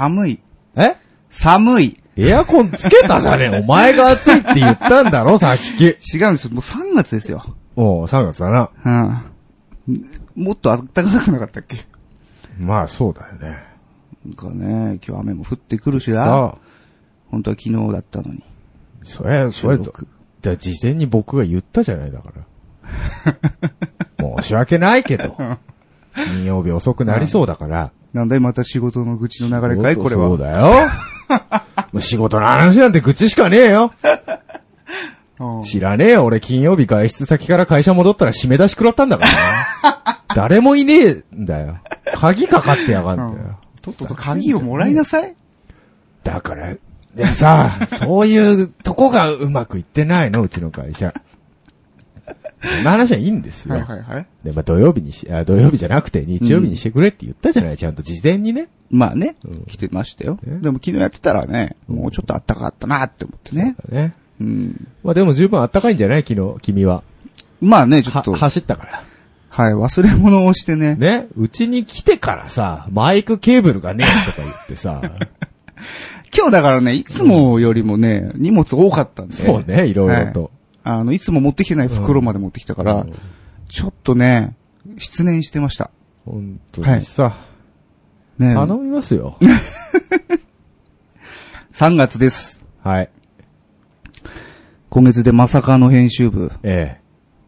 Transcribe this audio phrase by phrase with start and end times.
[0.00, 0.40] 寒い。
[0.76, 0.96] え？
[1.28, 2.00] 寒い。
[2.16, 3.58] エアコンつけたじゃねえ。
[3.60, 5.84] お前が暑いって言ったんだろ、さっき。
[5.84, 6.50] 違うんですよ。
[6.54, 7.42] もう3月ですよ。
[7.76, 8.70] おう、3月だな。
[9.86, 10.04] うん。
[10.36, 11.76] もっと暖かくなかったっけ？
[12.58, 13.62] まあ、そうだよね。
[14.24, 16.24] なんかね、今日雨も降ってくるしな。
[16.24, 16.58] さあ、
[17.30, 18.42] 本当は昨日だったのに。
[19.04, 20.08] それ、それと収録、
[20.40, 22.32] じゃあ事前に僕が言ったじゃない、だか
[24.18, 24.36] ら。
[24.42, 25.36] 申し訳ないけど。
[26.16, 27.92] 金曜日遅くなりそうだから。
[28.12, 29.96] なんだいまた仕事の愚痴の流れかい？
[29.96, 30.28] これは。
[30.28, 30.88] そうだよ。
[31.92, 33.92] もう仕事の話なんて愚痴しかねえよ。
[35.38, 36.24] うん知らねえよ。
[36.24, 40.22] 俺金曜日外出先から会社戻ったら締め出し食らったんだからな。
[40.34, 41.78] 誰もいねえんだよ。
[42.14, 43.58] 鍵かかってやがんだよ。
[43.80, 45.34] とっとと鍵をもらいなさい。
[46.22, 46.74] だから、
[47.14, 51.14] でさ、そういうとこがうまくいってないの、うちの会社。
[52.62, 53.74] そんな話はいいんですよ。
[53.74, 54.26] はいはいはい。
[54.44, 58.68] で、まあ土曜日にし、あ、土曜日じゃなくて日曜日にしてくれって言ったじゃない、ちゃんと事前にね。
[58.90, 60.38] まあねうん、来てましたよ。
[60.42, 63.76] ねでも昨日やってたらね、もうちょっと暖かかったなって思ってね。
[63.88, 64.14] ね。
[64.40, 64.88] うん。
[65.02, 67.02] まあでも十分暖かいんじゃない昨日、君は。
[67.60, 69.04] まあね、ちょはっと、はい、走ったから。
[69.52, 70.94] 忘れ物をしてね。
[70.94, 71.26] ね。
[71.36, 75.02] うちに来てからさ、マイクケーブルがねえとか言ってさ。
[76.34, 79.34] 今日だからね、いつもよりもね、荷物多かったんで。
[79.34, 80.50] そうね、いろいろと。
[80.82, 83.12] あの、いつも持ってきてない袋まで持ってきたから、うん
[83.70, 84.56] ちょっとね、
[84.98, 85.92] 失念してました。
[86.26, 87.36] 本当にさ、
[88.36, 89.38] ね頼みますよ。
[91.72, 92.64] 3月です。
[92.82, 93.10] はい。
[94.88, 96.98] 今月でまさかの編集部、え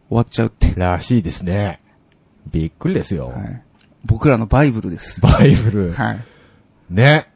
[0.07, 0.79] 終わっちゃうってえ。。
[0.79, 1.81] らしいですね。
[2.49, 3.27] びっくりですよ。
[3.27, 3.61] はい。
[4.05, 5.19] 僕らのバイブルです。
[5.19, 5.93] バイブル。
[5.93, 6.19] はい。
[6.89, 7.27] ね。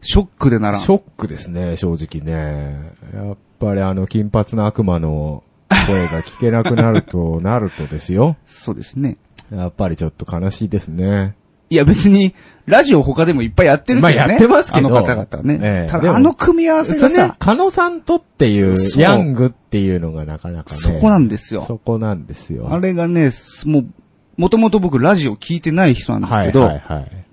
[0.00, 0.80] ショックでならん。
[0.80, 2.92] ショックですね、正直ね。
[3.12, 5.42] やっぱりあの、金髪の悪魔の
[5.86, 8.36] 声が聞けなくなると、なるとですよ。
[8.46, 9.16] そうですね。
[9.50, 11.34] やっぱりちょっと悲しいですね。
[11.68, 12.34] いや別に、
[12.66, 14.16] ラジオ他でもいっぱいやってるけどね。
[14.16, 15.86] まあやってますけどあの方々ね。
[15.88, 20.80] ただ、ええでもあの組み合わせがねさ、、カノさんとっていうヤングっていうのがなかなかね。
[20.80, 21.64] そこなんですよ。
[21.66, 22.68] そこなんですよ。
[22.70, 23.32] あれがね、
[23.64, 23.86] もう、
[24.36, 27.25] もともと僕ラジオ聞いてない人なんですけど、はいはいはい。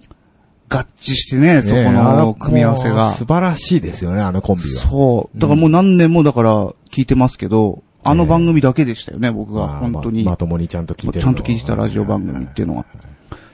[0.78, 3.14] 合致してね、そこねの組み合わせが。
[3.14, 4.82] 素晴らしいですよね、あのコンビは。
[4.82, 5.40] そう。
[5.40, 9.68] だからもう何年もだから聞いてますけど、あの番組だけでしたよね、僕が。
[9.68, 10.24] まあ本当に。
[10.24, 12.86] ままともにちゃんと聞いてるちゃんと聞いてたラジオ番組っていうのは。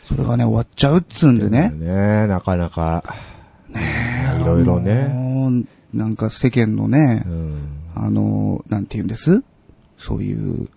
[0.06, 1.70] それがね、終わっちゃうっつうんでね。
[1.70, 3.04] ねなかなか。
[3.70, 5.14] ねいろいろね。
[5.94, 7.68] なんか世間のねう、ん。
[7.96, 9.44] あの、なんて言うんです？
[9.98, 10.68] そういう、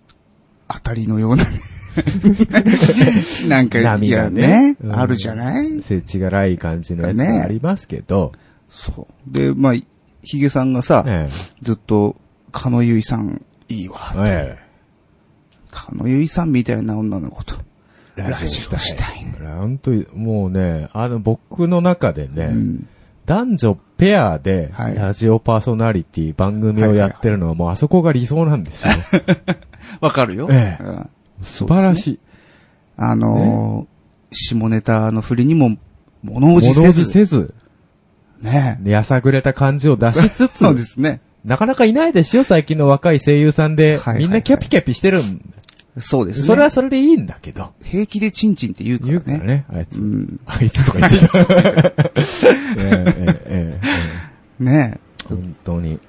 [0.67, 1.45] 当たりのような、
[3.47, 5.81] なんか、波がねね、うんあるじゃない？
[5.81, 8.31] せちがらい感じのやつありますけど。
[8.71, 9.31] そう。
[9.31, 9.73] で、まあ、
[10.23, 11.29] ヒゲさんがさ、え
[11.61, 12.15] ずっと、
[12.51, 13.99] かのゆいさん、いいわ。
[14.17, 14.57] え。
[14.57, 14.63] え
[15.71, 17.55] かのゆいさんみたいな女の子と。
[18.17, 18.21] え。
[18.23, 22.87] ラジオしたい本当に、もうね、あの、僕の中でね、うん。
[23.25, 28.93] 男女ペアで、はいラジオパーソナリティ番組をやってるのはもうあそこが理想なんですよ。
[30.01, 30.49] わかるよ。
[30.51, 31.09] ええうん
[31.43, 32.19] 素晴らしい。
[32.97, 33.93] あのー
[34.35, 35.77] 下ネタの振りにも、
[36.23, 37.05] 物おじせ物おず。
[37.05, 37.53] じせず、
[38.41, 41.21] ねやさぐれた感じを出しつつ、 そうですね。
[41.45, 43.83] なかなかいないですよ、最近の若い声優さんで。
[43.83, 45.41] はいはいはいみんなキャピキャピしてるん
[45.99, 46.47] そうですね。
[46.47, 47.71] それはそれでいいんだけど。
[47.83, 49.19] 平気でチンチンって言うからね。
[49.27, 49.99] 言うからね、あいつ。
[49.99, 50.39] うん。
[50.45, 51.29] あいつとか言っちゃ
[54.59, 54.99] ねえ。
[55.29, 55.99] 本当に。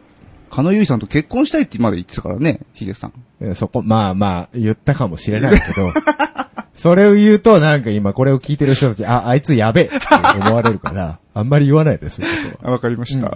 [0.54, 3.12] かのゆいさんと結婚したいってまで言ってたからね、ヒゲさん。
[3.41, 5.92] えーそこ、まあまあ、言ったかもしれないけど、
[6.75, 9.98] それを言うと、なんか今これを聞いてる人たち、あ、あいつやべえって
[10.41, 12.72] 思われるから、あんまり言わないですよ、ことは。
[12.72, 13.31] わかりましうん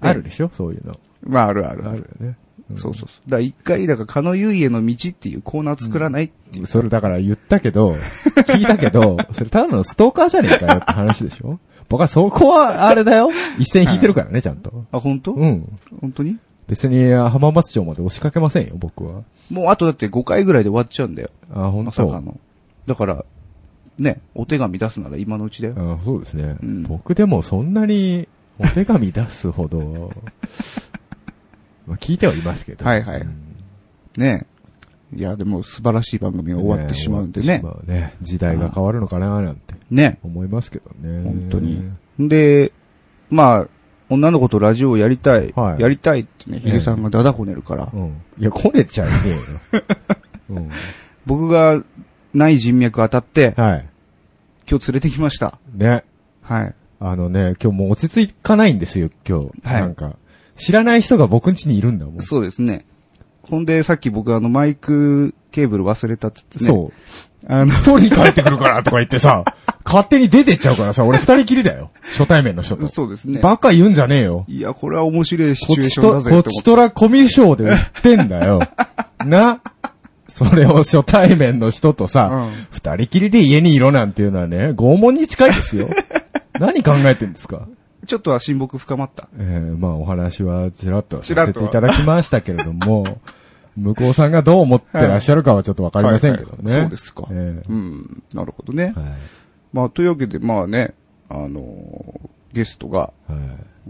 [0.00, 0.96] あるでしょそういうの。
[1.26, 1.98] まあ、あるあるあある。
[2.20, 2.36] るよね。
[2.76, 3.30] そうそうそう。
[3.30, 6.66] だから一回、だから、かのゆいへの道っていうコーナー作らないっていう。
[6.66, 7.96] それだから言ったけど、
[8.36, 11.58] 聞いたけど、それただのストーカーじゃねえかよって話でしょ
[11.88, 13.30] 僕はそこはあれだよ。
[13.58, 14.84] 一線引いてるからね、ちゃんと。
[14.92, 15.32] あ、本当？
[15.32, 15.72] うん。
[16.00, 16.38] 本当に？
[16.68, 19.22] 別に浜松町まで押しかけませんよ、僕は。
[19.50, 21.30] もうあとだって5回ぐらいで終わっちゃうんだよ。
[21.54, 21.84] あ、本当？
[21.84, 22.40] まさかの。
[22.86, 23.24] だから、
[23.98, 25.74] ね、お手紙出すなら今のうちだよ。
[25.78, 28.28] あそうですね、うん僕でもそんなに
[28.58, 30.12] お手紙出すほど、
[31.86, 32.84] まあ聞いてはいますけど。
[32.84, 33.46] はいはいうん
[34.16, 34.46] ね
[35.14, 37.60] いや、でも素晴らしい番組が終わってしまうんでね。
[37.60, 40.18] 終わってしまうね時代が変わるのかななんてね。
[40.22, 41.22] 思いますけどね。
[41.22, 41.82] 本当に。
[42.18, 42.72] で、
[43.30, 43.68] まあ、
[44.08, 45.52] 女の子とラジオをやりたい。
[45.56, 47.90] はいやりたいってね、ヒゲさんがダダこねるから。
[47.92, 48.22] うん。
[48.38, 49.30] いや、こねちゃいねえ
[49.76, 49.82] よ。
[50.50, 50.70] うん。
[51.26, 51.82] 僕が
[52.34, 53.88] ない人脈当たって、はい。
[54.68, 55.58] 今日連れてきました。
[55.74, 56.04] ね。
[56.42, 56.74] はい。
[56.98, 59.46] あのね、今日もう落ち着かないんですよ、今日。
[59.64, 60.16] はいなんか、
[60.54, 62.20] 知らない人が僕ん家にいるんだもん。
[62.20, 62.86] そうですね。
[63.42, 66.66] ほんで、さっき僕あのマイクケーブル忘れたっつってね。
[66.66, 67.35] そう。
[67.48, 69.44] あの、取りに帰ってくるからとか言ってさ、
[69.84, 71.90] 勝手に出てっちゃうからさ、俺二人きりだよ。
[72.16, 72.88] 初対面の人と。
[72.88, 73.40] そうですね。
[73.40, 74.44] バカ言うんじゃねえよ。
[74.48, 78.60] いや、これは面白いシこっちと、チュエーションだぜこっって思ちとらコミュ障で売ってんだよ。
[79.24, 79.60] な
[80.28, 85.88] それを初対面の人とさうん、二、人きりで家にいろなんていうのはね、拷問に近いですよ。
[86.60, 87.62] 何考えてんですか？
[88.06, 89.28] ちょっとは親睦深まった。
[89.38, 93.04] えー、まあお話はちらっとちらっとさせていただきましたけれども、
[93.76, 96.56] 向こうさんがどう思ってらっしゃるかはちょっとわかりませんけどね。
[96.64, 97.26] はいはいそうですか。
[97.30, 98.22] えーうん。
[98.34, 98.92] なるほどね。
[98.96, 99.04] はい
[99.72, 100.94] まあ、というわけで、まあね、
[101.28, 103.36] あのーゲストがはい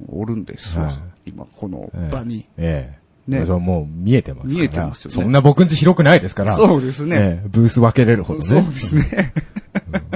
[0.09, 0.87] おるんですわ。
[0.87, 0.97] はい
[1.27, 2.47] 今、この場に。
[2.57, 3.07] ええ。
[3.31, 4.47] ねそうもう見えてます。
[4.49, 6.57] 見えてますよねそんな僕んち広くないですから。
[6.57, 7.17] そうですね。
[7.17, 8.45] ええブース分けれるほどね。
[8.45, 9.33] そうですね。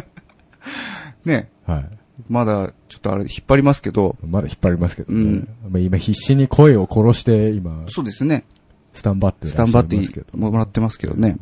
[1.24, 1.48] ね。
[1.66, 1.88] はい。
[2.28, 5.20] まだ、ちょっとあれ、引っ張りますけど、まだ引っ張りますけどね。
[5.20, 8.44] うんまあ今必死に声を殺して、今、そうですね。
[8.92, 10.26] スタンバってスタンバってますけど。
[10.38, 11.36] もらってますけどね。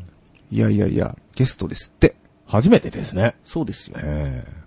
[0.51, 2.15] いやいやいや、ゲストですって。
[2.47, 3.37] 初めてですね。
[3.45, 3.99] そうですよ。
[4.01, 4.59] ええ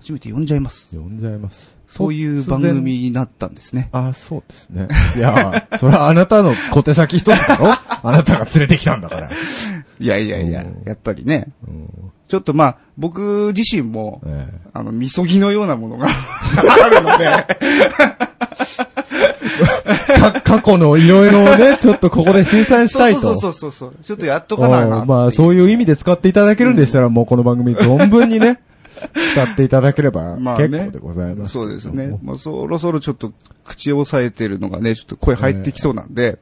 [0.00, 0.96] 初めて呼んじゃいます。
[0.96, 1.76] 呼んじゃいます。
[1.86, 3.90] そういう番組になったんですね。
[3.92, 4.88] あ、そうですね。
[5.14, 7.68] いや、それはあなたの小手先一つだろ
[8.02, 9.30] あなたが連れてきたんだから。
[9.98, 18.99] いやいやいやうん、やっぱりね、うんちょっとまあ、僕自身も、えあの、みそぎのようなものが あるので、え
[20.20, 23.20] か 過去のいろいろをね、 ちょっとここで清算したいと。
[23.20, 23.94] そうそうそうそう。
[24.02, 25.02] ちょっとやっとかなな。
[25.02, 28.60] おまあ、そういう意味で使っていただけるんでしたら、もうこの番組存分にね、
[29.32, 31.52] 使っていただければまあね結構でございます。
[31.52, 32.18] そうですね。。
[32.22, 33.32] もうそろそろちょっと
[33.64, 36.38] 口を押さえてるのがね、ちょっと声入ってきそうなんで、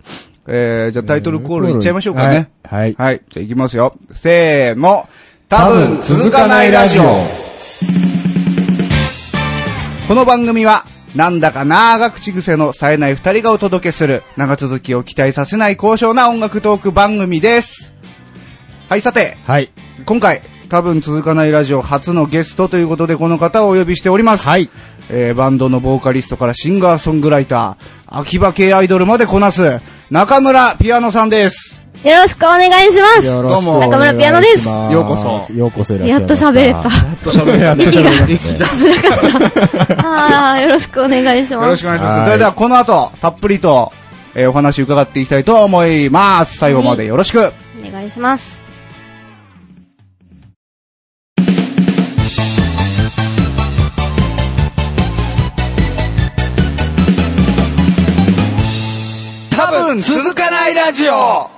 [0.46, 2.50] えー、じゃあタイトルコールいっちゃいましょうかね。
[2.64, 2.94] はい。
[2.94, 3.12] はい。
[3.12, 3.20] はい。
[3.28, 3.94] じゃあ行きますよ。
[4.12, 5.08] せーの。
[5.48, 7.02] 多分続かないラジオ。
[10.08, 17.94] この番組は、なんだか長口癖の冴えない二人がお届けする、長続きを期待させない高尚な音楽トーク番組です。
[18.88, 19.70] はい、さて、はい。
[20.04, 24.46] 今回、多分続かないラジオ初のゲストということでこの方をお呼びしております。
[24.46, 24.68] はい。
[25.10, 31.77] えーバンドのボーカリストからシンガーソングライター、秋葉系アイドルまでこなす、中村ピアノさんです。
[32.04, 33.26] よろしくお願いします。
[33.26, 33.90] よろしくどうもお願いします。
[33.90, 36.44] 中村ピアノですようこそようこそいらっしゃいました。
[36.44, 36.78] やっと喋れた。
[36.78, 37.64] やっと喋れた。
[37.64, 40.08] やっと喋れた。
[40.08, 41.70] ああ、よろしくお願いしよます。
[41.70, 42.18] ろしくお願いします。
[42.18, 43.92] はいそれではこの後、たっぷりと、
[44.34, 46.58] えーお話伺っていきたいと思います。
[46.58, 47.52] 最後までよろしく。
[47.84, 48.60] お願いします。
[59.50, 61.57] 多分続かないラジオ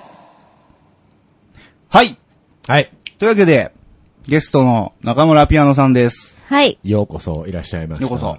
[1.93, 2.17] はい。
[2.69, 2.89] はい。
[3.19, 3.73] というわけで、
[4.29, 6.37] ゲストの中村ピアノさんです。
[6.47, 6.79] はい。
[6.85, 8.07] ようこそいらっしゃいました。
[8.07, 8.39] ようこそ。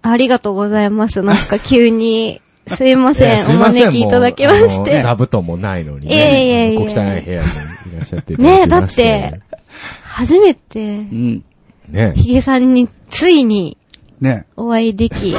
[0.00, 1.24] ありがとうございます。
[1.24, 3.40] なんか急に、 すいません。
[3.40, 5.02] おすいません招きいただきましもうあのて。
[5.02, 6.78] 座布団もないのにいえいえいえね。
[6.78, 9.02] 小汚い部屋にいらっしゃっていただきまして。
[9.02, 9.40] ねえ、だって、
[10.04, 11.44] 初めてう、ん。
[11.88, 13.76] ねヒゲさんについに
[14.20, 14.46] ね。
[14.56, 15.34] お会いでき、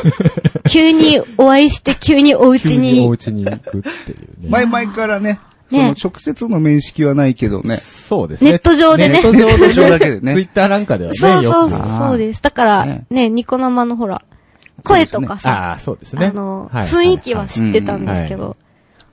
[0.69, 4.50] 急にお会いして急にお家急におに、家に行くっていうね。
[4.50, 5.39] 前々からね、
[5.69, 7.77] そねの直接の面識はないけどね。
[7.77, 8.51] そうですね。
[8.51, 9.21] ネット上でね。
[9.21, 10.33] ネット上だけでね。
[10.36, 12.42] ツイッターなんかではね、そうそうそうです。
[12.42, 14.21] だからね、ね、ニコ生のほら、
[14.83, 16.27] 声とかさ、ああ、そうですね。
[16.27, 16.88] あの、はい。
[16.88, 18.56] 雰囲気は知ってたんですけど、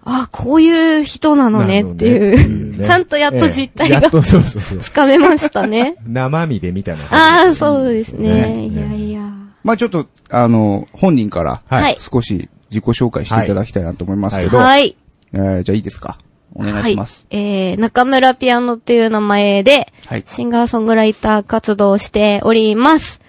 [0.04, 2.84] あ、こういう人なのねっていう、 ね。
[2.86, 4.02] ちゃんとやっと実態がええ。
[4.02, 4.78] やっとそうそうそう。
[4.78, 5.96] つかめましたね。
[6.06, 8.28] 生身でみたいなあ感あ、そうですね。
[8.52, 8.66] ね。
[8.68, 9.20] いやいや。
[9.64, 11.82] まあちょっと、あの、本人から、はい。
[11.82, 14.96] はい少し自己紹介していただきたいなと思いますけど、はい。
[15.32, 16.18] えーじゃあいいですか？
[16.58, 17.26] お願いします。
[17.30, 17.42] はい。
[17.42, 20.22] えー、中村ピアノっていう名前で、はい。
[20.26, 23.20] シンガーソングライター活動をしております。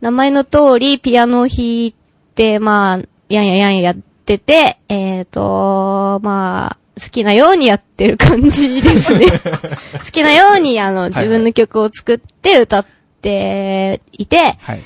[0.00, 1.94] 名前の通り、ピアノを弾い
[2.34, 9.26] て、まあ、やんややんややってて、えっ、と、まあ、好きなようにやってる感じですね。
[10.04, 12.86] 好きなように、あの、自分の曲を作って歌っ
[13.22, 14.82] ていて、はい。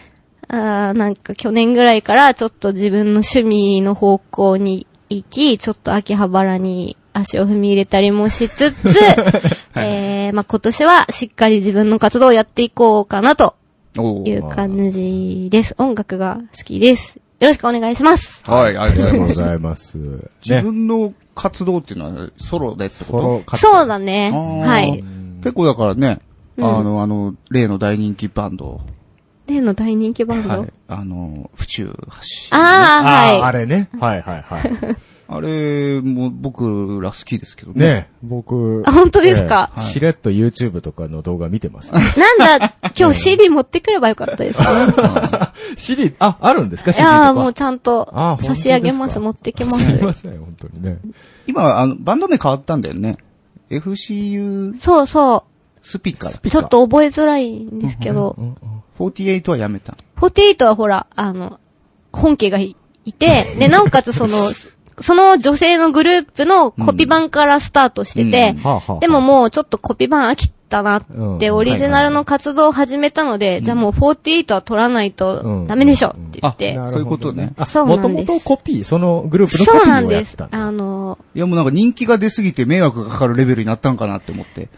[0.50, 8.98] あーなんか去年ぐらいからちょっと自分の趣味の方向に行き、ちょっと秋葉原に足を踏み入れたりもしつつ、
[9.76, 13.54] えー、まあ、今年はしっかり自分の活動をやっていこうかなと
[14.24, 15.74] いう感じです。
[15.78, 17.20] 音楽が好きです。
[17.40, 18.42] よろしくお願いします。
[18.44, 19.92] はい、ありがとうございます。
[19.92, 19.98] す。
[20.42, 20.62] 自ね。
[20.62, 24.30] 分の活動っていうのはソロでってこソロ活そうだね。
[24.32, 24.98] はい。
[24.98, 25.04] と
[25.44, 26.20] 結構だからね、
[26.56, 28.80] うんあの、あの、例の大人気バンド、
[29.46, 30.48] 例の大人気バンド？
[30.48, 30.72] はい。
[30.88, 32.56] あの、府中橋。
[32.56, 33.42] あああ、あ、はい。
[33.42, 33.88] あれね。
[34.00, 34.96] はいはいはい。
[35.30, 37.84] あれも僕ら好きですけどね。
[37.86, 38.82] ね僕。
[38.86, 39.72] あ本当ですか？
[39.76, 41.92] ええしれっと YouTube とかの動画見てます。
[41.92, 45.52] なんだ、今日 CD 持ってくればよかったですか？
[45.76, 46.92] CD、あ、あるんですか？
[46.92, 47.16] い ?CD とか。
[47.24, 49.96] やーもうちゃんとあ差し上げます、持ってきますす。
[49.96, 50.98] いません、本当にね。
[51.46, 53.18] 今、あの、バンド名変わったんだよね。
[53.68, 55.44] FCU そうそ
[55.82, 56.28] スピカ。
[56.28, 56.32] う。
[56.48, 58.34] ちょっと覚えづらいんですけど、
[58.98, 59.94] 48はやめた。
[60.16, 61.60] 48はほら、あの、
[62.12, 64.36] 本家がいいて、で、なおかつその、
[65.00, 68.56] その女性のグループのコピ版からスタートしてて、
[69.00, 71.14] でももうちょっとコピ版飽きたなって、
[71.48, 71.56] うん。
[71.56, 77.52] オリジナルの活動を始めたので、じゃあもう48は取らないとダメでしょって言って、あそういうことね。
[77.56, 78.08] あそうなんです。
[78.08, 80.36] もともとコピー、そのグループのコそうピーなんです。
[80.36, 80.58] をやってた。
[80.58, 80.66] んだ。
[80.66, 84.68] あの、いやもうなんか人気が出すぎて迷惑がかかるレベルになったんかなって思って。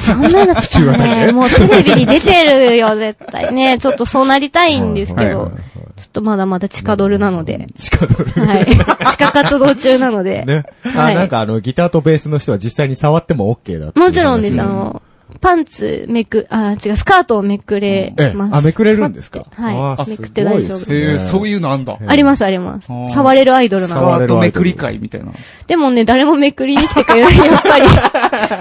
[0.00, 3.52] そんなだったらね、もうテレビに出てるよ、絶対。
[3.54, 3.78] ね。
[3.78, 5.38] ちょっとそうなりたいんですけど。
[5.38, 5.71] はいはい、
[6.02, 8.24] ちょっとまだまだ地下ドルなので、地下ドル。
[8.44, 8.66] はい。
[8.66, 8.76] 地
[9.16, 10.64] 下活動中なので、ね。
[10.84, 15.00] あ、はいなんかあの、ギターとベースの人は実際に触っても OK だもちろんです、あの、
[15.40, 18.56] パンツめく、あ、違う、スカートをめくれええます。
[18.56, 19.46] あめくれるんですか？
[19.54, 20.78] はいめくって大丈夫
[21.20, 21.96] そういうのあんだ。
[22.04, 22.88] ありますあります。
[23.14, 24.06] 触れるアイドルスなので。
[24.06, 25.32] カートめくり会みたいな。
[25.68, 27.78] でもね、誰もめくりに来てくれない、やっぱ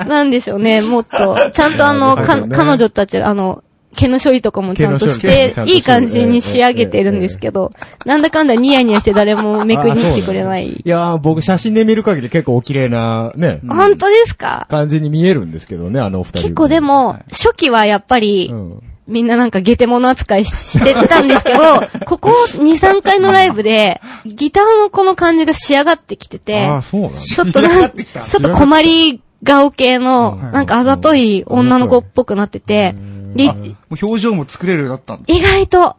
[0.06, 0.10] り。
[0.10, 1.36] なんでしょうね、もっと。
[1.52, 3.64] ちゃんとあの、か、彼女たち、あの、
[3.96, 7.72] 毛の処理とかもちゃんとしていい感じに仕上げてるんですけど、
[8.06, 10.82] なんだかんだニヤニヤして誰もめくりに来てくれないい。
[10.86, 14.68] やー、僕写真で見る限り結構お綺麗な、ね、本当ですか？
[14.70, 16.42] 感じに見えるんですけどね、あのお二人。
[16.44, 18.84] 結構で、も、初期はやっぱりう、ん。
[19.08, 21.58] みんななんかゲテモノ扱いししてたんですけど、
[22.06, 26.66] ここ2、3回のライブで、ギターのこの感じが仕上がってきてて。
[26.90, 32.96] ちょっとな、ちょっと困り顔系の、なんかあざとい女の子っぽくなってて、
[33.36, 33.54] で、も
[33.92, 35.24] う表情も作れるようになったんだ。
[35.28, 35.96] 意外と、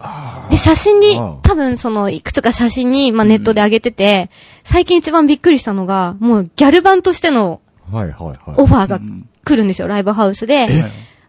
[0.51, 4.31] で、写真にあ、多分その、いくつか写真に、まあネットで上げてて、
[4.65, 8.37] 最近一番びっくりしたのが、もうギャル版としてのはいはいはい。
[8.59, 9.01] オファーが
[9.45, 10.67] 来るんですよ、ライブハウスで。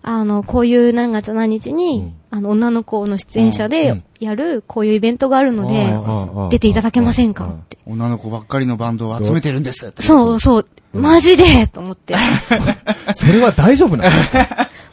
[0.06, 5.96] あの、こういう何月何日に、あの、女の子の出演者でやる、こういうイベントがあるので、
[6.52, 7.46] 出ていただけませんか？
[7.46, 7.78] って。
[7.86, 10.04] 女の子ばっかりのバンドを集めてるんですって。
[10.04, 12.16] そうそう、マジでと思って。
[13.06, 14.40] ま それは大丈夫なんですか？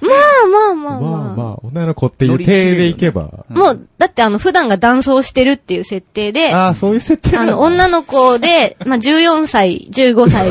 [0.03, 1.35] あまあまあまあまあ。
[1.37, 3.45] まあ、女の子っていう体でいけば。
[3.49, 10.49] もう、だってあの、普段が男装してるっていう設定で、ああ、そういう設定あの、女の子で、 まあ、14歳、15歳、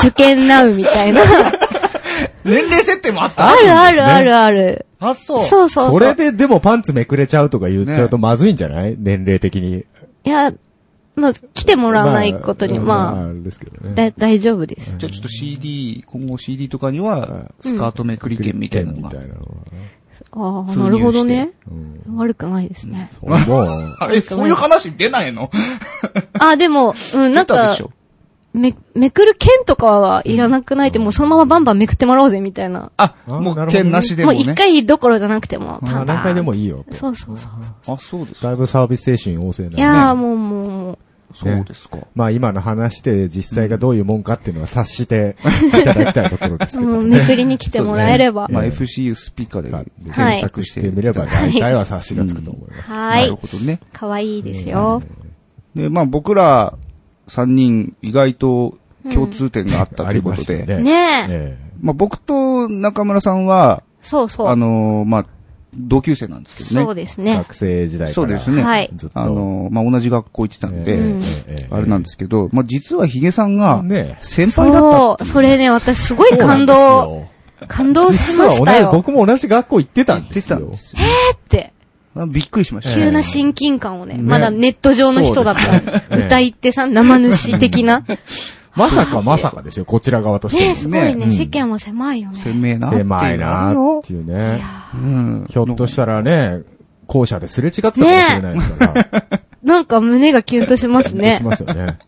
[0.00, 1.20] 受験なうみたいな。
[2.44, 4.86] 年齢設定もあったあるあるあるある。
[5.00, 5.44] あ、そう。
[5.46, 5.92] そうそうそう。
[5.94, 8.96] それででもパンツめくれちゃうとか言っちゃうとまずいんじゃない？
[8.98, 9.84] 年齢的に。
[10.24, 10.52] いや、
[11.14, 13.94] まあ、来てもらわないことに、まあ、あれですけどね。
[13.94, 14.94] だ、大丈夫です。
[14.98, 19.10] じゃあちょっと CD、今後 CD とかには、スカートめくり券みたいなのが
[20.30, 21.50] ああ、なるほどね。
[21.70, 23.10] うん悪くないですね。
[23.20, 25.50] そうもう、 あれ、そういう話出ないの？
[26.38, 27.90] あ、でも、うん、なんか出たでし、ょ
[28.54, 30.88] め、めくる剣とかはいらなくない？
[30.88, 32.90] って、もうそのままバンバンめくってもらおうぜ、みたいな。
[32.96, 34.54] あ、あもうなるほどね券なしでもう一もね。
[34.56, 36.84] 回どころじゃなくても、あパンパン何回でもいいよ。
[36.92, 37.94] そうそうそう。
[37.94, 38.48] あ、そうですか。
[38.48, 39.82] だいぶサービス精神旺盛いなね。
[39.82, 40.98] やーもう、もう、もう、
[41.34, 41.96] そうですか。
[42.14, 47.20] まあ今の話で実際がどういうもんかっていうのは察していただきたいところですけどうん、ね。
[47.20, 48.48] めくりに来てもらえれば。
[48.50, 52.90] まあええ FCU スピーカーではい検索してみれば大体は察しがつくと思います。
[52.92, 53.30] はなるい。
[53.30, 53.80] ほどね。
[53.94, 55.02] かわいいですよ。
[55.74, 56.74] で、まあ僕ら
[57.28, 58.78] 3人意外と
[59.12, 60.82] 共通点があったということで、ましたね。
[60.82, 61.26] ねえ。
[61.30, 64.48] えまあ僕と中村さんは、そうそう。
[64.48, 65.26] あのーまあ、
[65.74, 66.86] 同級生なんですけどね。
[66.86, 67.32] そうですね。
[67.32, 68.14] え学生時代から。
[68.14, 68.62] そうですね。
[68.62, 69.18] はいずっと。
[69.18, 77.26] あのーまあ同じ学校行ってたんで、ええうんええええあれなんですけど、まあ実はヒゲさんが、ね先輩だったそう、それね、私すごい感動、
[77.68, 78.90] 感動しましたよ。
[78.92, 80.58] 僕も同じ学校行ってたんですよ。
[80.58, 81.02] たんですよ。
[81.34, 81.72] って、
[82.14, 82.94] あびっくりしました。
[82.94, 86.16] 急な親近感をね、ねまだネット上の人だった。
[86.16, 88.04] ね歌いってさ、生主的な。
[88.74, 90.74] まさかまさかですよ、こちら側としてねも。
[90.74, 92.38] すごいね、うん世間は狭いよね。
[92.38, 94.62] 鮮明なっていうの狭いなっていうね。
[94.94, 95.46] うん。
[95.48, 96.62] ひょっとしたらね、
[97.06, 99.40] 校舎ですれ違ってたかもしれないですから。
[99.62, 101.42] なんか胸がキュンとしますねし。
[101.44, 101.98] ますよね。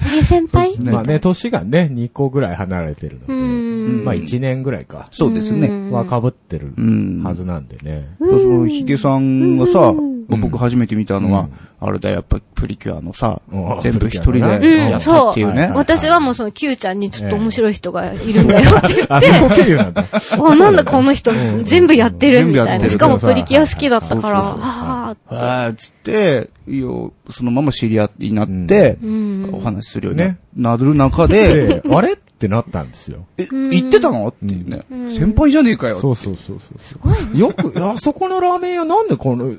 [0.00, 0.78] ヒゲ先輩？
[0.78, 3.48] ねまあね、年がね、2個ぐらい離れてるうのん。
[3.50, 3.73] で、
[4.04, 5.08] まあ1年ぐらいか。
[5.12, 5.68] そうですね。
[5.68, 7.22] うんは被ってるうん。
[7.22, 8.16] はずなんでね。
[8.18, 11.50] そのヒゲさんがさ、うん僕初めて見たのはうん、
[11.86, 15.70] あれだよ、やっぱプリキュアのさうん、全部一人でうんやったっていうね。
[15.74, 20.04] 私はもうその Q ちゃんにちょっと面白い人がいるんだよって言っ あ、て、そこ経由なんだ。
[20.04, 22.88] あ、なんだこの人ん全部やってるみたいな。
[22.88, 25.36] しかもプリキュア好きだったから、そうそうそうああ、
[25.66, 26.50] あーつって、
[27.30, 29.50] そのまま知り合いになって、うん。
[29.52, 33.26] お話しするようにねなる中で、で、 あれってなったんですよ。
[33.38, 35.10] え、言ってたのっていうねん。
[35.10, 36.00] 先輩じゃねえかよ。
[36.00, 36.78] そうそうそうそう。
[36.80, 37.38] すごい。
[37.38, 39.54] よく、あそこのラーメン屋なんでこの、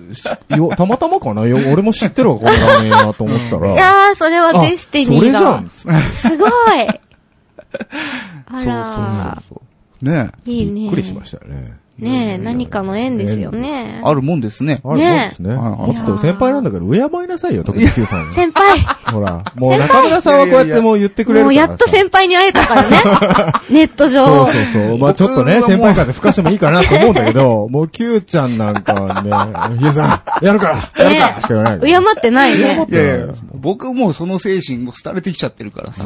[0.75, 1.45] たまたまかな？
[1.47, 3.73] よ俺も知ってるわ、このラーメン屋と思ってたら。
[3.73, 5.69] いやー、それはデスティニーあそれじゃだん。。
[6.13, 6.49] すごい。
[8.47, 9.61] あそうそうらそうそ
[10.01, 10.05] う。
[10.05, 10.81] ねいいね。
[10.81, 11.77] びっくりしましたね。
[11.97, 14.01] ねえ、何かの縁ですよね。
[14.03, 14.81] あるもんですね。
[14.83, 15.49] あるもんですね。
[15.49, 18.33] ねもうちょっと先輩なんだから敬いなさいよ、特に Q さん。
[18.33, 18.79] 先輩
[19.13, 21.67] ほら、もう中村さんはこうやってもう言ってくれるからさ。
[21.67, 22.97] もうやっと先輩に会えたからね。
[23.71, 24.25] ネット上。
[24.25, 24.97] そうそうそう。
[24.97, 29.23] まあちょっとね、先輩風吹かしてもいいかなと思うんだけど、もう Q ちゃんなんかは
[29.69, 32.01] ね、ひげさん、やるからやるからしか言わないから。
[32.01, 32.57] 敬ってないね。
[32.89, 36.03] いやいや僕もうその精神も廃れてきちゃってるからさ。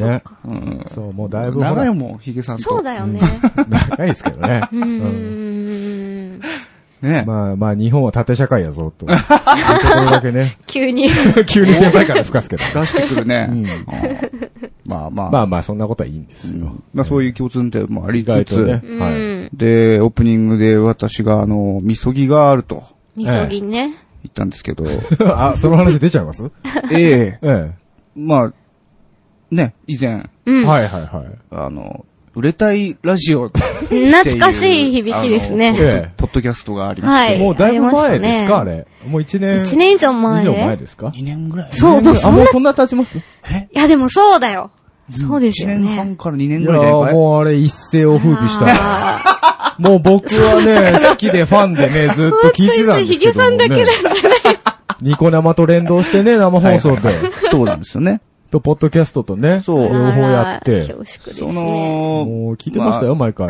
[0.94, 2.62] そう、もうだいぶ長いもん、ヒゲさんと。
[2.62, 3.20] そうだよね。
[3.68, 4.62] 長いですけどね。
[4.72, 6.40] うーん。
[7.02, 7.24] ね。
[7.26, 9.06] まあまあ、日本は縦社会やぞ、と。
[9.08, 9.14] とこ
[9.94, 10.58] ろだけね。
[10.66, 11.08] 急に。
[11.46, 12.62] 急に先輩から吹かすけど。
[12.62, 13.48] 出してくるね。
[14.86, 15.30] まあまあ。
[15.30, 16.74] まあまあ、そんなことはいいんですよ。
[16.92, 18.86] まあそういう共通点もありつとねつ、。
[18.86, 19.12] うはい。
[19.14, 19.50] ん。
[19.52, 22.82] で、オープニングで私があの、みそぎがあると
[23.16, 23.94] みそぎね。
[24.22, 24.84] 言ったんですけど、
[25.34, 26.50] あ、その話出ちゃいます？
[26.92, 27.70] えええ
[28.14, 28.52] まあ、
[29.50, 30.62] ね、以前、うん。
[30.62, 30.64] え。
[30.66, 31.26] はいはいはい。
[31.50, 35.74] あの、売れたいラジオ懐かしい響きですあね。
[35.76, 38.86] ええポッドキャストがありまして、はいもうだいぶ前ですか、ああれ。
[39.06, 39.62] もう一年。
[39.62, 43.18] 一年以上前以上前ですか2年ぐらいそう、もうあ、そんな、いもうそんな経ちます？
[43.72, 44.70] やでもそうだよ。
[45.12, 45.96] そうですよ1年ね。
[45.96, 48.66] 半から2年ぐらいじゃないかいもうあれ一世を風靡した。
[48.68, 53.32] あもう僕はね、好きでファンでね、 ずっと聞いてたんですけど。
[53.32, 53.86] ヒゲさんだけなん
[55.00, 57.14] ニコ生と連動してね、生放送で。
[57.50, 58.20] そうなんですよね。
[58.50, 60.86] と、ポッドキャストとね、そう両方やって。
[60.86, 61.52] 恐縮ですそね。
[61.54, 63.48] の、もう聞いてましたよ、毎回。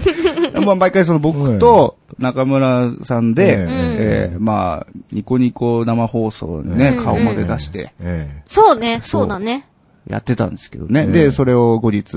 [0.64, 9.66] まあ、毎回その僕と中村さんで、うんえーまあ、ニコニコ生放送にね、うん顔まで出してえそうね、そうだね。
[10.08, 11.02] やってたんですけどね。
[11.02, 12.16] うんで、それを後日、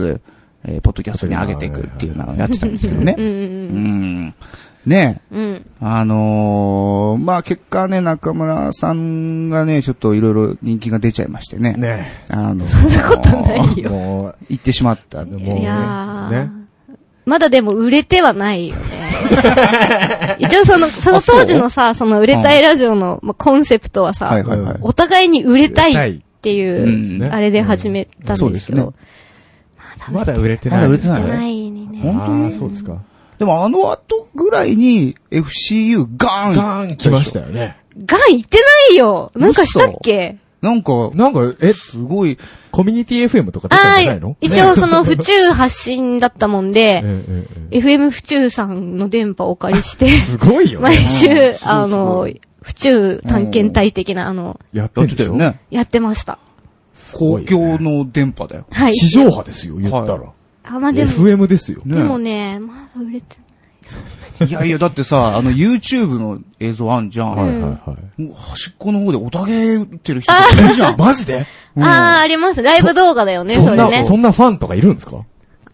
[0.65, 3.15] えーポッドキャストに上げていくっていうのをやってたんですけどね。
[3.17, 4.33] うん
[4.89, 5.65] ねうん。
[5.79, 11.75] あのーまあ結果ね、中村さんがね、ちょっといろいろ人気が出ちゃいましてね。
[11.77, 13.89] えねあのーそんなことないよ。
[13.91, 15.23] もう、言ってしまった。
[15.25, 16.51] もういやーね。
[17.25, 18.81] まだでも売れてはないよね。
[20.39, 24.77] 一応その、その当時のさ、その売れたいラジオのまあコンセプトはさ、はいはいはい。
[24.81, 28.95] お互いに売れたいっていうあれで始めたんそうですけど、
[30.11, 30.85] まだ売れてまない。
[30.85, 31.99] だ売れてないないにね。
[32.01, 32.51] 本当に？
[32.51, 32.97] そうですか。
[33.39, 37.77] でもあの後ぐらいに FCU ガーンガーン来ましたよね。
[38.05, 38.57] ガン行って
[38.89, 40.37] ないよなんかしたっけ？
[40.61, 42.37] なんか、なんか、え、すごい、
[42.71, 44.31] コミュニティ FM とか出たんあじゃないの？
[44.31, 47.01] あ、一応その府中発信だったもんえで、
[47.79, 51.05] FM 府中さんの電波をお借りして、 すごいよ毎ね。
[51.05, 52.27] 週、あの、
[52.61, 54.87] 府中探検隊的な、あの、や。
[54.87, 55.61] ってたよね。
[55.71, 56.39] やってました。
[57.13, 58.65] 公共の電波だよ。
[58.69, 58.93] はい。
[58.93, 60.23] 地上波ですよ、言ったら。
[60.69, 61.81] はあ、まあでも、FM ですよ。
[61.85, 63.37] ねでもね、まだ売れて
[64.45, 67.35] いやいや、だってさ、あの YouTube の映像あんじゃん。
[67.35, 68.21] はいはいはい。
[68.21, 70.97] もう端っこの方でおたげ打ってる人とかいるじゃん。
[70.97, 71.45] マジで？
[71.75, 72.61] うんああ、あります。
[72.61, 74.05] ライブ動画だよね、そそんな、れね。
[74.05, 75.25] そんなファンとかいるんですか？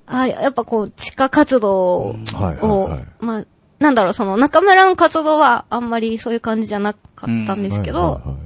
[0.08, 3.46] あやっぱこう、地下活動はいはいをはい、まあ、
[3.80, 8.38] なんだろう、その中村の活動はあんまりそういう感じじゃなかったんですけど、はいはいはい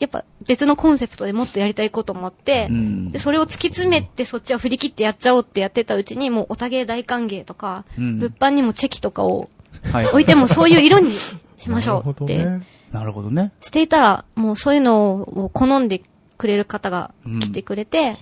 [0.00, 9.50] やっぱ別のコンセプトでもっとやりたいこともあって、うんで、それを突き詰めてそっちは振り切ってやっちゃおうってやってたうちに、もうおたげ大歓迎とか、うん物販にもチェキとかを
[9.92, 13.52] はい置いてもそういう色にしましょうなって、るほどねなるほどね。
[13.60, 16.02] していたら、もうそういうのを好んで
[16.38, 18.16] くれる方が来てくれて、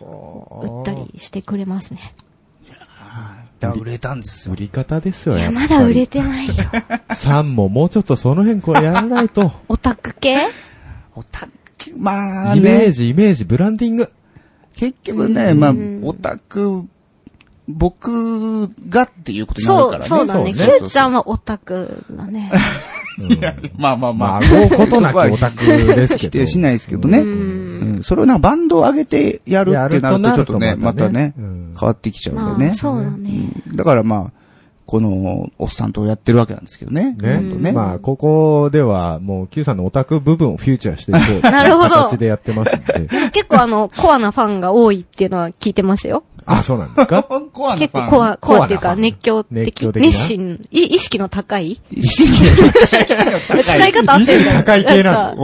[0.60, 2.00] 売ったりしてくれますね。
[3.60, 4.56] 売れたんですよ売。
[4.56, 6.54] り方ですよ、いや、まだ売れてないよ。
[7.12, 9.52] さんももうちょっとその辺こうやらないと。
[9.68, 10.36] オタク系？
[11.16, 11.52] オタク、
[11.96, 12.92] まあイメーね。
[12.92, 14.10] ジ、イメージ、ブランディング。
[14.76, 16.84] 結局ね、まあ、オタク、
[17.66, 20.08] 僕がっていうことになるそう、からね。
[20.08, 20.52] そうだね。
[20.54, 22.52] そうねキューちゃんはオタクだね。
[23.76, 24.38] まあまあままあ、あ。
[24.38, 26.28] あごうことなく オタクですけど。
[26.28, 27.18] 否定しないですけどね。
[27.18, 32.74] うんうんそれをなんかバンドを上げてやるってなるとちょっとね、またねまたねうん、変わってきちゃうよねまあ、。
[32.74, 33.50] そうだね。
[33.66, 34.37] うんだからまあ、
[34.90, 37.14] この、おっさんとやってるわけなんですけどね。
[37.20, 37.34] ね。
[37.36, 37.72] ほんとね。
[37.72, 41.40] まあ、ここでは、もう、Q さんのオタク部分をフューチャーしていこう。
[41.52, 43.06] なるほど形でやってますんで。
[43.32, 46.24] 結構あの、コアなファンが多いっていうのは聞いてますよ。
[46.46, 47.22] あ、そうなんですか？
[47.22, 51.78] コア結構コア、コアっていうか熱狂的、熱狂的な熱心、い意識の高い？
[51.90, 52.32] 意識
[52.86, 55.42] 使い方合ってるんだよ意識高い系なのんか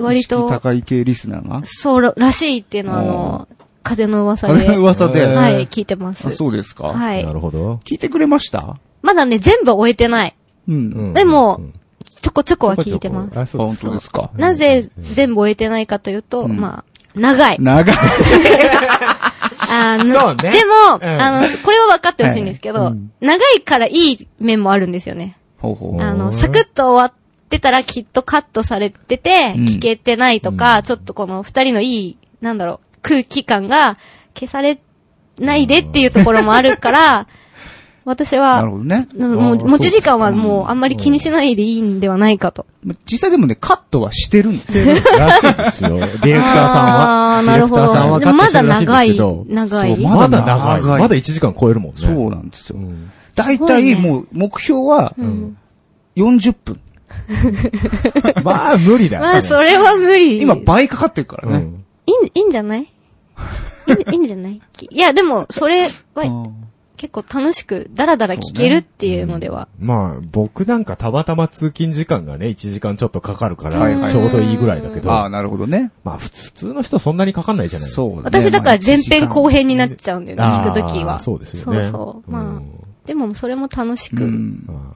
[0.00, 0.06] うん。
[0.06, 1.60] 割と意識高い系リスナーが？
[1.66, 3.48] そうらしいっていうのはあの、
[3.88, 5.22] 風の噂風ので、噂で。
[5.22, 6.30] えーはい、聞いてますあ。
[6.30, 6.88] そうですか？
[6.88, 7.32] はいな。
[7.32, 7.76] るほど。
[7.84, 8.78] 聞いてくれました？
[9.02, 10.36] まだね、全部終えてない。
[10.68, 10.74] うん。
[10.74, 10.78] う
[11.10, 11.72] んでもうん
[12.22, 13.38] ちょこちょこは聞いてます。
[13.38, 14.30] あ、あそうですか本当ですか？
[14.36, 17.56] なぜ全部終えてないかというと、うんまあ、長い。
[17.60, 17.96] 長い。
[19.68, 25.36] あのそうねでも、うんあの、これは分かってほしいんですけど、はいうん長いからいい面もあるんですよね。
[25.58, 26.02] ほうほう。
[26.02, 33.98] あの、うんサクッと終わってたらきっとカットされてて、うん聞けてないとか、ちょっとこの二人のいい、なんだろう、空気感が
[34.34, 34.78] 消され
[35.38, 37.26] ないでっていうところもあるから、
[38.04, 39.08] 私なるは、ほどね。
[39.18, 42.64] もう持ち時間はもうあんまり気にしないでいいんではないかと。
[43.10, 44.94] 実際でもね、カットはしてるんですよ。
[45.18, 45.90] らしいですよ。
[45.98, 47.38] ディレクターさんは。
[47.38, 50.82] あーなるほどでもまだ長い長いそうまだ長い。
[51.00, 51.96] まだ1時間超えるもんね。
[51.96, 52.82] そうなんですよう。
[52.82, 55.56] ん大体もう目標はうん
[56.16, 56.80] 40分。
[58.44, 59.22] まあ、無理だよ。
[59.24, 60.40] まあ、それは無理。
[60.40, 61.56] 今倍かかってるからね。
[61.56, 61.84] うん。
[62.06, 62.86] いいん、いいんじゃない？
[63.86, 64.60] いいいいんじゃない？
[64.72, 66.46] きいや、でも、それは
[66.96, 69.68] 結構楽しく、だらだら聞けるっていうのでは。
[69.78, 75.92] まあ、僕なんかたまたま通勤時間がね、1時間ちょっとかかるから、ちょうどいいぐらいだけど、ああ、なるほどね。
[76.04, 78.22] まあ、普通の人そんなにかかんないじゃないそうだね。
[78.24, 79.58] 私だから前編後編。
[79.58, 81.18] 編になっちゃうんだよね、聞くときは。
[81.18, 81.84] そうですよね。
[81.84, 82.30] そうそう。
[82.30, 84.16] まあん、でもそれも楽しく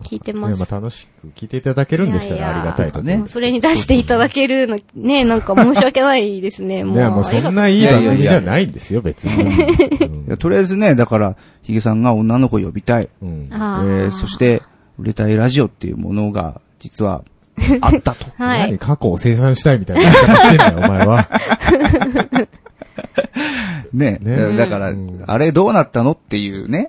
[0.03, 3.29] 聞いてますねまあ、楽しく聞いていただけるんでしたいやいやらありがたいとねねもう。
[3.29, 6.85] それに出していただけるの、ね、なんか申し訳ないですね。
[6.85, 6.97] もう。
[6.97, 10.27] ねもうそんないい番組じゃないんですよ、別に。
[10.27, 13.09] いやとりあえずね、だから、ヒゲさんが女の子呼びたい。
[13.23, 14.63] うんえあーー、そして、
[14.99, 17.25] 売れたいラジオっていうものが、実は、
[17.83, 18.27] あったと。
[18.37, 18.61] はい。
[18.71, 21.29] 何過去を生産したいみたいな言い方してんだよ、お前は。
[23.93, 24.19] ね。
[24.21, 26.87] ねだからうん、あれどうなったのっていうね、うんう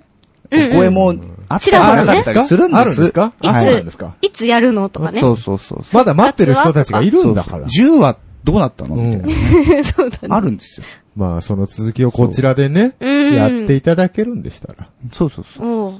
[0.52, 1.14] お声も
[1.48, 2.80] あったらほらねなかったりするんです。
[2.80, 3.32] あるんですか？
[3.40, 4.88] いあそうなんでつすか、いつやるの？
[4.88, 5.20] とかね。
[5.20, 5.82] そうそうそう。
[5.92, 7.66] まだ待ってる人たちがいるんだから。
[7.66, 8.96] 10はどうなったの？
[8.96, 9.82] みたいなね。
[9.84, 10.28] そうだね。
[10.30, 10.86] あるんですよ。
[11.14, 15.92] まあ、その続きをこちらでね、うんやっていただけるんでしたら、そうそうそう。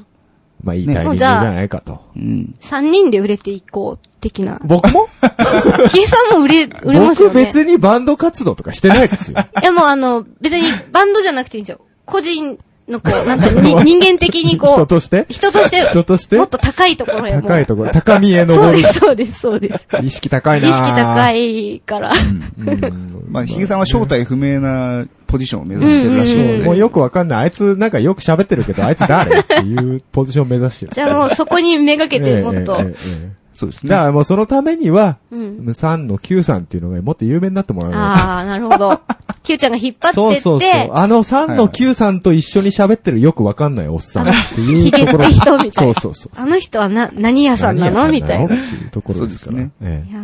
[0.64, 2.00] まあ、いいタイミングじゃないかと。
[2.16, 2.54] うん。
[2.60, 4.60] 三人で売れていこう、的な。
[4.64, 5.08] 僕も？
[5.90, 7.46] ヒゲさんも売れ、売れますよ僕ね。
[7.46, 9.38] 別にバンド活動とかしてないですよ。
[9.60, 11.80] いやもうあの、別にバンドじゃなくていいんですよ。
[12.06, 15.26] 個人のこう、なんかに 人間的にこう、人として？
[15.28, 16.36] 人として、人として？
[16.36, 18.82] もっと高いところへ高いところ、高みへ登る。
[18.92, 20.04] そうです、そうです、そうです。
[20.04, 21.74] 意識高い意な識高い。
[21.76, 22.12] いから。
[22.12, 26.64] うんまあ、ヒゲさんは正体不明なポジションを目指してるらしいのうんで。
[26.66, 27.38] もうよくわかんない。
[27.44, 30.92] あいつなんかよく喋ってるけど、あいつ誰っていうポジションを目指してる。
[30.94, 32.82] じゃあもうそこにめがけてもっとええ。
[32.82, 32.94] えええ
[33.38, 33.90] えそうですね。
[33.90, 35.40] だからもうそのためには、うん。
[35.68, 39.00] 3の9さんっていうのがもっと有名になってもらわないああ、なるほど。
[39.42, 40.28] キューちゃんが引っ張と。
[40.28, 40.90] ってって、そうそうそう。
[40.92, 45.26] あの3の9さんと一緒に喋ってるよくわかんないおっさんっていうヒゲっところ。
[45.26, 45.72] て人みたいな。
[45.72, 46.32] そうそうそう。
[46.36, 48.08] あの人はな、何屋さんなの？
[48.08, 48.46] みたいな。
[48.46, 49.58] っていうところですから。
[49.58, 50.20] そうですえいや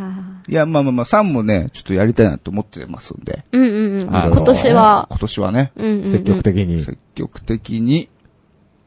[0.48, 3.44] いや、まあまあまあ、3もね、ちょっとやりたいなと思ってますんで。
[3.52, 4.08] ーうんうんうん。
[4.08, 6.04] 今年は、今年はね、うんうんうん。
[6.06, 6.84] え積極的に。
[6.84, 8.08] 積極的に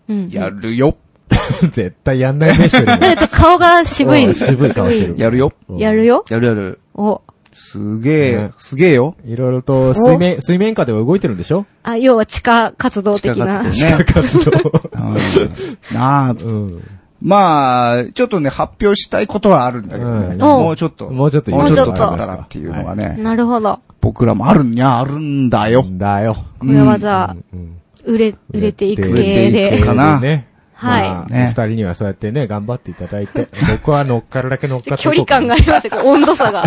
[0.09, 0.29] うん。
[0.29, 0.97] やるよ。
[1.71, 4.25] 絶対やんないね、一人なんかちょっと顔が渋い。
[4.25, 5.53] うん渋い顔してるやるよ。
[5.77, 6.25] やるよ。
[6.29, 6.79] やるやる。
[6.93, 7.21] お。
[7.63, 9.15] すげえね、すげえよ。
[9.25, 11.65] いろいろと水面、水面下では動いてるんでしょ？
[11.83, 13.69] あ、要は地下活動的な。
[13.71, 14.61] 地下活動ね。
[14.63, 14.89] 活動。
[15.91, 16.83] うんなあ、うん。
[17.21, 20.27] まあ、ちょっとね、発表したいことはあるんだけどね。
[20.33, 21.09] うんもうちょっと。
[21.11, 23.79] もうちょっともうちょっともうちょっと経ったらっていうのがね、なるほど。
[24.01, 25.85] 僕らもあるんや、あるんだよ。
[25.87, 26.35] だよ。
[26.59, 29.85] これはじゃあ、うん売れ、売れていく売れ系ていでく。
[29.85, 30.47] かなね。
[30.81, 36.63] はいまあね二人にはそうやってね、頑張っていただいて、 僕は乗っかるだけ乗っかって距離感がありますよ、温度差が。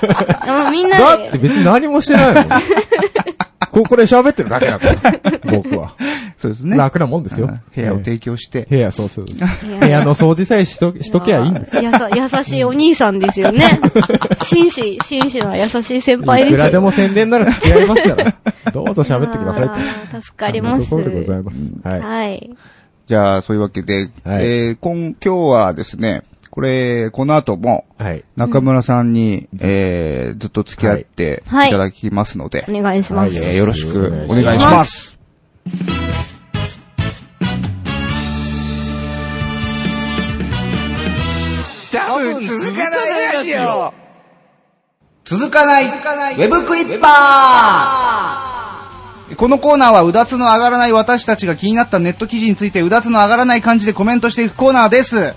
[0.72, 2.44] みんなだってで、別に何もしてないもん。
[3.72, 5.40] ここで喋ってるだけだから。
[5.50, 5.94] 僕は。
[6.36, 6.76] そうですね。
[6.76, 7.60] 楽なもんですようん。
[7.74, 8.66] 部屋を提供して。
[8.68, 9.24] 部屋、そうそう。
[9.24, 11.76] 部屋の掃除さえしと、しとけばいいんです。
[11.76, 13.80] やさ、優しいお兄さんですよね。
[14.44, 16.56] 紳士、紳士な優しい先輩ですよ。
[16.56, 18.34] いくらでも宣伝なら付き合いますから。
[18.72, 19.72] どうぞ喋ってくださいと。
[19.72, 20.84] あー助かります。
[20.84, 21.58] ところでございます。
[22.06, 22.50] はい。
[23.12, 23.22] はい。
[23.22, 28.24] じゃあ、そういうわけで、えー、今、今日はですね、これ、この後も、はい。
[28.36, 31.70] 中村さんに、えー、ずっと付き合っていはい。
[31.70, 33.38] ただきますので、お願いします。
[33.38, 34.64] はいえーよろしくおお願いし。
[34.64, 35.18] ます。
[41.92, 43.94] 多分続かないラジオ。
[45.24, 48.51] 続かない、ウェブクリッパー
[49.42, 55.34] このコーナーはうだつの上がらない私たちが気になったネット記事についてうだつの上がらない感じでコメントしていくコーナーです。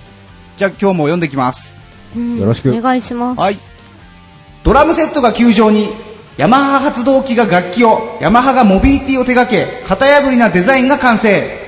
[0.58, 1.76] じゃあ今日も読んできます。
[2.16, 3.42] うんよろしくお願いします。
[3.42, 3.58] はい。
[4.64, 5.88] ドラムセットが球場に、
[6.38, 11.65] ヤマハ発動機が楽器を、ヤマハがモビリティを手掛け、型破りなデザインが完成。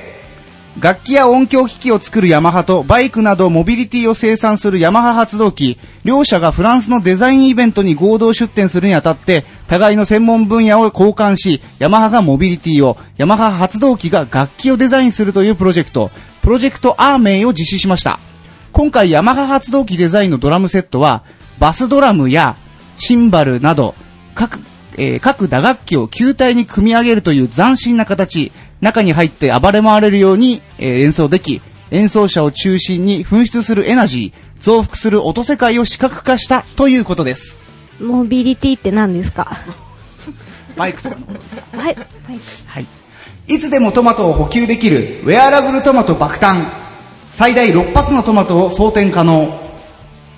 [0.80, 16.12] 楽器や音響機器を作るヤマハとバイクなどモビリティを生産するヤマハ発動機、両社がフランスのデザインイベントに合同出展するにあたって、互いの専門分野を交換し、ヤマハがモビリティを、ヤマハ発動機が楽器をデザインするというプロジェクト、
[16.44, 18.20] プロジェクトアーメイを実施しました。
[18.72, 21.24] 今回ヤマハ発動機デザインのドラムセットは、
[21.58, 22.56] バスドラムや
[22.98, 23.96] シンバルなど、
[24.36, 24.60] 各、
[24.96, 31.62] えー各打楽器を球体に組み上げるという斬新な形、中に入って暴れ回れるように、えー演奏でき、
[31.92, 37.58] 演奏者を中心に噴出するエナジー、増幅する音世界を視覚化したということです。
[38.00, 39.58] モビリティって何ですか？
[40.76, 41.76] マイクとかのことです。
[41.76, 41.84] はい。
[41.86, 41.96] はい。
[42.68, 42.86] はい。
[43.48, 46.66] いつでもトマトを補給できるウェアラブルトマト爆誕。
[47.32, 49.52] 最大6発のトマトを装填可能。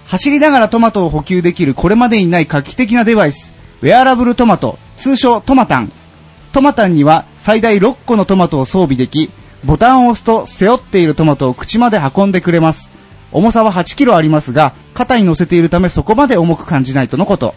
[0.06, 3.52] 走りながらトマトを補給できるこれまでにない画期的なデバイス。
[3.82, 5.91] ウェアラブルトマト、通称トマタン。
[6.52, 9.30] トマタンには最大6個のトマトを装備でき、
[9.65, 12.89] ボタンを押すと背負っているトマトを口まで運んでくれます。
[13.32, 17.56] 重さは8キロありますが、肩に乗せているためそこまで重く感じないとのこと。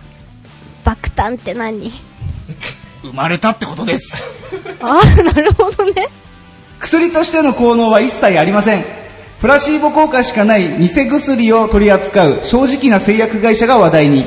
[0.85, 1.91] 爆誕って何？
[3.03, 4.17] 生まれたってことです。
[4.81, 6.09] ああ、なるほどね。
[6.79, 8.85] 薬としての効能は一切ありません。
[9.41, 14.25] プラシーボ効果しかない偽薬を取り扱う正直な製薬会社が話題に。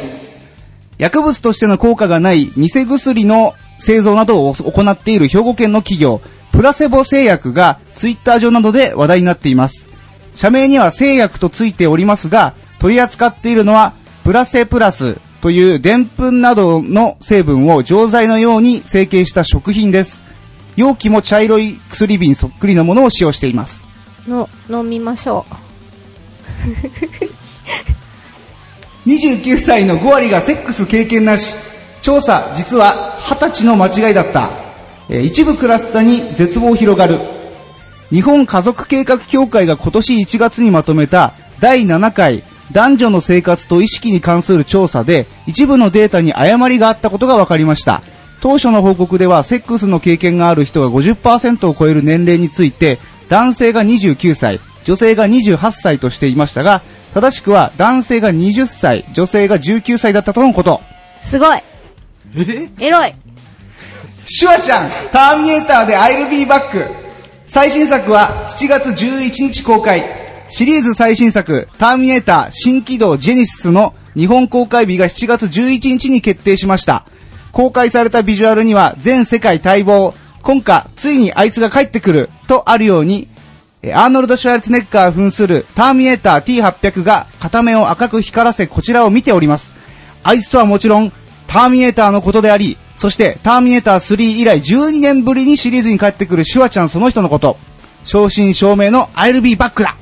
[0.98, 9.90] 薬物としての効果がない偽薬の製造などを行っている兵庫県の企業、プラセボ製薬がツイッター上などで話題になっています。
[10.34, 20.20] 社名には製薬とついておりますが、取り扱っているのはプラセプラスというでんぷんなどの成分を錠剤のように成形した食品です。
[20.76, 23.84] 容器も茶色い薬瓶そっくりなものを使用しています。
[24.28, 25.46] の、飲みましょ
[29.06, 31.54] 29 歳の5割がセックス経験なし。
[32.02, 34.50] 調査、実は20歳の間違いだった。
[35.10, 37.20] えー一部クラスターに絶望広がる。
[38.12, 48.02] 日本家族計画協会が今年1月にまとめた第7回男女の生活と意識に関する調査で一部のデータに誤りがあったことが分かりました。
[48.42, 56.82] 当初の報告ではセックスの経験がある人が50%を超える年齢について男性が29歳、女性が28歳としていましたが、
[57.16, 60.82] 正しくは男性が20歳、女性が19歳だったとのこと。
[61.22, 61.60] すごい。
[62.38, 62.69] え？
[62.86, 63.13] エロい。
[64.26, 66.88] シュワちゃん、ターミネーターで I'll be back。
[67.48, 70.04] 最新作は7月11日公開。
[70.48, 77.06] シリーズ最新作、ターミネーター新起動ジェニシスの日本公開日が7月11日に決定しました。
[77.52, 80.13] 公開されたビジュアルには全世界待望。
[80.41, 83.28] 今夏、ついにあいつが帰ってくる、とあるように、
[83.82, 89.71] えーアーノルド・シュワルツェネッガー扮するターミネーター T800 が片目を赤く光らせこちらを見ております。
[90.24, 91.12] あいつとはもちろん、
[91.56, 97.56] ターミネーターのことであり、そしてターミネーター3以来12年ぶりにシリーズに帰ってくるシュワちゃんその人のこと。
[98.04, 99.96] 正真正銘の I'll be back だ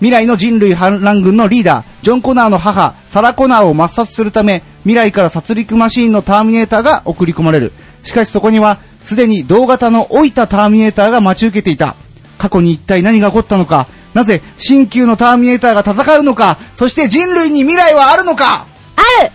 [0.00, 7.72] 未来の人類反乱軍のリーダー、ジョン・コナーの母、サラ・コナーを抹殺するため、未来から殺戮マシーンのターミネーターが送り込まれる。
[8.02, 11.94] しかしそこには、すでに同型の老いたターミネーターが待ち受けていた。
[12.38, 19.30] 過去に一体何が起こったのか、なぜ新旧のターミネーターが戦うのか、そして人類に未来はあるのかある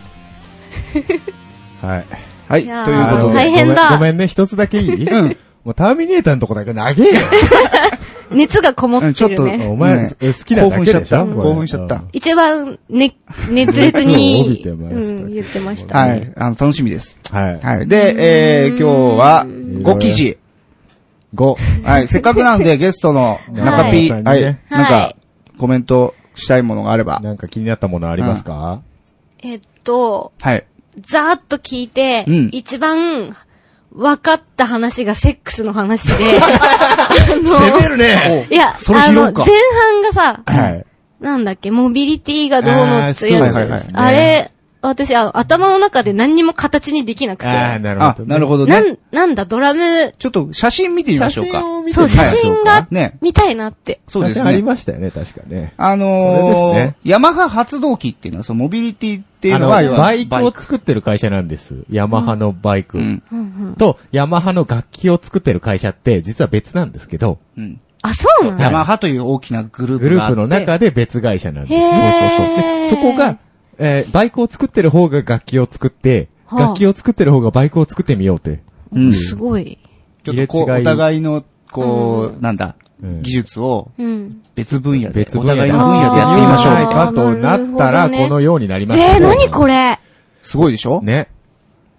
[1.81, 2.05] はい。
[2.47, 3.33] はい、いということで。
[3.35, 5.03] 大変だごめんごめんね、一つだけいい？
[5.09, 7.21] うんもうターミネーターのとこだけ長えよ。
[8.31, 9.67] 熱がこもってうんちょっとるね。
[9.67, 10.99] お前、好きなだけでしょ？
[10.99, 13.15] 興奮しちゃった興奮しちゃったうん一番、ね、
[13.49, 15.97] 熱烈に うん、言ってました。
[15.99, 17.19] はい、あの、楽しみです。
[17.31, 17.57] はい。
[17.57, 17.87] はい。
[17.87, 18.15] で、
[18.63, 20.37] えー、今日は5記事。
[21.35, 21.55] 5。
[21.87, 22.07] はい。
[22.07, 24.43] せっかくなんでゲストの中 P、はいはい。
[24.69, 25.15] なんはかい、
[25.59, 27.19] コメントしたいものがあれば。
[27.19, 28.81] なんか気になったものありますか？
[29.43, 30.63] えっと、はい。
[30.99, 32.49] ざーっと聞いて、うん。
[32.51, 33.35] 一番
[33.93, 38.47] 分かった話がセックスの話で、あ の攻めるね。
[38.49, 39.45] いや、それあの、拾うか。
[39.45, 40.85] 前半がさ、はい。
[41.19, 43.57] なんだっけ、モビリティがどうのっていうやつ。
[43.57, 43.93] あーそうですね。
[43.93, 44.51] あれ、
[44.81, 47.49] 私、あの、頭の中で何にも形にできなくて。
[47.49, 48.73] ああ、なるあほど。、なるほどね。
[48.73, 51.61] なん、なんだ、ドラム、ちょっと写真見てみましょうか。
[51.93, 53.17] そう、写真がね。
[53.21, 54.01] 見たいなって。
[54.07, 54.63] そうですありね。
[54.63, 55.73] ましたよね、確かね。
[55.77, 61.83] あこれですのーね、ヤマハ発動機っていうのは、そのモビリティっていうあの、のは、要はバイクを作ってる会社なんです。
[61.91, 62.97] ヤマハのバイク。
[62.97, 63.23] うん。
[63.31, 63.41] うんう
[63.71, 63.75] ん。
[63.75, 67.79] と、ヤマハの楽器を作ってる会社って、実は別なんですけど、うん。
[68.01, 70.35] あ、そうなのヤマハという大きなグルーグループがあって。
[70.35, 71.73] プの中で別会社なんです。
[71.75, 72.55] へーそうそうそう。
[72.55, 73.37] で、そこが、
[73.83, 78.61] えーバイクを作ってる方が楽器を作って、はあ楽器を作ってる方がバイクを作ってみようって。
[78.93, 79.13] うん。
[79.13, 79.79] すごい。
[80.23, 84.43] ちょっとこう、お互いの、こう、なんだ、うん技術をうん。
[84.53, 86.93] 別分野で、別分野お互いの分野でやってみましょうあーって。
[86.93, 89.99] かとなったら、このようになりますえー、何これ？
[90.43, 91.01] すごいでしょ？
[91.01, 91.29] ね。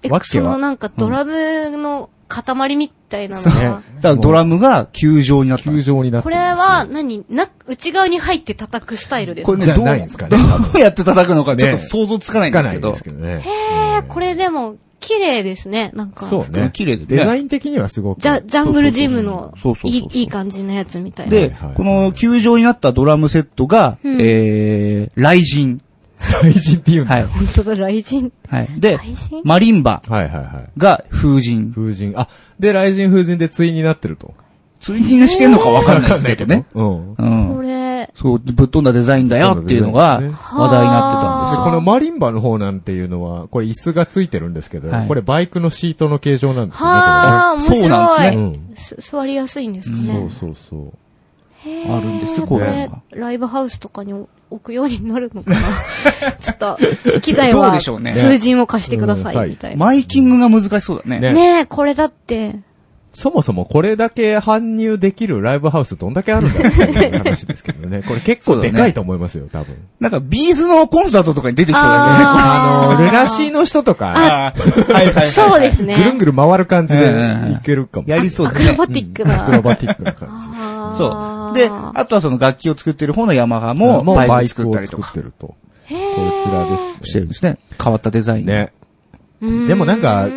[0.04, 3.60] えわ、けはそのなんかドラムの塊みたいなのねが。
[3.60, 5.76] だからドラムが球状になったの。
[5.76, 9.52] 球状になってこれは何、な、内側に入って叩くスタイルですか？
[9.52, 10.38] これね、じゃどう、ないんですかね
[10.72, 12.90] どうやって叩くのかちょっとね想像つかないんんですけど。
[12.92, 13.42] ですけどね。
[13.44, 15.90] えー、これでも、綺麗ですね。
[15.94, 16.26] なんか。
[16.26, 16.70] そうね。
[16.72, 18.20] 綺麗でねデザイン的にはすごく。
[18.20, 21.32] ジャ、ジャングルジムのそうそうそうそういい、いい感じのやつみたいな。
[21.32, 25.78] で、はいはいこの球状になったドラムセットが、うんえー、雷神。
[26.42, 27.14] 雷神って言うんだ。
[27.14, 27.24] はい。
[27.24, 28.32] 本当だ、雷神。
[28.48, 28.68] はい。
[28.78, 30.70] で雷神、マリンバはいはいはい。
[30.78, 31.72] が風神。
[31.72, 32.14] 風神。
[32.16, 34.34] あ、で、雷神風神で対になってると。
[34.80, 36.66] 追認してんのかわかんないですけどね。
[36.74, 37.14] うん。
[37.14, 37.54] うん。
[37.54, 38.10] これ。
[38.16, 41.64] そう、ぶっ飛んだデザインだよっていうのが話題になってたんですで、よ。
[41.64, 46.92] このマリンバの方なんていうのは、これ椅子がついてるんですけど、はいこれバイクのシートの形状なんですよね。
[46.92, 48.36] はあ、面そうなんです白い。
[48.36, 50.12] ねす座りやすいんですかね。
[50.12, 50.92] そうそうそう。
[51.88, 54.28] あるんですこれが、ライブハウスとかに置
[54.60, 55.58] くようになるのかな？
[56.40, 56.78] ちょっと、
[57.20, 58.14] 機材どうは、でしょうね。
[58.14, 59.46] 風神を貸してくださうん。
[59.46, 59.84] い、みたいな。
[59.84, 61.20] マイキングが難しそうだね。
[61.20, 61.32] ね。
[61.32, 62.56] ねえ、これだって、
[63.12, 68.02] そもそもこれだけ搬入できるライブハウスどんだけあるんだろうっていう話ですけどね。
[68.08, 69.76] これ結構でかいと思いますよ、多分。
[70.00, 72.00] なんか、ビーズのコンサートとかに出てきそうだよね。
[72.06, 74.54] あの、ルナシーの人とか。
[75.30, 75.96] そうですね。
[75.96, 77.10] ぐるんぐる回る感じで
[77.52, 78.06] いけるかも。
[78.08, 78.70] やりそうですね。
[78.70, 79.42] アクロバティックな。
[79.42, 80.28] アクロバティックな感
[80.92, 80.98] じ。
[80.98, 81.54] そう。
[81.54, 85.48] で、あとはその楽器を作ってる方のヤマハも、もうバイク作ったりとか作ってると。
[85.48, 85.56] こ
[85.88, 87.58] ちらですしてるんですね。
[87.82, 88.46] 変わったデザイン。。
[88.46, 88.72] ね。
[89.40, 90.28] でもなんか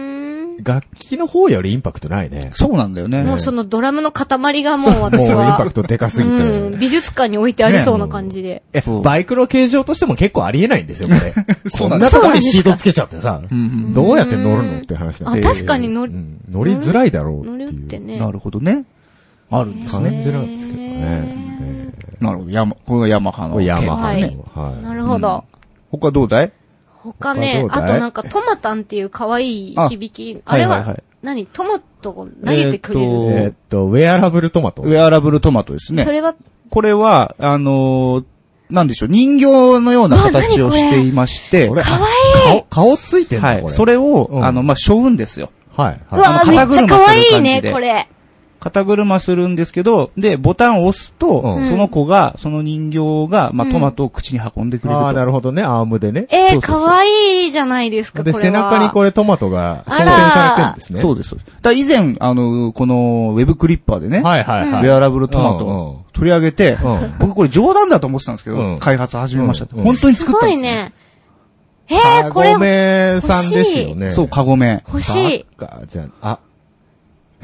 [0.63, 2.51] 楽器の方よりインパクトないね。
[2.53, 3.23] そうなんだよね。
[3.23, 6.77] もうそのドラムの塊がもうもう私インパはク、トでかすぎうん、て。
[6.77, 8.63] 美術館に置いてありそうな感じで。
[8.73, 11.33] えそうバイクの形状としても結構ありえないんですよ、これ。
[11.67, 15.41] そうなこんなとこにシートつけちゃってさ、んどうやって乗るのって話なんあ、で。
[15.41, 18.19] 確かに乗り、うん乗りづらいだろう乗りっていうってね。
[18.19, 18.85] なるほどね。
[19.51, 20.21] あるんです感ね。
[20.23, 20.85] じなんですけどね。
[21.01, 21.35] え
[22.19, 22.49] なるほど。
[22.51, 23.61] ヤマ、これがヤマハの。
[23.61, 24.43] ヤマハはいの。
[24.53, 24.83] はい。
[24.83, 25.43] なるほど。
[25.91, 26.51] 他どうだい？
[27.05, 30.41] 他ね、あとなんかトマタンっていう可愛い響き。
[30.45, 31.45] ああれはいはいは、はい何？
[31.47, 33.43] トマトを投げてくれえーる。
[33.43, 34.83] えーっと、ウェアラブルトマト。
[34.83, 36.03] ウェアラブルトマトですね。
[36.03, 36.35] それは、
[36.69, 38.25] これは、あのー
[38.69, 42.07] なんでしょう、人形のような形をしていまして、これ、かわ
[42.45, 43.63] 顔、顔ついてんだ、はい。
[43.69, 45.51] それを、うんあの、まあ、背負うんですよ。
[45.75, 46.01] はい。
[46.11, 46.21] うはい。
[46.21, 48.09] わーめっちゃ可愛いね、肩車する感じでこれ。
[48.65, 55.05] 肩車するんですけど、で、ボタンを押すと、うんその子が、その人形が、まあ、うんトマトを口に運んでくれると。
[55.05, 56.25] ああ、なるほどね、アームでね。
[56.31, 58.41] えー、そうそうそう可愛いじゃないですか、こで、れは。
[58.41, 61.01] 背中にこれトマトが装あら填されてるんですね。
[61.01, 61.29] そうです。
[61.29, 64.83] そうですだから以前、あの、この、ウェブクリッパーでね、はいはいはい。
[64.83, 70.67] ウェアラブルトマト取り上げて、うん僕これ冗談だと思ってたんですけど、うん開発始めましたって、うん本当にす作ったんですね。
[70.67, 70.93] ごいね。
[71.87, 74.09] えー、これカゴ、メさんですよね。
[74.09, 74.83] そう、カゴメ。
[74.87, 75.45] 欲しい。
[75.87, 76.13] じゃん。
[76.21, 76.39] あ、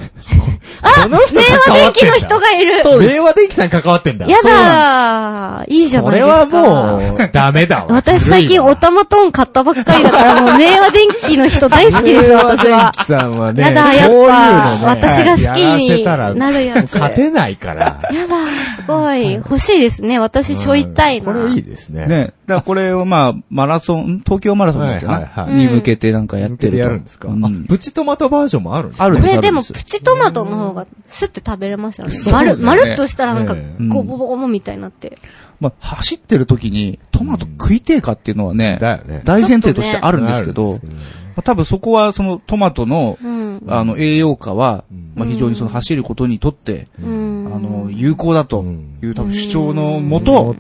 [0.84, 2.84] あこの人明和電関わってんだ機の人がいる。
[2.84, 3.16] そうです。
[3.16, 4.28] 明和電機さん関わってんだ。
[4.28, 5.66] やそうだー。
[5.68, 6.48] いいじゃないですか。
[6.48, 7.86] これはもう、ダメだわ。
[7.90, 13.06] 私最近オタマトーン買ったばっかりだから、もう明和電機の人大好きです、私は電。
[13.06, 16.94] 機さんはね、やだ、やっこういうのぱ、ね私が好きになるやつ。
[16.94, 18.02] 勝てないから。
[18.12, 18.36] やだ、
[18.76, 19.34] すごい。
[19.34, 20.20] 欲しいですね。
[20.20, 21.26] 私、しょいたいな。
[21.26, 22.08] これいいですね。
[22.08, 22.34] ね。
[22.52, 25.56] だからこれをまあ、マラソン、東京マラソンだっけな、はいはいはい。
[25.56, 26.78] に向けてなんかやってると。
[26.78, 27.46] やるんですか、うん。
[27.46, 29.04] あ、プチトマトバージョンもあるんですか？
[29.06, 29.36] あるんです。
[29.36, 32.16] これでも、プチトマトの方が、スッて食べれますよね。
[32.32, 32.66] まる、ね。
[32.66, 35.18] まるっとしたらなんかええ、ゴボボゴボみたいになって。
[35.60, 39.22] まあ、走ってる時にトマト食いてえかっていうのはね、だよね。
[39.24, 40.96] 大前提としてあるんですけど、あるんですけど。
[40.96, 43.64] ねまあ多分そこはそのトマトの、うん。
[43.68, 47.52] あの、栄養価は、うんまあ非常にその走ることにとって、うん。
[47.54, 48.64] あの、有効だと
[49.04, 50.56] いう多分主張のもと、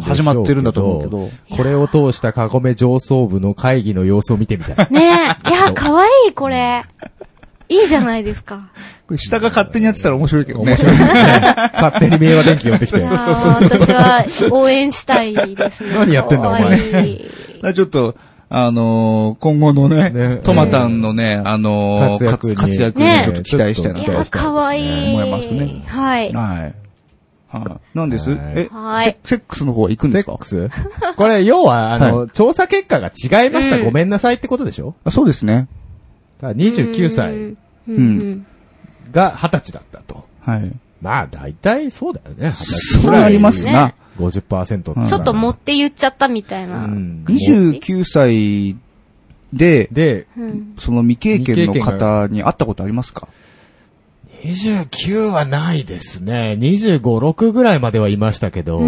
[0.00, 1.56] 始まってるんだと思うけど。
[1.56, 4.88] これを通したカゴメ上層部の会議の様子を見てみたい。
[4.90, 5.50] ねえ。
[5.50, 6.82] いや、かわいい、これ。
[7.68, 8.70] いいじゃないですか。
[9.06, 10.64] これ下が勝手にやってたら面白いけどね。
[10.66, 11.12] 面白いですね。
[11.74, 13.10] 勝手に明和電機呼んできていや。
[13.10, 15.94] ー私は応援したいですね。
[15.94, 18.16] 何やってんだお前 ちょっと、
[18.50, 24.10] あのー今後のね、ねトマタンのね、あのー活躍に活活躍にねちょっと期待したいなと。
[24.10, 25.14] いや、かわいい。
[25.16, 26.32] 思いますねはい。
[26.32, 26.74] はい。
[27.50, 27.96] はい。
[27.96, 28.30] なんです？
[28.30, 30.32] はいえはいセ、セックスの方は行くんセですか？
[30.32, 30.68] ックス？
[31.16, 34.94] これ、要は、あの、は調査結果が違いました、うんごめんなさいってことでしょ？
[35.04, 35.66] あそうですね。
[36.40, 37.56] だから29歳うん。
[37.88, 38.46] うん。
[39.12, 40.24] が20歳だったと。
[40.40, 40.72] はい。
[41.00, 42.48] まあ、大体そうだよね。
[42.48, 43.94] 20歳それありますな。
[44.18, 46.84] ね50%ってうんちょっと持って言っちゃったみたいな。
[46.84, 48.76] うん29歳
[49.52, 50.74] で、で、うん。
[50.78, 53.28] その未経験の方に会ったことありますか
[54.44, 56.56] ？29はないですね。
[56.60, 58.78] 25、6ぐらいまではいましたけど。
[58.78, 58.84] そ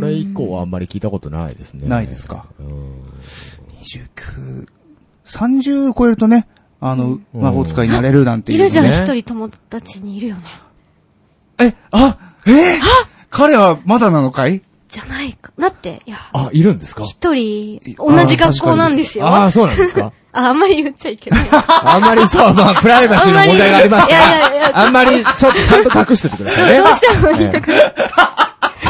[0.00, 1.88] れ以降はあんまり聞いたことないですね。
[1.88, 2.44] ないですか？
[2.60, 2.66] うん。
[3.80, 4.66] 29、
[5.26, 6.46] 30超えるとね、
[6.80, 10.42] あの、うん魔法使いになれるなんていう、いるじゃん、ね一人友達にいるよね。
[11.58, 12.50] え、あ、え？
[12.50, 12.78] ー
[13.30, 14.62] 彼はまだなのかい？
[14.88, 15.52] じゃないか。
[15.58, 17.04] だって、いや、あ、いるんですか？
[17.04, 19.26] 一人、同じ学校なんですよ。
[19.26, 20.12] ああ、そうなんですか？
[20.32, 21.40] あ、あんまり言っちゃいけない。
[21.84, 26.78] あんまりそう、まあ、プライバシーの問題がありますかいやいやいやら、あんまり、ちょっと、ちゃんと隠しててくださいね。
[26.78, 27.94] どうしても言いたくない。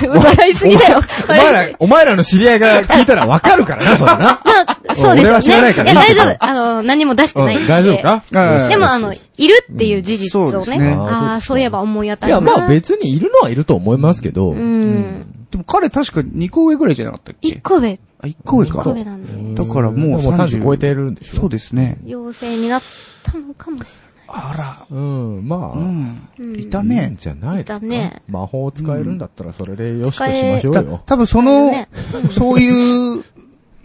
[0.08, 1.00] 笑いすぎだよ。
[1.28, 4.18] お前ら、お前らの知り合いが聞いたらわかるからな、それな。
[4.18, 4.40] ま
[4.88, 5.20] あ、そうですよね。
[5.22, 6.36] 俺は知らないからいや、大丈夫。
[6.44, 7.62] あの、何も出してないんで。
[7.62, 8.22] うん大丈夫か？
[8.62, 10.50] うんでも、あの、いるっていう事実をね。
[10.52, 15.26] そうですねああ、そういえば思い当たるいや、まあ別にいるのはいると思いますけど、うん。
[15.50, 17.48] でも彼確か2個上ぐらいじゃなかったっけ？
[17.48, 17.98] 一個上。
[18.22, 18.82] あ、1個上一か。
[18.82, 19.62] 個上なんで。
[19.62, 21.96] だからもうもう30超えてるんでしょそうですね。
[22.04, 22.82] 陽性になっ
[23.22, 23.88] たのかもし
[24.28, 25.82] あうん、まあ、ら。
[25.82, 26.60] うん。
[26.60, 27.14] いたね。
[27.18, 27.86] じゃないですか。
[27.86, 31.02] ね魔法使えるんだったらそれでよしとしましょうよ。
[31.06, 31.86] 多分そあの
[32.30, 33.24] そういう、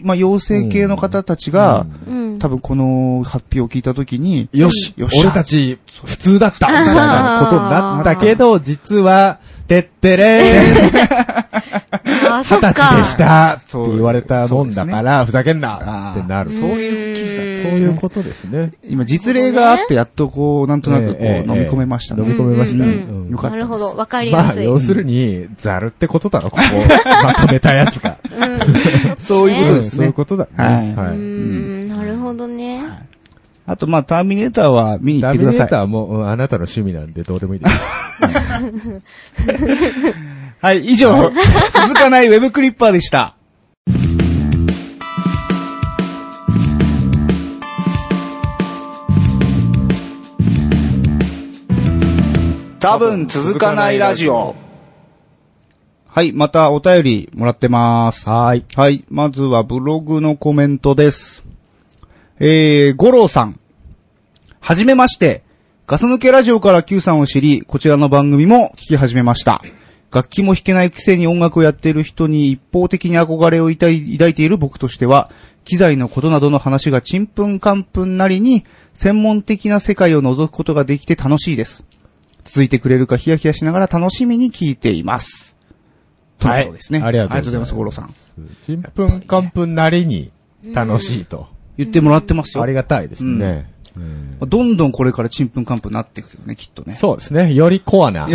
[0.00, 2.38] まあ、妖精系の方たちが、うん。
[2.38, 11.44] 多分この発表を聞いたときに、よしよっしゃ俺たち、普通だったみたいなことになったけど、実は、てってれー
[12.34, 12.60] 二十。
[12.60, 16.50] 歳でしたってそう言われたもんだから、ふざけんなってなる。
[16.50, 18.72] そそうういう記事だったんそういうことですね。
[18.88, 22.22] 今実例があってやっとこう、なんとなくこう、ええ飲み込めましたね。
[22.22, 22.84] 飲み込めました。
[22.84, 24.64] よかったなるほど、わかりまあ、やすい。
[24.64, 26.62] 要するに、ザルってことだろ、ここ。
[27.24, 28.18] まとめたやつが。
[29.18, 30.12] そういうことですねそういう。
[30.12, 30.64] ことだね。
[30.64, 31.16] はいうはい。
[31.16, 32.82] ん、なるほどね。
[33.66, 35.66] あと、まあ、ターミネーターは見に行ってください。
[35.66, 37.76] ーターはもう、うんあなたの趣味なんでどうでもいいです。
[40.60, 41.32] はい、以上、
[41.72, 43.36] 続かないウェブクリッパーでした。
[52.80, 54.54] 多分続かないラジオ。
[56.06, 58.28] はい、またお便りもらってます。
[58.28, 58.64] はーい。
[58.76, 59.04] はい。
[59.08, 61.43] まずはブログのコメントです。
[62.40, 63.60] えー、五郎さん。
[64.60, 65.44] はじめまして。
[65.86, 69.62] ガス抜けラジオから Q さんを知り、こちらの番組も聞き始めました。
[70.10, 75.30] 楽器も弾けないくせに音楽をやっている人に一方的に憧れを抱い抱いている僕としては、
[75.64, 78.64] 機材のことなどの話がちんぷんかんぷんなりに、
[78.94, 81.84] 専門的な世界を覗くことができて楽しいです。
[82.44, 85.54] 続いてくれるかヒヤヒヤしながら楽しみに聞いています。
[86.40, 86.98] ということですね。
[86.98, 88.14] はいありがとうございますありがとうございます、五郎さん。
[88.64, 90.32] ちんぷんかんぷんなりに
[90.72, 91.53] 楽しいと。
[91.76, 92.62] 言ってもらってますよ。
[92.62, 93.70] ありがたいですね。
[93.96, 96.94] うんどんどんこれからちんぷんかんぷんなっていくよね、きっとね。
[96.94, 97.54] そうですね。
[97.54, 98.26] よりコアな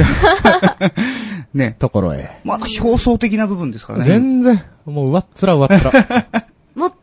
[1.53, 1.75] ね。
[1.79, 2.39] ところへ。
[2.45, 4.05] まだ表層的な部分ですからね。
[4.05, 5.81] 全然、もう上っ面上っ面。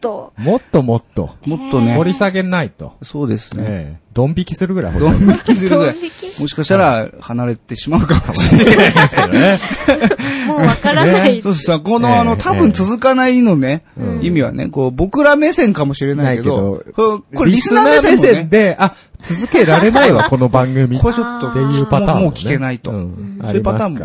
[0.07, 2.05] もっと、もっともっと、もっとね掘。
[2.05, 2.95] り下げないと。
[3.03, 3.65] そうですね。
[3.67, 4.07] ええ。
[4.13, 5.95] ドン引きするぐらい掘りど下げん引きするぐらい
[6.41, 8.93] もしかしたら離れてしまうかもしれない。
[8.95, 9.59] ですけどね。
[10.47, 11.43] もうわからない。
[11.43, 13.83] そうそう、このあの、ええ多分続かないのね、
[14.23, 20.99] 意味はね、こう、僕ら目線かもしれないけど、これリスナー目線で、あ、続けられないわ、 この番組。
[20.99, 22.91] これちょっと、っていうパターンもう聞けないと。
[22.91, 23.99] うんそういうパターンも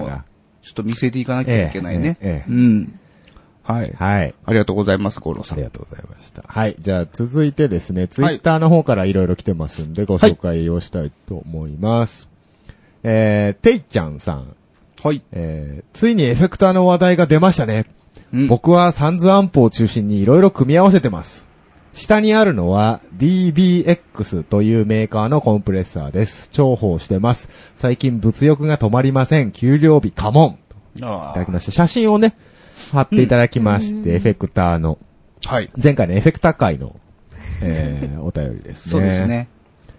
[0.61, 2.45] ちょっと見せていかなきゃいけないね。
[2.49, 2.93] うん。
[3.63, 3.93] はい。
[3.97, 4.33] はい。
[4.45, 5.63] ありがとうございます、五郎さんあり。
[5.65, 6.43] がとうございました。
[6.47, 6.75] はい。
[6.79, 12.29] じゃあ続いてですね、ツイッターの方からいろいろ来てますんで、ご紹介をしたいと思います。
[13.03, 14.55] えー、ていちゃんさん。
[15.03, 15.21] はい。
[15.31, 17.85] えー、ついにエフェクターの話題が出ましたね。
[18.33, 21.45] うん僕はサンズアンプを中心にいろいろ組み合わせてます。
[21.93, 26.49] 下にあるのは DBX というメーカーのコンプレッサーです。
[26.51, 27.49] 重宝してます。
[27.75, 29.51] 最近物欲が止まりません。
[29.51, 30.57] 給料日カモ
[30.97, 30.99] ン。
[30.99, 31.71] いあただきました。
[31.71, 32.35] 写真をね、
[32.91, 34.97] 貼っていただきまして、エフェクターの、
[35.45, 35.69] はい。
[35.81, 36.95] 前回のエフェクター界の、
[37.61, 38.91] えー、 お便りですね。
[38.91, 39.25] そうです。
[39.25, 39.47] ね。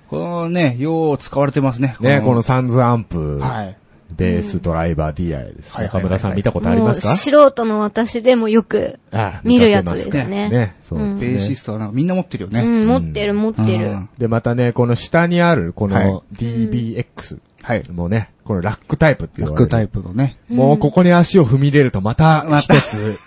[0.09, 1.97] このね、よう使われてますね。
[2.01, 3.77] ね、このサンズアンプ、はい。
[4.17, 5.73] ベースドライバー DI ですね。
[5.73, 7.15] はいはいはいはい岡村さん見たことありますか？
[7.15, 10.49] 素人の私でもよくあ見るやつですね。
[10.51, 10.99] ね、そう。
[10.99, 12.61] ベーシストはなんかみんな持ってるよね。
[12.61, 13.91] うん、持ってる持ってる。
[13.91, 17.91] うんで、またね、この下にある、こはいの DBX はい。
[17.91, 20.37] もね、このラックタイプっていうラックタイプのね。
[20.49, 23.19] もうここに足を踏み入れるとまた一つ、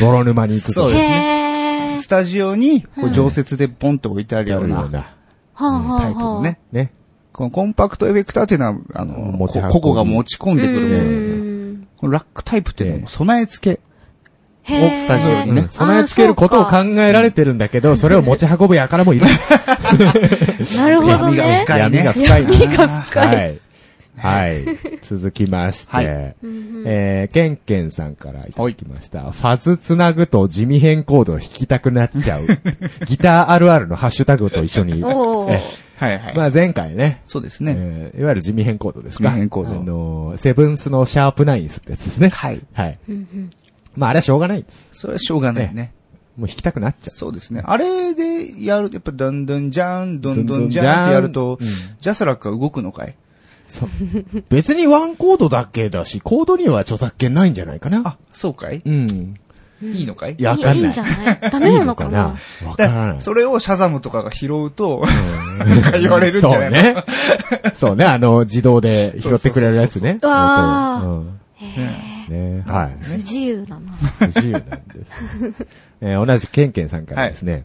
[0.00, 2.02] 泥沼に行くとそうですへー。
[2.02, 4.98] スタジオに、こう常設でポンと置いてあるようなうな、
[5.54, 6.42] はあはあタイプのはあ。
[6.42, 6.58] ね。
[6.72, 6.92] ね。
[7.32, 9.14] このコンパクトエフェクターっていうのは、あの、
[9.70, 11.88] 個々が持ち込んでくるものうでん。
[11.96, 13.80] このラックタイプっていうのも備え付け。
[14.62, 19.52] へースタジオにねうん備え付けることを考えられてるんだけど、それを持ち運ぶ輩もいるんです。
[20.76, 21.62] なるほど闇がね。
[21.64, 22.52] 深いね闇が深いな。
[22.52, 23.60] 闇が深いはい。
[24.18, 24.64] はい。
[25.02, 29.30] 続きまして、はいえー、ケンケンさんからいただきました。
[29.30, 32.46] ファズつなぐと地味変コードを弾きたくなっちゃう。
[33.06, 35.04] ギターあるあるのハッシュタグと一緒に。
[35.04, 35.60] おーえ
[35.96, 37.74] はいはまあ前回ね、そうですね。
[37.76, 42.28] えーいわゆる地味変コードですか地味変コードあのーセブンスのシャープナインスってやつですね。
[42.28, 42.60] はい。
[42.72, 42.98] はい。
[43.96, 44.88] まああれはしょうがないです。
[44.92, 45.92] それはしょうがないね。
[46.36, 47.10] もう弾きたくなっちゃう。
[47.10, 47.62] そうですね。
[47.64, 53.14] あれでやる、やっぱ、どんどんじゃん、どんどんじゃんってやるとうん、ジャスラックが動くのかい？
[53.68, 53.88] そう。
[54.50, 58.02] 別にワンコードだけだし、コードには著作権ないんじゃないかな。
[58.04, 58.82] あ、そうかい？
[58.84, 59.34] うん。
[59.82, 60.36] いいのかい？
[60.38, 60.78] いや、わかんない。
[60.78, 61.50] いいんじゃない？
[61.50, 62.36] ダメなのかな？
[62.64, 63.22] わからない。
[63.22, 65.04] それをシャザムとかが拾うと、
[65.58, 66.76] なんか言われるんじゃないの？
[66.76, 67.04] そうね。
[67.76, 70.18] そうね、あの、自動で拾ってくれるやつね。
[70.22, 71.40] うわー音をうん
[72.28, 73.04] ねはい。
[73.04, 73.92] 不自由だな。
[73.92, 74.74] 不自由なんで
[75.06, 75.66] す。
[76.02, 77.64] えー同じケンケンさんからですね。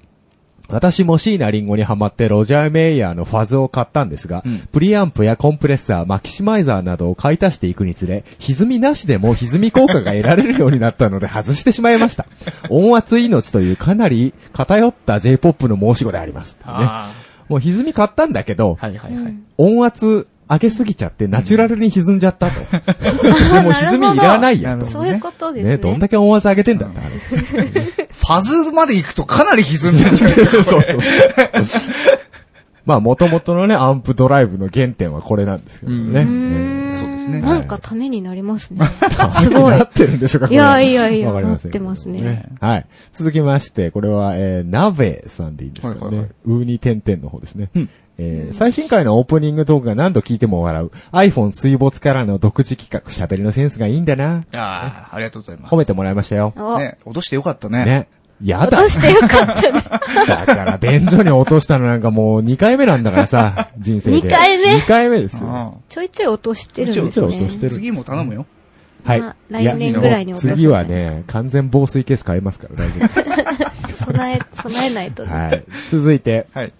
[0.71, 12.25] 私も椎名林檎にハマってロジャー・メイヤーのファズを買ったんですが、うんプリアンプやコンプレッサー、マキシマイザーなどを買い足していくにつれ、歪みなしでも歪み効果が得られるようになったので外してしまいました。
[12.69, 16.55] 音圧命というかなり偏った J-POP の申し子であります。
[16.65, 16.65] ね
[17.49, 19.35] もう歪み買ったんだけど、はいはいはい。
[19.57, 22.59] 音圧上げすぎちゃってナチュラルに歪んじゃったと。
[22.59, 24.85] でも 歪みいらないやとなる。
[24.85, 25.69] ほどそういうことですね。
[25.71, 27.11] ね、どんだけ音圧上げてんだって話。
[28.11, 30.31] ファズまで行くとかなり歪んでんじゃん。
[30.35, 30.99] そうそうそう。
[32.85, 36.21] まあ、元々のね、アンプドライブの原点はこれなんですけどね。
[36.23, 38.85] うそうですねなんかためになりますね。
[39.39, 39.85] すごいな。
[39.85, 42.85] ってるんでしょうかこれいやいやいやわかりませんけどなってますねはい。
[43.13, 46.01] 続きまして、これは、えー、鍋さんでいいんですかね。
[46.01, 47.69] はいはいはいうーに点々の方ですね。
[48.21, 54.43] うんえー最新回のオープニングトークが何度聞いても笑う iPhone 水没からの独自企画、喋りのセンスがいいんだな。
[54.53, 55.73] ああ、ありがとうございます。
[55.73, 56.53] 褒めてもらいましたよ。
[56.55, 57.85] お、ね、脅してよかったね。
[57.85, 58.07] ね。
[58.43, 58.89] やだ落と。
[58.89, 59.71] してよかったね。
[60.27, 64.21] だから、便所に落としたのなんかもう2回目なんだからさ、 人生で。
[64.21, 65.49] 二回目 ?2 回目ですよ。
[65.49, 68.45] あちょいちょい落としてるんですちょいちょい落とねしてるあ次も頼むよ。
[69.03, 69.35] はいまあ。
[69.49, 74.03] 来年ぐらいに落とす次はね、完全防水ケース買いますから大丈夫です。
[74.05, 75.33] 備え、備えないとね。
[75.33, 75.63] はい。
[75.89, 76.73] 続いて、はい。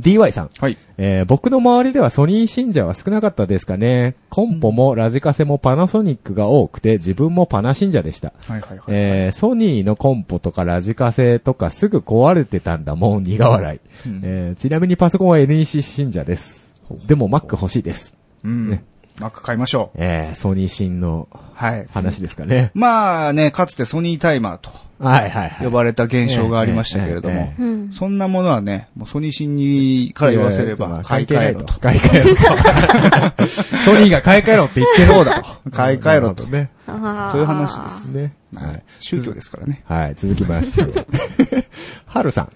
[0.00, 0.50] DY さん。
[0.58, 0.76] はい。
[0.96, 4.14] えー僕の周りではソニー信者は少なかったですかね。
[4.30, 8.32] コンポもラジカセもパナソニックが多くて、自分もパナ信者でした。
[8.46, 8.80] はいはいはい。
[8.88, 14.08] えーソニーのコンポとかラジカセとかすぐ壊れてたんだもん、苦笑い。
[14.08, 16.64] うんえーちなみにパソコンは NEC 信者です。
[17.06, 18.14] でも Mac 欲しいです。
[18.44, 18.70] うん。
[18.70, 18.84] ね
[19.20, 19.98] マック買いましょう。
[20.00, 21.86] えーソニー信のはい。
[21.92, 22.72] 話ですかね。
[22.74, 25.64] まあね、かつてソニータイマーとはいはいはい。
[25.66, 27.54] 呼ばれた現象がありましたけれども。
[27.92, 31.78] そんなものはね、もうソニー新にから言わせれば、買い替えろと。
[31.78, 33.46] 買い替えろと。
[33.84, 35.70] ソニーが買い替えろって言ってるそうだと。
[35.70, 36.46] 買い替えろと。
[36.46, 36.70] ね。
[36.86, 38.06] そういう話です。
[38.06, 38.34] ね。
[38.56, 38.82] はい。
[38.98, 39.82] 宗教ですからね。
[39.86, 41.06] はい、続きまして。
[42.06, 42.48] はるさん。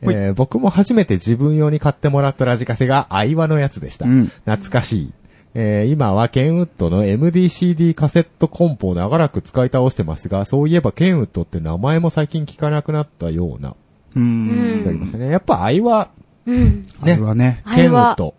[0.00, 4.06] えー僕も初めて自分用に買ってもらったラジカセがアイワのやつでした。
[4.06, 5.12] うん懐かしい。
[5.60, 14.80] えー今はケンウッドの MDCD カセットコンポを長らく使い倒してますが、そういえばケンウッドって名前も最近聞かなくなったような、ううんん。
[14.82, 15.30] いただきましたね。
[15.30, 16.10] やっぱアイワ、
[16.46, 16.86] うん。
[17.02, 17.64] あれはね。
[17.74, 18.14] ケンウッ。
[18.14, 18.34] ド。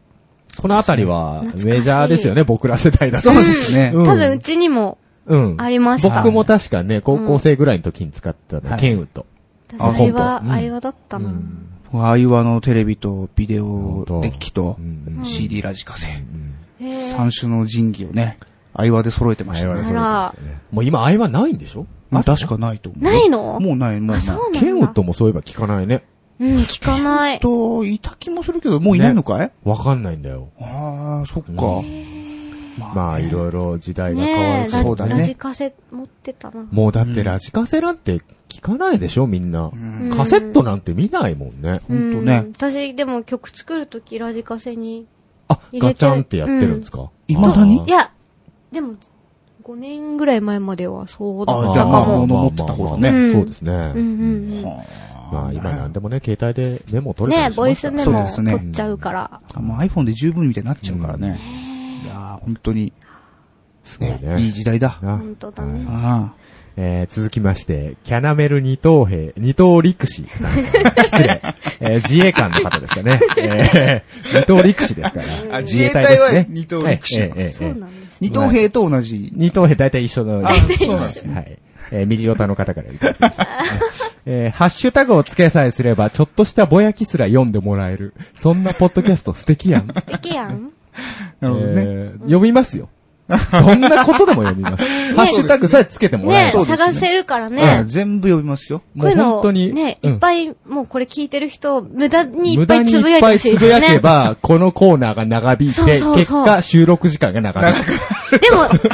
[0.61, 3.31] このあたりはメジャーですよね、僕ら世代だと。
[3.33, 3.91] そうですね。
[3.93, 5.55] うん多分うちにもうん。
[5.61, 6.21] ありました。
[6.23, 9.25] 僕も確かね、高校生ぐらいの時に使ったの、はいケンウッド。
[9.77, 11.33] 私あれは、うんあれはだったな。
[11.91, 16.07] アイワのテレビとビデオデッキとうんうん CD ラジカセ。
[16.07, 16.48] へー
[16.79, 18.39] 三種の神器をね、
[18.73, 19.73] アイワで揃えてましたね。
[19.73, 20.35] アイワで揃えてあら
[20.71, 21.81] もう今アイワないんでしょ？
[22.11, 23.03] うん確かないと思う。
[23.03, 23.59] ないの？
[23.59, 24.17] もうない、もうない。
[24.17, 24.51] あ、そう。
[24.51, 26.03] ケンウッドもそういえば聞かないね。
[26.39, 27.39] うん、聞かない。
[27.39, 30.49] と、いた気もするけど、もういないのかい、わかんないんだよ。
[30.59, 31.51] ああ、そっか。
[32.95, 36.65] まあ、いろいろ時代が変わるラそうだねラジカセ持ってたな。
[36.71, 39.67] もうだってラジカセなんて聞かないでしょみんな。
[39.67, 41.81] んカセットなんて見ないもんね。
[41.87, 45.05] ほんとねうん私、でも曲作るときラジカセに。
[45.73, 47.09] ガチャンってやってるんですか？
[47.27, 47.83] 未だに？
[47.85, 48.11] いや、
[48.71, 48.93] でも、
[49.63, 51.87] 5年ぐらい前まではそうだったあじゃあ
[52.25, 53.09] 持ってた方だね。
[53.09, 53.31] うん。
[53.31, 53.71] そうですね。
[53.71, 54.63] うんうんうん。
[55.31, 58.51] まあ今なんでもね、携帯でメモ取れたねりしますからボイスメモそうですね。
[58.57, 59.41] 取っちゃうから。
[59.53, 61.39] あもう iPhone で十分みたいになっちゃうからね。
[62.03, 62.93] いやー、本当に、
[63.83, 64.51] すごいね、いいね。
[64.51, 64.97] 時代だ。
[65.03, 65.17] な。
[65.17, 65.85] 本当だね。
[65.87, 66.33] あ
[66.81, 70.51] えー続きまして、キャナメル二等兵、二等陸士さん。
[71.03, 71.41] 失礼。
[71.81, 73.19] えー自衛官の方ですかね。
[73.37, 75.19] えー二等陸士ですか
[75.51, 75.57] ら。
[75.57, 77.29] あ自衛隊はですね二等陸士。
[78.21, 79.29] 二等兵と同じ。
[79.35, 80.47] 二等兵大体一緒の。
[80.47, 81.57] あそうなんですはい。
[81.91, 83.47] えーミリオタの方からいただきました。
[84.25, 88.13] えーハッシュタグをつけさえすれば、ちょっとしたぼやきすら読んでもらえる。
[88.37, 89.87] そんなポッドキャスト素敵やん。
[89.87, 90.69] 素敵やん
[91.41, 91.73] なるほどね。
[91.77, 92.87] えー読みますよ。
[93.29, 94.83] どんなことでも読みます。
[95.13, 96.65] ハッシュタグさえつけてもらえねる。
[96.65, 97.83] 探せるからうんね。
[97.87, 98.81] 全部読みますよ。
[98.97, 99.73] こういうのもう本当に。
[99.73, 103.95] ね、うんいっぱい、もうこれ聞いてる人、無駄にい無っぱいつぶやいてほしいぱいつぶやですよね。
[103.97, 108.39] けば、このコーナーが長引いそうて、そうそう結果収録時間が長引く。
[108.39, 108.89] でも、環境が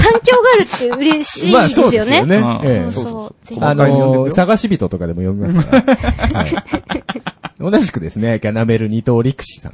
[0.55, 1.91] あるって嬉しいまあですよね。
[1.91, 2.91] そうですよね。
[2.91, 3.47] そうそう。
[3.47, 5.93] ぜひあの探し人とかでも読みますか
[6.33, 6.39] ら。
[6.39, 7.34] はい。
[7.57, 9.73] 同じくですね、キャナメル二等陸士さん。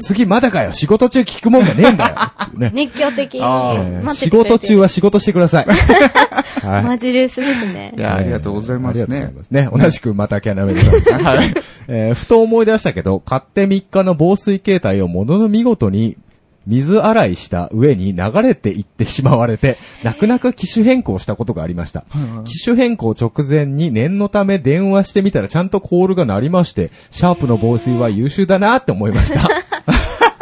[0.00, 2.16] 次まだかよ、仕事中聞くもんがねえんだよ。
[2.56, 3.40] ね熱狂的
[4.14, 5.66] 仕事中は仕事してください。
[6.64, 6.84] はい。
[6.84, 8.00] マジレスですねい。
[8.00, 9.84] や、ありがとうございますありがとうねございますね。
[9.84, 11.22] 同じくまたキャナメルさん。
[11.22, 11.54] はい。
[11.88, 16.16] えーふと思い出したけど、買って3日の防水形態をものの見事に
[16.70, 22.04] 水洗いした上に流れていってしまわれて、 泣く泣く機種変更したことがありました。
[22.44, 29.48] 機種変更直前に念のため電話してみたらちゃんとコールが鳴りまして、シャープの防水は優秀だなって思いました。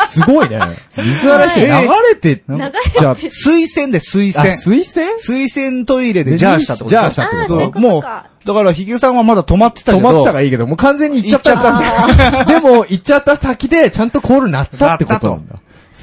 [0.09, 0.59] すごいね。
[0.97, 4.57] 水洗いして流れて、流れじゃあ、水洗で水あ、洗。
[4.57, 5.19] 水洗？
[5.19, 7.79] 水洗トイレでジャーしたってことジャーしたってこと？
[7.79, 10.09] もう、かだから、ヒゲさんはまだ止まってたけど。
[10.09, 12.45] 止まってたがいいけど、もう完全に行っちゃったんだ。
[12.47, 15.57] でも、行っちゃった先で、ちゃんとコール鳴ったってことなんだ。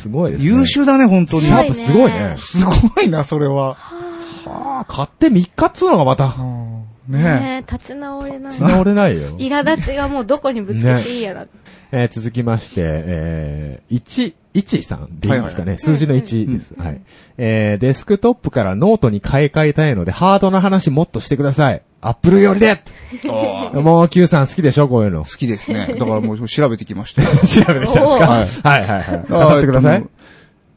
[0.05, 0.47] すごいですね。
[0.47, 1.47] 優秀だね、本当に。
[1.47, 2.35] シャープすごいね。
[2.37, 3.75] すごいな、それは。
[4.45, 6.35] あ買って3日っつうのがまた、
[7.07, 8.53] ねねえ、立ち直れない。
[8.53, 9.29] 治れないよ。
[9.37, 11.47] 苛立ちがもうどこにぶつけていいやら。
[11.91, 16.75] えー続きまして、えー、1、1さんでいいですかね、はいはい数字の1です。
[16.77, 17.01] はい。
[17.37, 21.81] えー、デスクトップからノートに買い替えたいので、ハードな話もっとしてください。
[22.07, 22.79] アップルよりで
[23.73, 25.23] もう Q さん好きでしょこういうの。
[25.23, 25.87] 好きですね。
[25.97, 27.29] だからもう調べてきましたよ。
[27.29, 28.69] 調べてきたんですか？
[28.69, 29.51] はいはいはいはい。
[29.51, 30.05] 語ってください。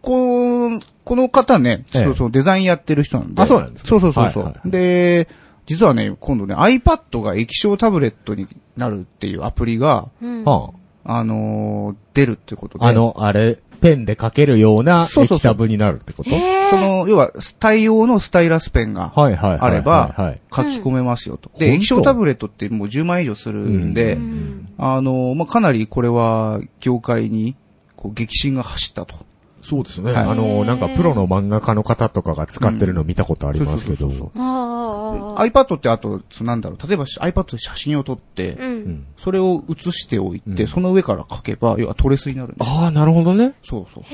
[0.00, 3.42] この、この方ね、ええそうそう、デザインやってる人なんで。
[3.42, 3.88] あそうなんですか？
[3.90, 5.28] そうそうそうそう、で、
[5.66, 12.84] 実はね、今度ね、iPad が液晶タブレットになるっていうアプリが、あのー出るってことで。
[12.84, 16.30] あ、あの、あれ、ペンで書けるようなそうそうそう液タブになるってこと？
[16.30, 19.12] その、要は、対応のスタイラスペンが。
[19.16, 20.14] あれば
[20.54, 21.50] 書き込めますよと。
[21.58, 27.56] で、うん液晶タブレットってもう10万円以上するんで、うんあのーまあ、かなりこれは、業界に、
[27.96, 29.27] こう、激震が走ったと。
[29.68, 30.12] そうですね。
[30.12, 34.08] はいあの、なんかプロの漫画家の方とかが使ってるの見たことありますけど。
[34.08, 38.62] iPad ってあと、なんだろう、例えば iPad で写真を撮って、う。
[38.62, 42.70] うんんそれを写しておいて、うんその上から書けば、要はトレスになるんです。
[42.70, 43.52] ああ、なるほどね。
[43.62, 44.04] そうそう。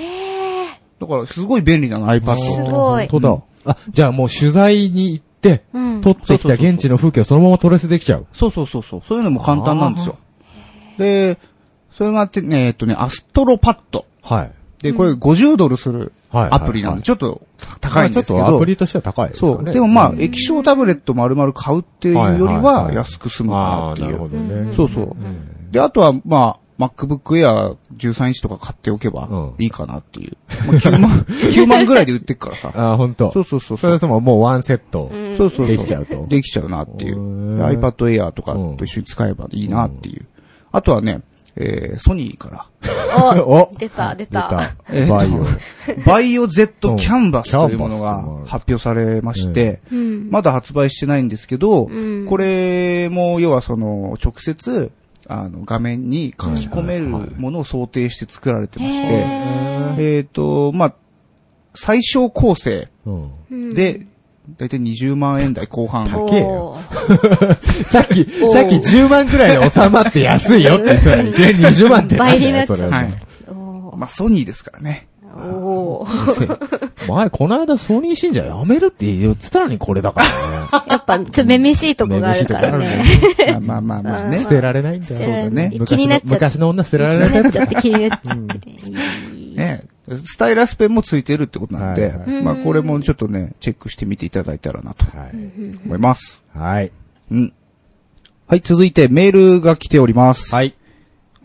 [1.01, 2.43] だから、すごい便利なの、iPad って。
[2.43, 3.73] すごい本当だ。
[3.73, 6.01] あ、じゃあもう取材に行って、うん。
[6.01, 8.27] 撮ってきた現地の風景をそのままトレスできちゃう。
[8.33, 9.03] そうそうそうそう。
[9.07, 10.17] そういうのも簡単なんですよ。
[10.99, 11.39] で、
[11.93, 14.05] それがあってね、えっとね、アストロパッド。
[14.21, 14.53] はい。
[14.85, 17.43] で、これ50ドルするはいアプリなんで、はいちょっと
[17.80, 19.62] 高いんですけまあちょっとアどプ、リとしては高いですかそう。
[19.62, 19.72] ね。
[19.72, 24.07] でもまあう、ん液晶タブレット丸々買うっていうよりは安く済むかなっていう。
[24.07, 24.74] なるほどね。
[24.74, 25.16] そうそう。
[25.70, 30.37] で、あとは、まあ、MacBook Air 13インチとか買っておけばうんいいかなっていう。
[30.66, 32.72] まあ、9万、 9万ぐらいで売ってくからさ。
[32.76, 33.30] ああ、本当。
[33.30, 33.93] そうそうそうそそう。
[33.93, 35.09] れでももうワンセット。
[35.12, 35.76] うんそうそうそう。
[35.76, 37.16] できちゃうとできちゃうなっていう
[37.62, 40.26] iPad Air とかと一緒に使えばいいなっていう。
[40.72, 41.20] あとはね、
[41.57, 44.49] えー、ソニーから、お 出た、出出た。
[44.49, 44.77] た。
[44.91, 46.05] えーとバイオ。
[46.05, 50.29] バイオ Z うんキャンバスというものが発表されまして、うん。
[50.31, 54.91] まだ発売してないんですけど、うんこれも要はその直接
[55.29, 60.95] あの画面に書き込めるものを想定して作られてまして、へえっ、と、まあ、
[61.75, 64.07] 最小構成うんー、で、
[64.59, 66.11] だいたい20万円台後半。
[66.11, 66.76] 高えよ
[67.86, 72.16] さっき、さっき10万くらいで収まって安いよって言ってたのに、いきなり20万って。
[72.16, 73.09] 倍になっちゃうはい。
[73.97, 75.09] まあ、ソニーですからね。
[75.36, 80.32] おー 前、この間ソニー信者やめるって言ってたのにこれだからね。
[80.88, 83.59] やっぱ、ちょっとめめしいとこがあるからめめね。
[83.61, 84.49] まあまあまあまあね捨。
[84.49, 85.18] てられないんだよ。
[85.18, 88.70] 捨てられない気昔のになっちゃって昔の女捨てられ気ないタイプになっちゃって気になっちゃって
[89.57, 89.93] ね。
[90.09, 95.31] スタイラスペンもついてるってことなんで、はいはいまあこれもちょっとね、チェックしてみていただいたらなとはい。
[95.85, 96.43] 思います。
[96.55, 96.93] はい。
[97.31, 97.53] うん。
[98.47, 100.55] はい、続いてメールが来ております。
[100.55, 100.75] はい。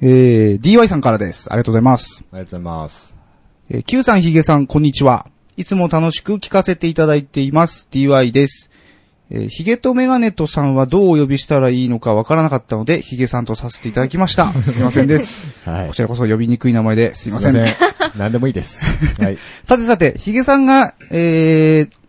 [0.01, 1.47] えー、DY さんからです。
[1.51, 2.24] ありがとうございます。
[2.32, 3.16] ありがとうございます。
[3.70, 5.28] えー、Q さん、ヒゲさん、こんにちは。
[5.55, 7.88] いつも楽しく聞かせていただいています。
[7.91, 8.70] DY です。
[9.32, 14.51] えー、ヒゲとメガネとさんはどうお呼びしたらいいのかわからなかったので、ヒゲさんとさせていただきました。
[14.64, 15.47] すいませんです。
[15.70, 15.93] はいこ。
[15.93, 17.66] ちらこそ呼びにくい名前ですいません。
[18.18, 18.84] 何でもいいです。
[19.22, 19.38] はい。
[19.64, 21.99] さてさて、ヒゲさんが、えー、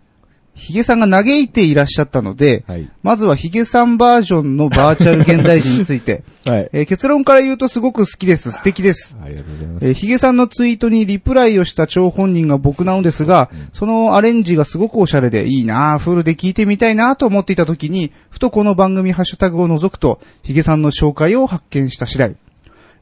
[0.54, 2.88] ヒゲさんが嘆いていらっしゃったので、はい。
[3.02, 6.70] まずはヒゲさんバージョンのバーチャル現代人について、 はい。
[6.72, 8.52] えー結論から言うとすごく好きです。
[8.52, 9.16] 素敵です。
[9.24, 9.86] ありがとうございます。
[9.86, 22.36] えーヒゲさんのツイートにリプライをした張本人が僕なのですが、そのアレンジがすごくおしゃれでいいなぁ、フルで聞いてみたいなぁと思っていた時に、ふとこの番組ハッシュタグを覗くと、ヒゲさんの紹介を発見した次第。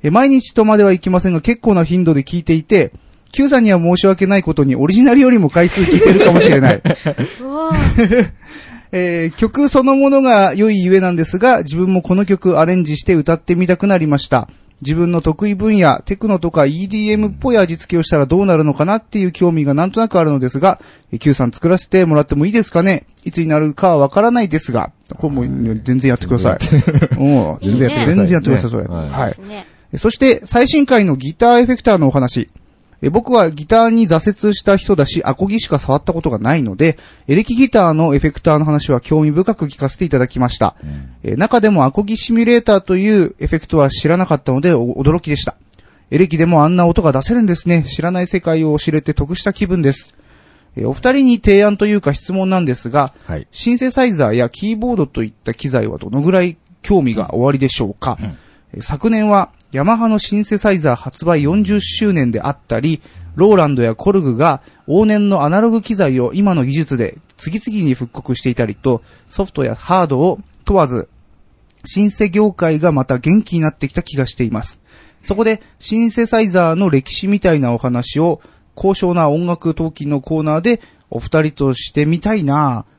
[0.03, 2.93] えー毎日とまではいきませんが結構な頻度で聞いていて、
[3.33, 6.77] Q さんには申し訳ないことにオリジナルよりも回数聞いてるかもしれない。
[7.43, 8.31] うわー
[8.91, 14.49] えー曲そのものが良いゆえなんですが、自分もこの曲アレンジして歌ってみたくなりました。
[14.81, 20.81] 自分の得意分野、テクノとか EDM っぽい味付けをしたらどうなるのかなっていう興味がなんとなくあるのですが、
[21.13, 23.05] えー Q さん作らせてもらってもいいですかね？
[23.25, 26.59] いつになるかはわからないですが、これもう全然やってください。
[27.19, 28.85] うん全然やってください全然やってください、それ。
[28.85, 29.35] ねはいはい。
[29.97, 32.51] そして、最新回のギターエフェクターのお話。
[33.01, 40.75] え僕はギターに挫折した人だし、アコギしか触ったことがないので、エレキギターのエフェクターの話は興味深く聞かせていただきました。
[41.23, 45.55] え中でもアコギシミュレーターというエフェクトは知らなかったのでお驚きでした。
[46.11, 47.85] エレキでもあんな音が出せるんですね。
[47.85, 50.17] 知らない世界を知れて得した気分です。
[50.77, 53.47] えお二人に提案というか質問なんですが、はい。
[53.53, 63.03] シンセサイザーやキーボードといった機材はどのぐらい興味がおありでしょうか、えー昨年はヤマハのシンセサイザー発売40周年であったり、
[63.35, 71.09] ローランドやコルグが往年のアナログ機材を今の技術で次々に復刻していたりと、ソフトやハードを問わず、
[71.85, 74.81] シンセ業界がまた元気になってきた気がしています。
[75.23, 78.41] そこで、シンセサイザーの歴史みたいなお話を、
[78.75, 82.98] 高尚な音楽陶器のコーナーで、お二人としてみたいなぁ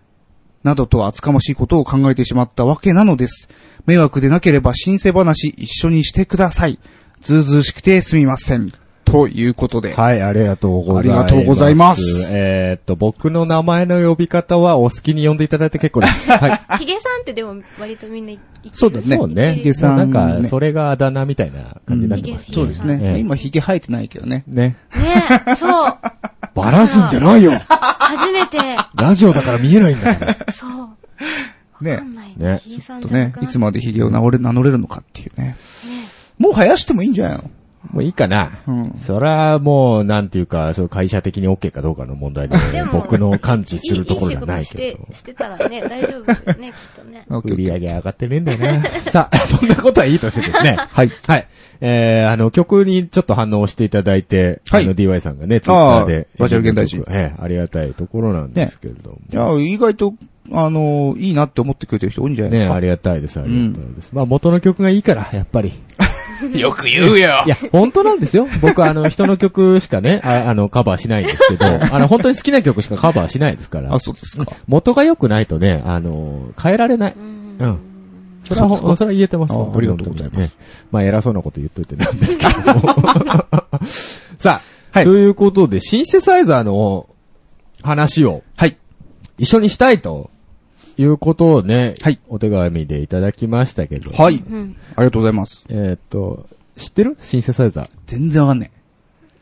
[0.63, 3.49] などと厚かましいことを考えてしまったわけなのです。
[3.85, 6.79] 迷惑でなければシンセ話一緒にしてください。
[7.21, 8.71] ずうずうしくてすみません。
[9.05, 9.93] ということで。
[9.93, 11.19] はい、ありがとうございます。
[11.19, 12.01] ありがとうございます
[12.31, 16.29] えーっと、僕の名前の呼び方はお好きに呼んでいただいて結構です。
[16.31, 16.77] はい。
[16.77, 18.33] ヒゲさんってでも割とみんな
[18.71, 19.55] そうだねそうね。
[19.55, 22.99] ヒゲさんなんか、ねそれがあだ名みたいな感じになってます、うんそうですね。
[23.01, 24.43] ええ今、髭生えてないけどね。
[24.47, 24.75] ね。
[24.95, 25.97] ねえ、そう。
[26.61, 28.57] バラすんじゃないよ初めて、
[28.95, 30.51] ラジオだから見えないんだから。
[30.51, 31.83] そう。
[31.83, 32.61] ねねね。
[32.63, 35.55] ヒゲさんとねいつまで髭を名乗れ名乗れるのかっていうね。
[36.37, 37.43] もう生やしてもいいんじゃないの？
[37.91, 38.51] もういいかな。
[38.67, 42.55] うんそれはもう、なんていうか、そう会社的に OK かどうかの問題で、
[42.91, 47.25] 僕の感知するところじゃないけどいいして、してたらね、大丈夫ですよね、 きっとね。
[47.29, 48.83] 売り上げ上がってねえんだよな。
[49.11, 50.77] さあ、そんなことはいいとしてですね。
[50.89, 51.11] はい。
[51.27, 51.47] はい。
[51.81, 56.27] えー、あの、曲にちょっと反応していただいて、はいあの、DY さんがね、ツイッターで。
[56.37, 59.17] バーチャル現代人ええありがたいところなんですけれども。
[59.31, 60.13] いや、意外と、
[60.51, 62.75] あの、いいなって思ってくれてる人多いんじゃないでねすか。
[62.75, 64.09] ありがたいです、ありがたいです。
[64.13, 65.71] まあ、元の曲がいいから、やっぱり。
[66.57, 68.47] よく言うよいや、本当なんですよ。
[68.61, 73.99] 僕、あの、人の曲しかね、ああの、カバーしないんですけど、 あの、本当に好きな曲しかカバーしないですからあ、。
[73.99, 74.45] そうですか。
[74.67, 77.13] 元が良くないとね、あの、変えられない。
[77.17, 77.79] うんうん。
[78.45, 79.53] それはほ、それは言えてます。
[79.53, 80.51] ありがとうございますね
[80.91, 82.95] まあ、偉そうなこと言っといてなんですけども。
[84.39, 84.61] さ
[84.93, 87.07] あ、はいということで、シンセサイザーの
[87.83, 88.77] 話をはい。
[89.37, 90.29] 一緒にしたいと
[91.01, 94.11] いうことをね、はいお手紙でいただきましたけど。
[94.11, 94.43] はい。
[94.49, 94.75] うん。
[94.95, 95.65] ありがとうございます。
[95.69, 96.45] えーっと、
[96.77, 97.15] 知ってる？
[97.19, 98.71] シンセサイザ全然わかんね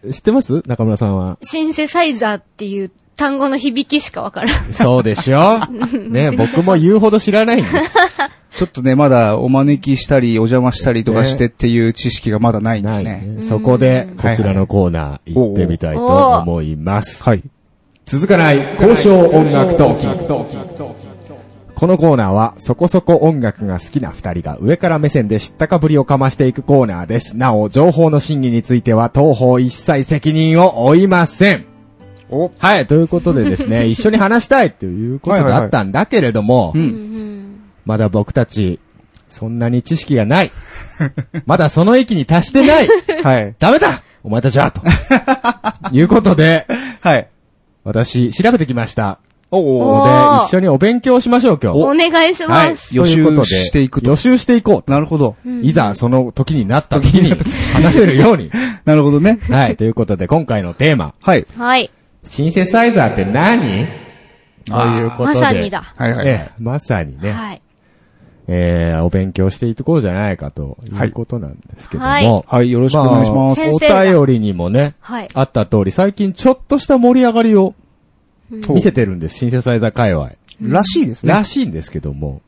[0.06, 0.14] ー。
[0.14, 0.62] 知ってます？
[0.68, 1.38] 中村さんは。
[1.42, 4.50] シンセサイザーっていう単語の響きしかわからん。
[4.74, 5.60] そうでしょ？
[6.10, 7.76] ね、僕も言うほど知らないんです。
[7.76, 7.82] え。
[8.58, 13.04] ちょっとね、まだお招きしたり、お邪魔したりとかしてっていう知識がまだないんでね。
[13.04, 13.42] ね。
[13.42, 16.06] そこで、こちらのコーナー行ってみたいと
[16.40, 17.24] 思います。
[17.24, 17.44] はい。
[18.06, 21.07] 続かない交渉音楽トーク。
[21.78, 27.38] このコーナーは、そこそこ音楽が好きな二人が上から目線で知ったかぶりをかましていくコーナーです。
[27.38, 31.66] なお、情報の真偽については、当方一切責任を負いません。
[32.32, 37.60] おはい、ということでですね、 一緒に話したいということがあったんだけれども、うんうん。
[37.86, 38.80] まだ僕たち、
[39.30, 40.52] そんなに知識がない。
[41.46, 42.88] まだその域に達してない。
[43.22, 43.54] はい。
[43.60, 44.82] ダメだお前たちはと。
[45.96, 46.66] いうことで、
[47.02, 47.28] はい。
[47.84, 49.20] 私、調べてきました。
[49.50, 51.80] おおで、一緒にお勉強しましょう、今日。
[51.80, 52.72] お願いしはい。
[52.72, 52.96] ます。
[52.96, 54.92] 予習ということでしていくと予習していこう。
[54.92, 55.36] なるほど。
[55.62, 57.34] いざ、その時になった時に
[57.74, 58.52] 話せるように。
[58.84, 59.40] なるほどね。
[59.50, 59.78] はい。
[59.78, 61.14] ということで、今回のテーマ。
[61.22, 61.46] はい。
[61.58, 61.92] はい。
[62.26, 63.88] シンセサイザーって何？
[64.66, 65.36] ということで。
[65.36, 65.94] まさにだ。
[65.96, 66.28] はいはい。
[66.28, 67.32] ええ、まさにね。
[67.32, 67.62] はい。
[68.50, 72.10] えー、お勉強していこうじゃないかということなんですけども。
[72.10, 73.62] はいはい、よろしくお願いします。
[73.62, 75.28] 先生がお便りにもね、はい。
[75.34, 77.76] あった通り、最近ちょっとした盛り上がりを
[78.50, 80.32] 見せてるんです、シンセサイザー界隈。
[80.62, 81.34] らしいですね。
[81.34, 82.42] らしいんですけども。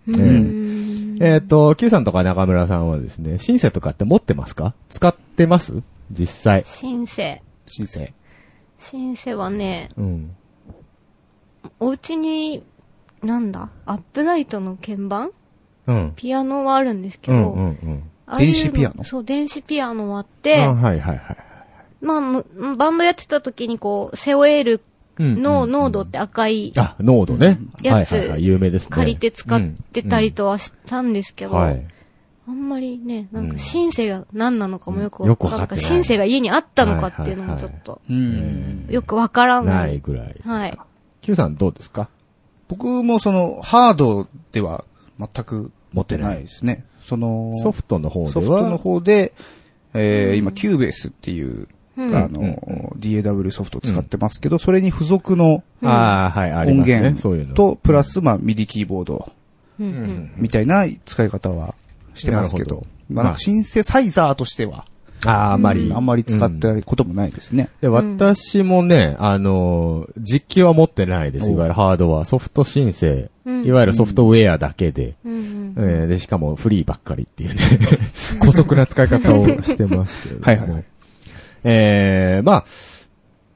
[1.21, 4.73] えっ、と、Q さんとか中村さんはですね、シンセとかって持ってますか？
[4.89, 5.83] 使ってます？
[6.11, 6.63] 実際。
[6.65, 7.43] シンセ。
[7.67, 8.13] 申請。
[8.79, 10.35] シンセはね、うん。
[11.79, 12.63] お家に、
[13.21, 13.69] なんだ？
[13.85, 15.31] アップライトの鍵盤？
[15.87, 16.13] うん。
[16.15, 18.03] ピアノはあるんですけど、うんうんうん。
[18.25, 19.03] ああいうの電子ピアノ？
[19.03, 21.37] そう、電子ピアノはあって、あはいはいはい。
[22.01, 22.45] まあむ、
[22.77, 24.81] バンドやってた時にこう、背負えるうん
[25.19, 27.59] の濃度って赤いあ、ノードね。
[27.83, 28.89] やつはいはいはい、有名ですね。
[28.91, 29.61] 借りて使っ
[29.91, 31.87] てたりとはしたんですけど、うんはい。
[32.47, 35.67] あんまりね、なんかうんシンセが何なのかもよくよくわかんない。
[35.67, 38.87] わかシンセが家にあったのかっていうのもちょっと、うん。
[38.89, 39.81] よくわからな。
[39.81, 40.49] ないいぐらいですか。
[40.53, 40.77] はい。
[41.21, 42.09] Q さんどうですか？
[42.67, 44.85] 僕もその、ハードでは
[45.19, 46.85] 全く持ってないですね。
[46.99, 48.31] その、ソフトの方では。
[48.31, 49.33] ソフトの方で、
[49.93, 51.67] えー、今、キューベースっていう、
[51.99, 57.19] うんあの、DAW ソフトを使ってますけど、それに付属のああ、はい、あり音源。
[57.19, 57.53] そういうの。
[57.53, 59.31] と、プラス、まあ、ミディキーボード
[59.79, 60.31] うんううんん。
[60.37, 61.75] みたいな使い方は
[62.15, 64.85] してますけどまあ、シンセサイザーとしては、
[65.25, 65.91] ああ、あんまり。
[65.93, 67.69] あんまり使ってうんないこともないですね。
[67.81, 71.49] で、私もね、あのー、実機は持ってないです。
[71.49, 72.23] おいわゆるハードは。
[72.25, 73.29] ソフト申請。
[73.45, 75.15] うんいわゆるソフトウェアだけで。
[75.25, 77.61] うんうんえーで、しかもフリーばっかりっていうね、
[78.41, 80.83] 古速な使い方をしてますけれど はいはい
[81.63, 82.65] えー、まあ、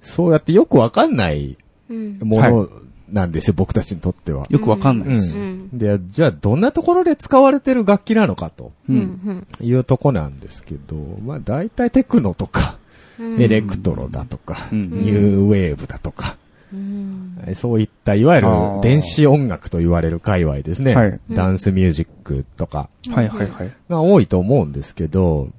[0.02, 1.58] そうやってよくわかんない
[1.90, 2.20] うん。
[2.20, 2.70] もの
[3.10, 4.48] なんですよ、僕たちにとっては。
[4.50, 5.38] よくわかんないです。
[5.38, 5.70] うん。
[5.78, 8.72] で、じゃあどんなところで使われてる楽器なのかと。
[9.62, 12.78] いうとこなんですけど、まあ大体テクノとか、
[13.20, 13.42] うん。
[13.42, 14.90] エレクトロだとか、うん。
[14.90, 16.38] ニューウェーブだとか、
[16.74, 17.38] うん。
[17.46, 18.48] えそういったいわゆる
[18.82, 20.96] 電子音楽と言われる界隈ですね。
[20.96, 21.20] はい。
[21.30, 22.90] ダンスミュージックとか。
[23.12, 23.72] はいはいはい。
[23.90, 25.50] が多いと思うんですけど、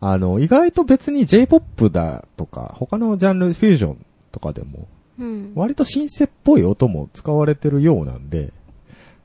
[0.00, 4.86] あの、意外と別に J-POP だとか、他のジャンル、フュージョンとかでも、
[5.18, 8.52] うん割とシンセっぽい音も使われてるようなんで、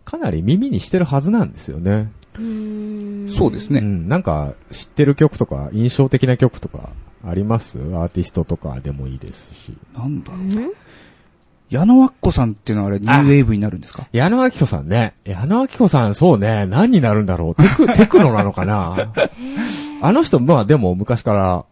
[0.05, 2.11] かなり耳にしてるはずなんですよね。
[2.39, 3.79] うそうですね。
[3.81, 6.89] ん、なんか、知ってる曲とか、印象的な曲とか、
[7.23, 7.77] あります？
[7.77, 9.73] アーティストとかでもいいですし。
[9.93, 10.73] なんだろう。
[11.73, 14.07] うん矢野明子さんっていうのはあれ、ニューウェーブになるんですか？
[14.11, 15.13] 矢野明子さんね。
[15.25, 16.65] 矢野明子さん、そうね。
[16.67, 17.61] 何になるんだろう。
[17.61, 19.11] テク、 テクノなのかな？
[20.01, 21.65] あの人、まあでも昔から、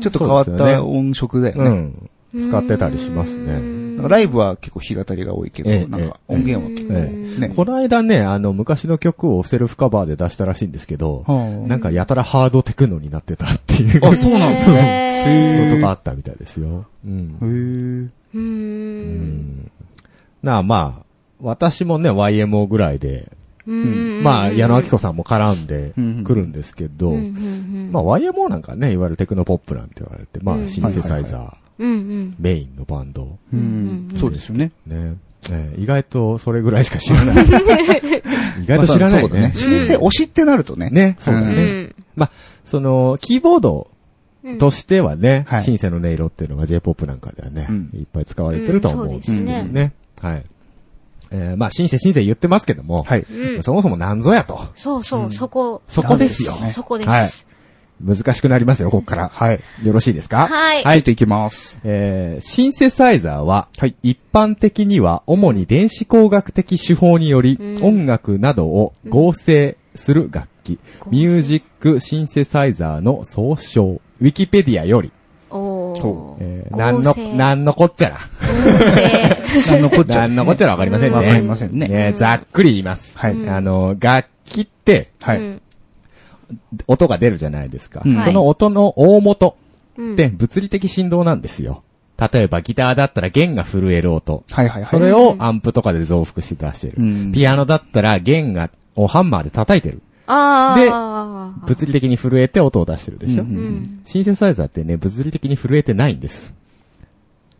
[0.00, 1.90] ちょっと変わった音色だよね。
[2.34, 3.83] うん、使ってたりしますね。
[4.02, 7.54] ライブは結構弾き語りが多いけど、ええなんか音源は結構えね。
[7.54, 14.06] この間ね、あの、昔の曲をセルフカバーで出したらしいんですけど、はあなんかやたらハードテクノになってたっていう。
[14.06, 16.86] あそうなんですね ことがあったみたいですよ。
[17.06, 17.36] うん。
[17.40, 18.38] へう。
[18.38, 19.70] うんん。
[20.42, 21.04] なあまあ、
[21.40, 23.30] 私もね、YMO ぐらいで、
[23.66, 24.22] うん。
[24.22, 32.36] まあ、矢野明子さんも絡んでうんくるんですけど、まあ YMO なんかね、いわゆるテクノポップなんて言われて、まうんあシンセサイザーうんうん。
[32.38, 33.22] メインのバンド。
[33.22, 34.16] ううんん。
[34.16, 34.72] そうですよね。
[34.86, 35.16] ね。
[35.50, 37.44] えー意外とそれぐらいしか知らない。
[38.62, 39.52] 意外と知らないねそうだね。。
[39.54, 40.90] シンセ推しってなるとね。
[40.90, 41.82] ね、そうだうね。
[41.82, 41.94] ん。
[42.16, 42.30] まあ、
[42.64, 43.88] その、キーボード
[44.58, 49.92] としてはね、はいシンセの音色っていうのが J-POP なんかではね、うんいっぱい使われてると思うんですけどね。
[50.20, 50.44] はい。
[51.30, 53.04] えーまあ、シンセ、シンセ言ってますけども、
[53.62, 54.60] そもそも何ぞやと。
[54.76, 55.82] そうそう、そこ。
[55.88, 57.08] そこですよなんですよねそこです。
[57.08, 57.30] はい。
[58.02, 59.28] 難しくなりますよ、ここから。
[59.32, 59.60] はい。
[59.84, 60.46] よろしいですか？
[60.48, 61.78] はいついていきます。
[61.84, 75.12] えーシンセサイザーは、はい一般的には主に電子工学的手法により、うん音楽などを合成する楽器、合成ミュージックシンセサイザーの総称、ウィキペディアより、
[75.50, 76.36] お。
[76.40, 78.16] えー、なんのなんのこっちゃら。
[78.16, 79.70] 合成。
[79.72, 80.20] なんのこっちゃ。
[80.22, 81.16] なんのこっちゃらわかりませんね。
[81.16, 83.12] わかりませんねえーざっくり言います。
[83.16, 83.48] はい。
[83.48, 85.60] あの、楽器って、はい。
[86.72, 88.02] うん音が出るじゃないですか。
[88.04, 89.56] うんその音の大元
[89.96, 91.82] うんって物理的振動なんですよ。
[92.16, 94.44] 例えばギターだったら弦が震える音。
[94.50, 94.90] はいはいはい。
[94.90, 96.94] それをアンプとかで増幅して出してる。
[96.98, 100.00] うんピアノだったら弦が、をハンマーで叩いてる。
[100.26, 101.52] あであ。
[101.66, 104.00] 物理的に震えて音を出してるでしょ、うんうん。
[104.04, 106.54] シンセサイザーってね、物理的に震えてないんです。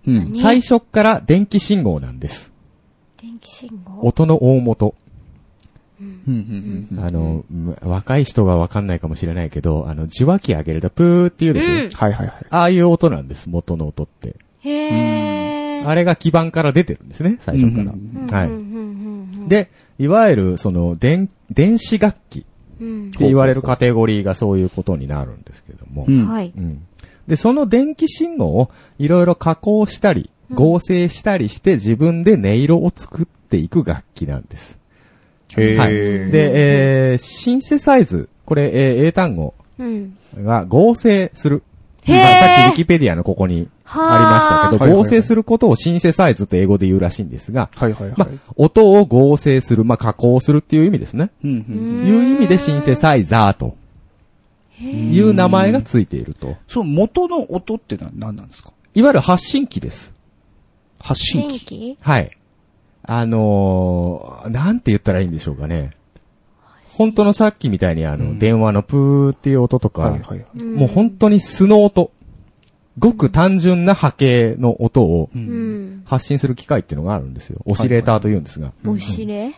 [0.06, 0.14] うん。
[0.32, 2.52] 何最初から電気信号なんです。
[3.20, 4.06] 電気信号？
[4.06, 4.94] 音の大元。
[6.98, 7.44] あの、
[7.82, 8.86] 若い人がわかん。
[8.86, 11.90] ないかもしれないけど、あの、受話器上げるとプーって言うでしょ、うん。
[11.90, 12.46] はいはいはい。
[12.50, 13.28] ああいう音なん。
[13.28, 14.36] です、元の音って。
[14.60, 15.88] へー。
[15.88, 17.08] あれが基盤から出てるん。
[17.08, 17.84] ですね、最初か
[18.30, 18.38] ら。
[18.38, 19.48] はい。
[19.48, 22.42] で、いわゆる、その、電、電子楽器っ
[23.12, 25.42] て言われるカテゴリーがそういうことになるん。
[25.42, 26.06] ですけども。
[26.26, 26.52] はい。
[27.26, 34.42] で、その電気信号をいろいろ加工したり、合成したりして自分で音色を作っていく楽器なん。
[34.42, 34.78] です。
[35.56, 35.92] へはい。
[35.92, 36.30] ー。
[36.30, 40.16] で、えー、シンセサイズ、これ、えー英単語うん。
[40.36, 41.62] が合成する。
[42.06, 42.16] さっ
[42.66, 48.18] きウィキペディアのここにありましたけど、はあ合成することをシンセサイズって英語で言うらしいんですが、はいはいはい。
[48.18, 51.30] まあ、音を合成する、まあ、加工するっていう意味ですね。
[51.42, 53.74] うんうんいう意味でシンセサイザーと
[54.80, 56.56] いう名前がついていると。
[56.68, 58.72] その元の音ってのは何なんですか？
[58.94, 60.12] いわゆる発信機です。
[61.00, 61.96] 発信機。
[62.02, 62.36] はい。
[63.06, 65.92] あのー、なんて言ったらいいんでしょうかね。
[66.94, 70.64] 本当のさっきみたいにあの、うん電話のプーっていう音とか、はいはいはい。
[70.64, 72.10] もう本当に素の音。
[72.98, 75.28] ごく単純な波形の音を。
[76.04, 77.60] 発信する機械っていうのがあるんですよ。
[77.64, 78.72] オシレーターと言うんですが。
[78.86, 79.52] おしれ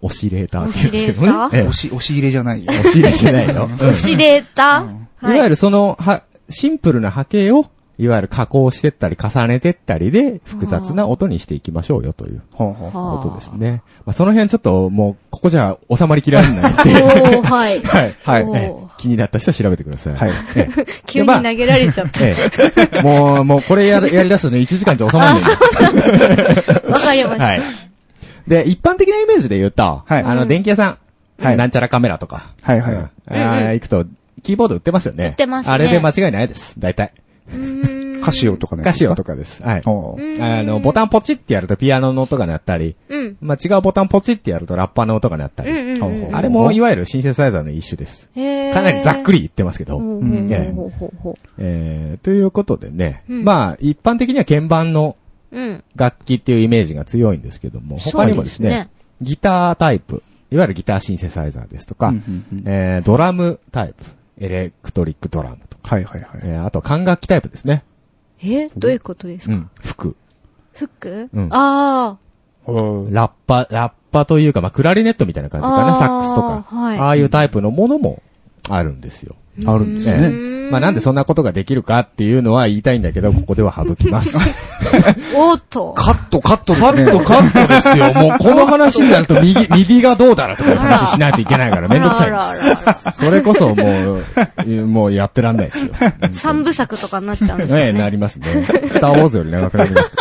[0.00, 0.48] オシレー？
[0.48, 1.48] ターって言うんですけどオシレータ。
[1.48, 1.52] ー？
[1.52, 2.70] ねええ押し、押し入れじゃないよ。
[2.70, 3.64] オシレじゃないの。
[3.64, 4.86] おしれた
[5.22, 7.66] いわゆるその、は、シンプルな波形を、
[7.98, 13.82] いわゆる加工してったり重ねてったりで、複雑な音にしていきましょうよということですね。
[14.06, 17.02] まあ、その辺ちょっともう、ここじゃ収まりきられないんで、
[17.38, 17.80] おー、はい。
[18.24, 18.44] はい。
[18.44, 20.14] はい気になった人は調べてください。
[20.14, 22.26] はいええ 急に投げられちゃった。
[22.26, 22.34] え
[22.94, 25.42] えもう、もう、これやるやり出すとね、1時間じゃ収まらない。
[26.90, 27.44] わかりました。
[27.44, 27.62] はい。
[28.48, 30.98] で、一般的なイメージで言うと、はいあの、電気屋さん、
[31.40, 33.74] はいなんちゃらカメラとか、はいはい。
[33.74, 34.04] 行くと、
[34.42, 35.26] キーボード売ってますよね。
[35.26, 36.74] 売ってますねあれで間違いないです。
[36.80, 37.12] 大体。
[38.22, 38.82] カシオとかね。
[38.82, 39.62] カシオとかです。
[39.62, 39.82] はい。
[39.82, 39.82] あ
[40.62, 43.36] の、ボタンポチってやるとピアノの音が鳴ったり、うん。
[43.40, 45.72] まあ、違うボタンポチってやるとラッパーの音が鳴ったうんり。
[45.72, 46.36] うんうんうん。
[46.36, 48.28] あれもいわゆるシンセサイザーの一種です。
[48.34, 49.98] かなりざっくり言ってますけど。
[49.98, 50.04] と
[52.30, 53.24] いうことでね。
[53.28, 55.16] うんまあ、一般的には鍵盤の
[55.52, 55.58] う。
[55.58, 55.84] うん。
[55.96, 58.90] 楽器っていうイメージが強いんですけども、他にもですね、すね
[59.22, 64.04] ギタータイプ、いわゆるギターシンセサイザーですとか、うんうんうんえー、ドラムタイプ、
[64.38, 65.58] エレクトリックドラム
[65.88, 66.40] はいはいはい。
[66.44, 67.82] えー、あと管楽器タイプですね。
[68.42, 69.54] えどういうことですか？
[69.54, 70.16] うん、服。
[70.74, 72.18] フックうんあ
[72.66, 76.62] おうラッパ、ラッパというか、まあ、クラリネットみたいな感じかな、サックスとか。
[76.76, 78.22] はいああいうタイプのものも
[78.68, 79.34] あるんですよ。
[79.66, 79.74] あ。
[79.74, 80.30] あるんですえね。
[80.44, 84.36] えまあ、なんでそんなことができるかっていうのは言いたいんだけど、ここでは省きます。
[85.34, 85.94] おっと。
[85.94, 87.04] カット、カットですね。
[87.04, 88.12] カット、カットですよ。
[88.12, 93.24] もうこの話になると右、 右がどうだらとかいう話しないといけないからめんどくさいです。
[93.24, 94.20] それこそも
[94.66, 95.92] う、もうやってらんないですよ。
[96.32, 98.10] 三部作とかになっちゃうんですよええ、なね。
[98.10, 98.46] りますね。
[98.88, 100.12] スターウォーズより長くなります。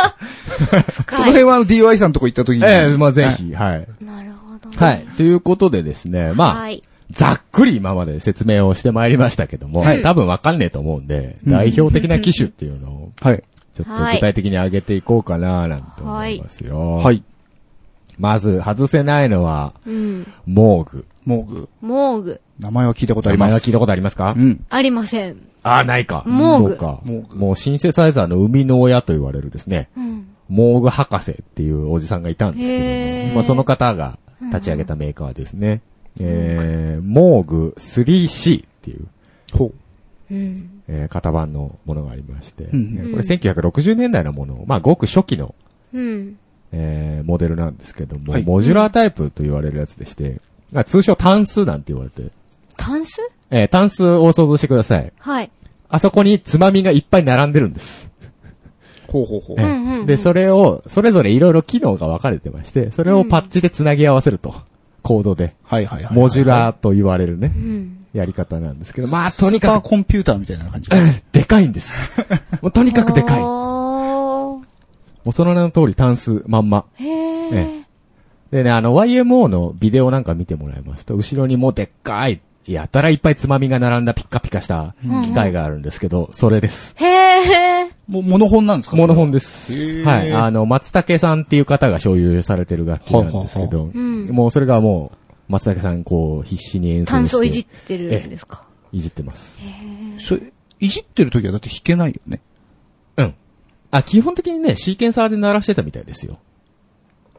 [1.11, 2.65] その辺はあの DY さんのとこ行った時に。
[2.65, 3.87] ええ、まあぜひ、はい。
[4.03, 4.85] なるほど。
[4.85, 5.05] はい。
[5.17, 6.81] ということでですね、まあ、はい。
[7.11, 13.43] ざっくり今まで説明をしてまいりましたけども、はい多分わかんねえと思うんで、うん代表的な機種っていうのを、はい。
[13.75, 16.95] ちょっと具体的に上げていこうかななんて思いますよ。
[16.95, 17.23] はい。
[18.17, 20.27] まず、外せないのは、うん。
[20.47, 21.05] モーグ。
[21.23, 21.69] モーグ。
[21.81, 22.41] モーグ。
[22.59, 23.49] 名前は聞いたことあります。
[23.49, 24.33] 名前は聞いたことありますか？
[24.35, 24.65] うん。
[24.69, 25.37] ありません。
[25.61, 26.23] あ、ないか。
[26.25, 26.99] モーグそうか。
[27.03, 30.27] モーグもうシンセサイザーの生みの親と言われるですね、うん。
[30.49, 35.81] モーグ博士っていうおじさんがいたんですけども、まあその方が立ち上げたメーカーですね。
[36.21, 39.07] えー、モーグ 3C っていう、
[39.53, 39.71] ほ
[40.29, 40.81] うん。
[40.87, 45.55] えー型番のものがありまして、んえーこれ1960年代のもの、まあごく初期の、
[45.93, 46.37] うん。
[46.71, 50.41] えーモデルなんですけども、はいモジュラータイプと言われるやつでして、
[50.71, 52.31] まあ通称単数なんて言われて、
[52.75, 53.21] タンス？
[53.51, 55.11] えー単数を想像してください。
[55.19, 55.51] はい。
[55.89, 58.09] あそこにつまみがいっぱい並んでるんです。
[59.07, 59.11] う。
[59.11, 59.63] ほうほうほうえ。
[59.63, 64.53] んうんうんで、それを、それぞれいろいろ機能が分かれてまして、それをパッチで繋ぎ合わせると。
[65.07, 65.55] コードで。
[65.63, 66.13] はいはいはい。
[66.13, 68.05] モジュラーと言われるねう、ん。
[68.13, 70.89] やり方なんですけど、まあ、とにスーパーかく、コンピューターみたいな感じ。
[71.31, 72.21] でかいんです。
[72.61, 73.39] もうとにかくでかい。
[73.39, 74.63] も
[75.27, 76.83] うその名の通り単数まんま。
[76.95, 77.77] へええ。
[78.51, 82.41] でね、あの、YMO のビデオなんか見てもらいますと、後ろにもうでっかい、
[82.73, 86.93] やたらいっぱいつまみが並んだピッカピカした機械があるんですけど、それです。
[86.97, 87.89] へえ。
[88.07, 88.95] もう、モノホンなんですか？
[88.95, 89.73] モノホンです。
[89.73, 90.33] へーはい。
[90.33, 95.11] あの、松竹さんっていう方が所有されてる楽器なんですけはど、うんもうそれがも
[95.49, 97.11] う、松竹さんこう、必死に演奏して。
[97.13, 98.65] タンスをいじってるんですか？
[98.91, 99.57] いじってます。
[100.19, 100.41] それ、
[100.79, 102.41] いじってる時はだって弾けないよね。
[103.17, 103.35] うん。
[103.91, 106.39] あ、基本的にね、シーケンサーで鳴らしてたみたいですよ。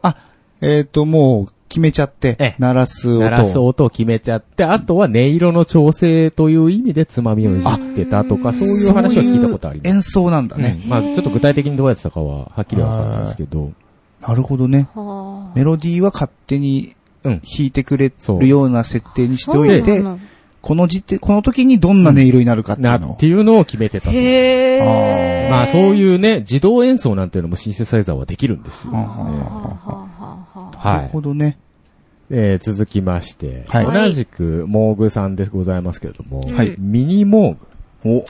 [0.02, 0.16] あ、
[0.60, 3.20] えっ、と、もう、決めちゃってええ、鳴らす音。
[3.20, 9.88] 鳴らす音を決めちゃって、あとは音色の調整という意味でつまみをいじってたとか、そういう話は聞いたことあります。
[9.88, 10.80] 演奏なんだね。
[10.84, 13.72] うんまあちょっと具体的にどうやってたかは、はっきりわかんないですけど、
[14.20, 14.88] なるほどね。
[14.94, 16.94] はメロディーは勝手に
[17.24, 17.32] うん。
[17.40, 20.02] 弾いてくれるような設定にしておいて
[20.68, 23.26] この時点、この時にどんな音色になるかっていうのをなって。
[23.26, 24.12] いうのを決めてたと。
[24.14, 25.48] へえ。
[25.50, 28.92] まあそういうね、自動演奏なんていうのもシンセサイザーはできるんですよ。
[28.92, 29.06] なる
[30.76, 31.08] はい。
[31.08, 31.56] ほどね。
[32.30, 37.56] えー続きまして、はい同じくモーグさんでございますけれども、はいミニモー
[38.04, 38.24] グ、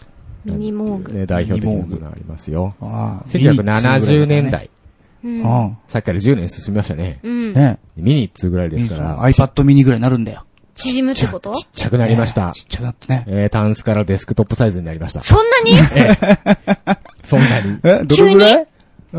[0.47, 1.13] お、ミニモーグ。
[1.15, 2.77] ね、代表的なものがありますよ。
[2.81, 3.29] ああ。
[3.29, 4.71] 1970年代。
[5.25, 7.19] うんあさっきから10年進みましたね。
[7.25, 7.61] うんあ。。
[7.61, 10.45] ねミニッツぐらいですから、iPad mini ぐらいになるんだよ。
[10.79, 11.53] 縮むってこと？
[11.55, 12.63] ちっちゃくなりましたち。
[12.63, 13.25] っちゃくなってね。
[13.27, 15.21] えー、タンスからデスクトップサイズになりました。
[15.23, 15.73] そんなに？
[17.25, 17.79] そんなに。
[17.83, 18.67] え、どれぐらい？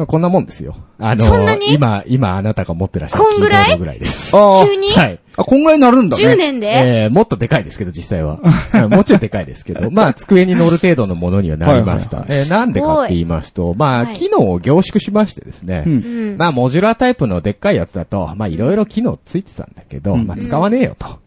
[0.06, 0.76] こんなもんですよ。
[1.00, 3.66] あのー今、今あなたが持ってらっしゃるこんぐらい？
[3.66, 4.36] キーボードぐらいです。
[4.38, 4.90] ああ急に？
[4.92, 5.20] はい。
[5.36, 6.24] あ、こんぐらいになるんだね。
[6.24, 6.68] 10年で？
[6.68, 8.38] えー、もっとでかいですけど、実際は。
[8.84, 12.18] うんもうちょいでかいですけど、まあ、机に乗る程度のものにはなりました。
[12.18, 15.96] はいえーなんでかって言いますと、まあ、はい機能を凝縮しましてですね、うんう
[16.36, 16.38] ん。
[16.38, 21.20] まあ、モジュラータイプのでっかいやつだと、まあ、いろいろ機能ついてたんだけど、うんまあ、使わねえよと。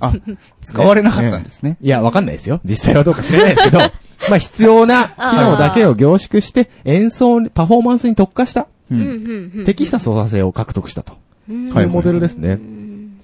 [0.00, 0.14] あ、
[0.60, 1.76] 使われなかったんですね。
[1.80, 2.60] いや、わかんないですよ。
[2.64, 3.78] 実際はどうか知らないですけど、
[4.30, 8.94] まあ、必要な機能だけを凝縮して、演奏に、パフォーマンスに特化した、う。
[8.94, 9.64] うん。
[9.64, 11.14] 適した操作性を獲得したと。
[11.48, 12.58] うんというモデルですね。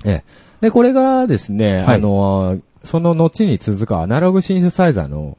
[0.05, 0.25] ええ。
[0.61, 5.37] で、これがですね、はいあの、その後に続くアナログシンセサイザーのうん。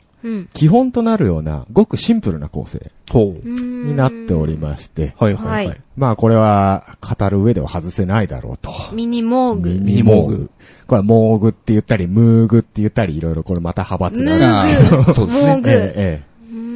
[0.54, 3.50] 基本となるような、ごくシンプルな構成ほう。
[3.50, 5.72] になっておりまして、はいはいははいい。
[5.98, 8.72] まあこれは語る上では外せないだろうと。
[8.94, 9.70] ミニモーグ。
[9.70, 10.50] ミニモーグ。
[10.88, 15.02] これはモーグって言ったり、ムーグって言ったり、いろいろこれまた派閥があるムあーグ。
[15.04, 15.70] ー そうですねモーグ。
[15.70, 16.30] ええええ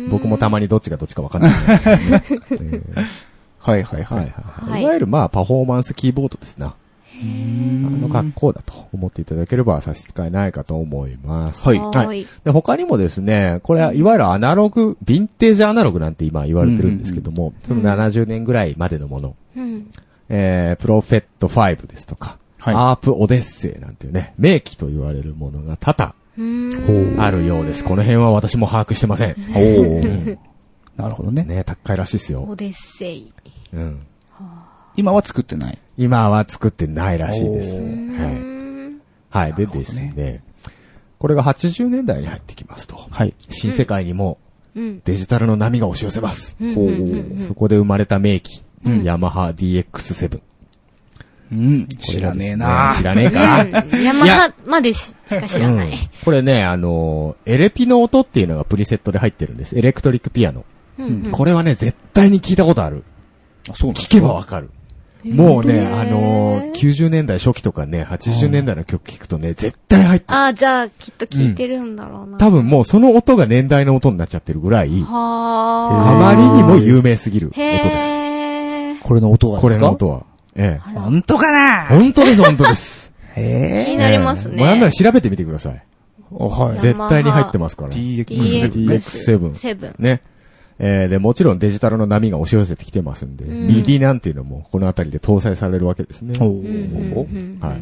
[0.10, 1.52] 僕もたまにどっちがどっちかわかんない。
[3.60, 4.04] はいはい。
[4.04, 4.22] は
[4.78, 6.76] いいわゆるまあパフォーマンスキーボードですな。
[7.22, 11.68] あの格好だと思っていただければ差し支えないかと思います。
[11.68, 12.28] はいはーい。
[12.44, 19.92] で、他にもですね、これはいわゆるアナログ、ヴィンテージアナログなんて今言われてるんですけども、その70年ぐらいまでのもの、うん。
[20.30, 26.44] えー、プロフェット5ですとか、はいアープオデッセイなんていうね、名機と言われるものが多々う
[27.16, 27.22] ん。
[27.22, 27.84] あるようです。
[27.84, 29.36] この辺は私も把握してません。
[30.98, 31.44] おなるほどね。
[31.44, 32.44] ね、高いらしいですよ。
[32.44, 33.34] オデッセイ。
[33.74, 34.00] うん。
[34.96, 35.78] 今は作ってない。
[35.98, 37.74] 今は作ってないらしいです。
[37.74, 37.86] おはい。
[37.86, 39.54] うんはい。
[39.54, 40.44] でですね、
[41.18, 43.34] これが80年代に入ってきますと、はい。
[43.50, 44.38] 新世界にも
[44.76, 45.02] うん。
[45.04, 46.56] デジタルの波が押し寄せます。
[46.60, 47.40] うん。
[47.40, 50.42] そこで生まれた名機、うんヤマハ DX7。
[51.52, 51.88] うん。
[51.88, 53.64] 知らねえな知らねえか？
[53.64, 55.90] うんヤマハまでししか知らない。
[55.90, 59.78] うんこれね、あのー、エレピの音っていうのがプリセットで入ってるんです。
[59.78, 60.66] エレクトリックピアノ。
[60.98, 63.04] うんうんこれはね、絶対に聞いたことある。
[63.70, 64.70] あ、そうなん聞けばわかる。
[65.32, 70.38] もうね、あのー、90年代初期とかね、80年代の曲聞くとね、絶対入ってる。
[70.38, 72.38] ああ、じゃあ、きっと聞いてるんだろうな。
[72.38, 77.64] 多分もうその音が年代の音になっちゃってるぐらい、はあまりにも有名すぎる音あ。
[77.66, 79.04] です。
[79.04, 79.86] これの音がこですか？
[79.86, 80.26] れの音は。
[80.56, 80.90] ええ。
[80.90, 81.86] 本当かな？
[81.88, 83.14] 本当です、本当です。
[83.36, 84.56] へ気になりますね。
[84.56, 85.84] ええもうなんなら調べてみてください。
[86.32, 86.80] はい。
[86.80, 87.92] 絶対に入ってますから。
[87.92, 88.72] DX7。
[88.72, 89.96] DX7 7。
[90.00, 90.22] ね。
[90.86, 96.38] えー、で、もちろんデジタルの波が押し寄せてきてますんで、うん MIDI なんていうのもこのあたりで搭載されるわけですね。
[96.38, 97.82] はい。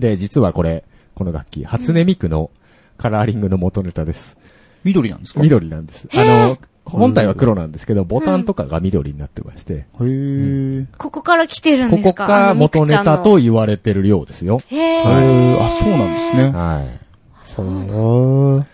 [0.00, 0.82] で、実はこれ、
[1.14, 2.50] この楽器、初音ミクの
[2.98, 4.36] カラーリングの元ネタです。
[4.82, 5.40] 緑なんですか？
[5.40, 6.08] 緑なんです。
[6.12, 10.86] あの、本体は黒なんですけど、ボタンとかが緑になってまして、へー。
[10.98, 12.24] ここから来てるんこですか？
[12.24, 14.60] こが元ネタと言われてるようですよ。
[14.66, 15.56] へへー。
[15.58, 15.64] ー。
[15.64, 16.50] あ、そうなんですね。
[16.50, 16.98] はい。
[17.44, 18.66] そう。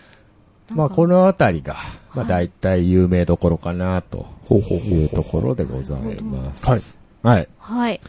[0.71, 1.75] まあ、このあたりが、
[2.15, 6.65] まあ、大体有名どころかな、とほうほうほいうところでございます。
[6.65, 6.81] はい。
[7.23, 7.47] はい。
[7.57, 8.01] はい。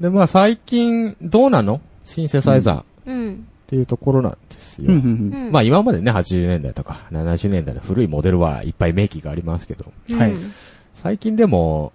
[0.00, 1.80] で、まあ、最近、どうなの？
[2.04, 3.46] シンセサイザーっうん。
[3.66, 4.92] ていうところなんですよ。
[4.92, 10.52] うんまあ、今までね、80年代とか70年代の古いモデルはいっぱい名機がありますけど、はいうん
[10.94, 11.92] 最近でも、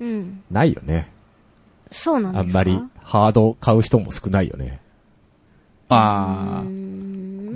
[0.00, 0.42] うん。
[0.50, 1.10] ないよね。
[1.90, 2.60] そうなんですか？
[2.60, 4.80] あんまり、ハード買う人も少ないよね。
[5.88, 6.62] あ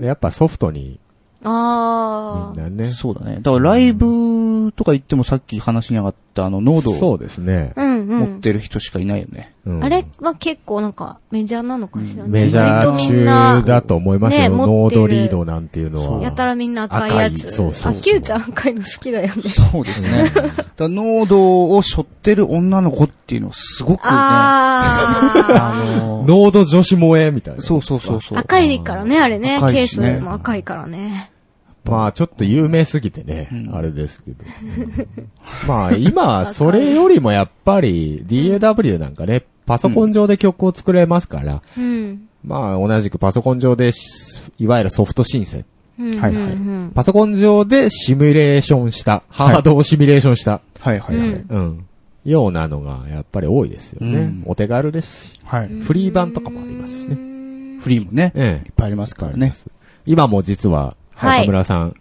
[0.01, 0.99] でやっぱソフトに、
[1.45, 2.85] あみんなね。
[2.91, 3.39] そうだね。
[3.43, 7.83] だからライブとか行ってもさっき話に上がったあの、ノードをそうですねあ。。
[7.83, 8.19] うんうん。
[8.21, 9.55] 持ってる人しかいないよね。
[9.65, 12.29] うんあれは結構なんかメジャーなのかしらね。
[12.29, 14.43] メジャ割とー中だと思いますよ。
[14.43, 16.23] ねノ持ってるードリードなんていうのは。
[16.23, 17.35] やたらみんな赤いやつ。
[17.35, 19.43] 赤いそうそうそうあ、キューちゃん赤いの好きだよね。
[19.43, 20.31] そうですね。
[20.35, 27.63] だからノードを背負ってる女の子っていうのはすごくね、ああのーノード女子萌えみたいな。
[27.63, 28.39] そうそうそうそう。
[28.39, 28.41] ー。
[28.41, 29.59] 赤いからね、あれね。
[29.59, 31.32] ケー赤いしねスも赤いからね。
[31.85, 34.45] まあちょっと有名すぎてね、うんあれですけど。
[35.67, 42.29] まあ今、それよりもやっぱり DAW なんかね、パソコン上で曲を作れますから、うん。
[42.45, 45.65] まあ同じくパソコン上でし、いわゆるソフトシンセ。
[45.99, 51.27] うんはいはいうんパソコン上でシミュレーションした、ハードをシミュレーションした、はいはいは
[52.25, 52.31] い。
[52.31, 54.15] ようなのがやっぱり多いですよね。
[54.15, 55.41] うんお手軽ですし。
[55.45, 55.69] はい。
[55.69, 57.17] フリー版とかもありますしね。
[57.81, 59.53] フリーもね、ええいっぱいありますからね。
[60.07, 60.97] 今も実は、
[61.27, 61.95] はい中村さん、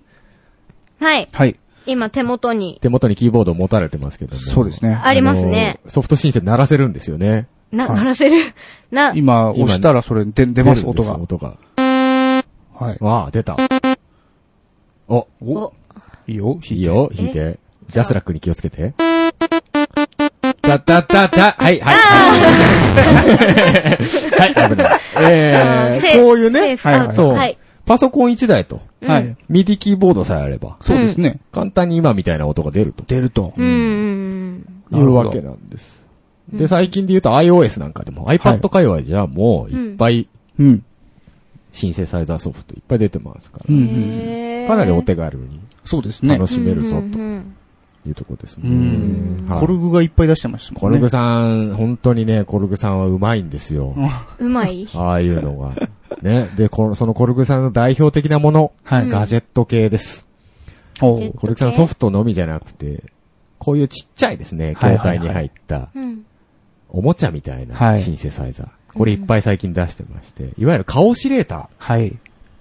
[0.99, 1.27] はい。
[1.31, 1.55] はい。
[1.85, 4.41] 今手元に手元にキーボードを持たれてますけども。
[4.41, 4.99] そうですね。
[5.03, 5.79] ありますね。
[5.87, 7.47] ソフトシンセ鳴らせるんですよね。
[7.71, 8.37] な、はい鳴らせる？
[8.91, 11.15] な、今、押したらそれで出ます、音が。
[11.15, 11.55] 音が。
[11.77, 12.97] はい。
[12.99, 13.57] わあ、出た。
[15.07, 15.73] お、お、
[16.27, 16.73] いいよ、弾いて。
[16.73, 17.59] いいよ、弾いて。
[17.87, 18.93] ジャスラックに気をつけて。
[20.61, 21.95] たたたた、はい、はい。
[24.37, 24.99] はい、危ない。
[25.21, 27.57] えー、こういうね、そうはい。
[27.91, 29.37] パソコン1台と、はいうん。
[29.49, 31.41] ミディキーボードさえあれば、そうですね。
[31.51, 33.53] 簡単に今みたいな音が出ると出ると。
[33.57, 36.01] うんうんいうわけなんです。
[36.53, 40.85] で、最近で言うと iOS なんかでも、iPad 界隈じゃもういっぱいうん。
[41.73, 46.47] シンセサイザーソフトいっぱい出てますかうら、かなりお手軽にそうですね楽。
[46.47, 47.55] しめるぞうんとうん
[48.05, 49.43] いうとこですうね。
[49.59, 50.81] コルグがいっぱい出してましたもんね。
[50.81, 53.95] コルグさん、本当にね、コルグさんはうまいんですよ。
[54.39, 54.87] うまい？
[54.93, 55.73] ああいうのが。
[56.21, 56.49] ね。
[56.55, 60.27] で、この、そのコルグさんの代表的なもの、はいガジェット系です。
[61.01, 63.03] おうコルグさんソフトのみじゃなくて、
[63.57, 66.25] こういうちっちゃいですね、携帯に入った、うん。
[66.89, 68.67] おもちゃみたいはないシンセサイザー。
[68.93, 72.17] これいっぱい最近出してまして、いわゆるカオシレーター、はい。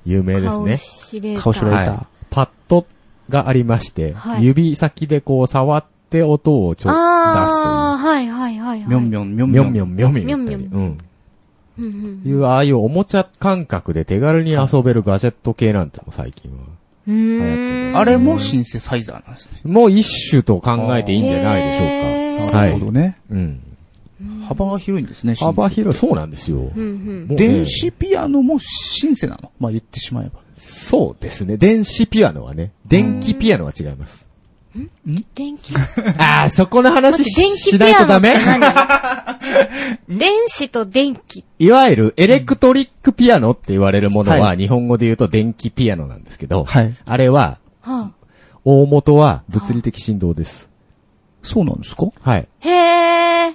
[0.06, 0.78] 有名ですね。
[0.78, 1.42] 顔シレーター。
[1.42, 2.06] 顔シレーターはい。
[2.30, 2.86] パッド
[3.28, 8.88] がありまして、はい指先でこう触って音をちょああ、出すはいはいはいはい。
[8.88, 9.52] みょんみょんみょん。
[9.52, 10.36] みょんみょんみょんみょ。
[10.36, 10.98] んみょん
[11.78, 11.84] うん。
[11.84, 12.30] うんうん。
[12.30, 16.58] いう、ああいうおもちゃ感覚で手軽に遊べるガジェット系なんても最近は。
[17.08, 17.96] うーん。
[17.96, 19.60] あれもシンセサイザーなんですね。
[19.64, 21.28] もう一種と考えていいん。
[21.28, 22.56] じゃないでしょうか。
[22.58, 23.18] なるほどね。
[23.30, 23.60] うん。
[24.46, 25.08] 幅が広いん。
[25.08, 26.30] ですね、幅広い、そうなん。
[26.30, 26.58] ですよ。
[26.58, 27.26] うんうん。
[27.26, 30.40] もうね電子ピアノもシンセなのまあ言ってしまえば。
[30.58, 31.56] そうですね。
[31.56, 34.28] 電子ピアノはね、電気ピアノは違います。
[35.34, 35.74] 電気、
[36.18, 38.34] ああ、そこの話しないとダメ？
[38.34, 38.60] 何？
[40.08, 41.44] 電子と電気。
[41.58, 48.12] いわゆるエレクトリックピアノって言われるものは、は日本語で言うと電気ピアノなんですけど、はいあれは、は
[48.64, 50.70] 大元は物理的振動です。
[51.42, 52.06] そうなんですか？
[52.22, 52.48] はい。
[52.64, 53.46] あ、へえ。
[53.48, 53.54] は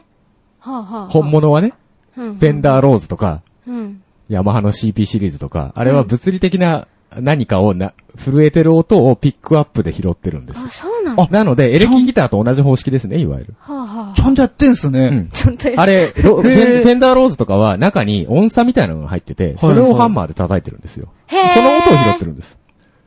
[0.66, 1.08] あはあ。
[1.10, 1.74] 本物はね、
[2.18, 2.36] うん。
[2.36, 4.02] フェンダーローズとか、うん。
[4.28, 6.88] ヤマハの CP シリーズとか、あれは物理的な
[7.18, 10.60] 何かをな、震えてる音をピックアップで拾ってるんです。
[10.60, 11.28] あ、そうなんだ。
[11.30, 13.56] なので、エレキギターと同じ方式ですね、いわゆる。
[13.60, 15.08] はあはちゃんとやってんすね。
[15.08, 15.30] うん。
[15.30, 21.10] ちょっと、あれ、ロフェンフェンダーローズとかは中に音差みたいなのが入ってて、それをハンマーで叩いてるんですよ。
[21.28, 22.58] へーその音を拾ってるんです。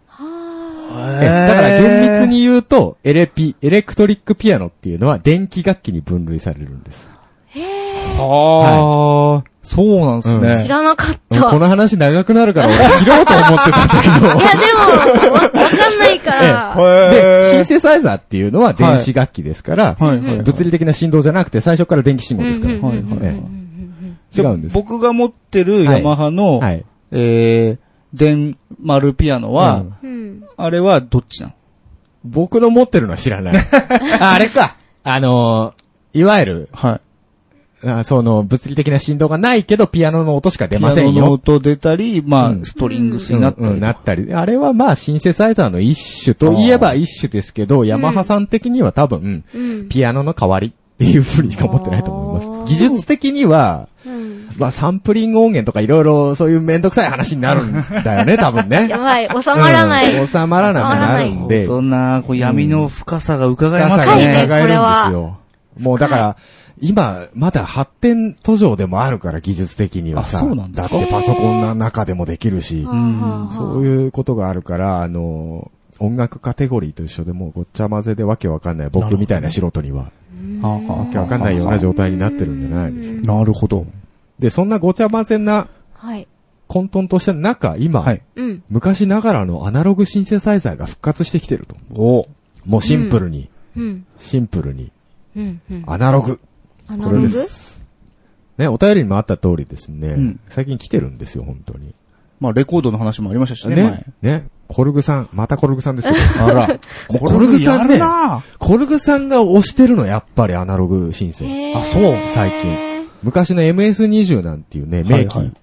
[0.06, 7.08] はえだから厳密に言うと、エレピ、エレクトリックピアノっていうのは電気楽器に分類されるんです。
[7.54, 10.62] はあ、そうなんですね。
[10.64, 11.44] 知らなかった。
[11.44, 14.26] この話長くなるから俺切ろうと思ってたんだけど。
[14.26, 16.74] いや、でも、わわかんないから。
[17.10, 22.74] で、シンセサイザーっていうのは電子楽器ですから、はいはいはい物理的な振動じゃなくて最初から電気信号ですから。
[22.74, 23.58] うんうんうんはいええ
[24.36, 24.74] 違うんです。
[24.74, 26.84] 僕が持ってるヤマハの、はい。
[27.12, 30.44] えー、電丸ピアノは、うんうん。
[30.58, 31.52] あれはどっちなの？
[32.24, 33.54] 僕の持ってるのは知らない。
[34.20, 34.76] ああれか。
[35.02, 37.00] あのーいわゆる、はい。
[37.84, 41.32] あその、物理的な振動がないけど、ピアノの音しか出ませんピアノのよ。
[41.34, 43.66] 音出たり、まあ、うんストリングスになったり。
[43.66, 44.34] うんうんなったり。
[44.34, 49.88] あれはまあ、シンセサイザーの一種といえば一種ですけど、ヤマハさん的には多分、うん。
[49.88, 52.72] ピアノの代わりっていうふうにしか思ってないと思います。
[52.72, 54.48] 技術的には、うん。
[54.58, 58.88] まあ、サンプリング音源とかいろいろそういうめんどくさい話になるんだよね、 多分ね。
[58.88, 60.12] やばい、収まらない。
[60.20, 61.64] うん収まらなくなるんで。
[61.64, 64.32] そんな、こう闇の深さが伺えます深いねね。
[64.32, 65.38] 伺えるんですこれはよ。
[65.78, 66.36] もうだから、
[66.80, 70.38] 今、まだ発展途上でもあるから、技術的にはさ。
[70.38, 70.96] あそうなんですか？
[70.96, 80.12] だってパソコンの中でもできるし、んそういうことがあるから、あの、音楽カテゴリーと一緒でもうごっちゃ混ぜでわけわかんない僕みたいな素人には、
[80.62, 83.86] あわけわかんないような状態になってるんじゃないなるほど。
[84.38, 86.28] で、そんなごちゃ混ぜなはい。
[86.68, 88.22] 混沌とした中、今、はい。
[88.36, 88.62] うん。
[88.68, 91.76] 昔ながらのアナログシンセサイザーが復活してきてると。
[91.96, 92.26] お
[92.66, 94.06] もうシンプルに、うん。
[94.18, 94.92] シンプルに、
[95.34, 95.60] うん。
[95.70, 95.84] うん。
[95.86, 96.40] アナログ。
[96.88, 97.80] これでアナログす。
[98.58, 101.94] ね、お便りにもあった通りですね、うん最近来てるんですよ、本当に。
[102.40, 106.54] まあ、レコードの話もありましたしね、ね、ね、コルグさん、またコルグさんですけど、前。
[106.64, 106.78] あら。
[107.08, 108.00] コルグさんね
[108.58, 111.44] コルグさんが推してるの、やっぱりアナログシンセ。
[111.46, 113.08] へーあ、そう、最近。
[113.22, 115.56] 昔の MS20 なんていうね、名機、はいはいうん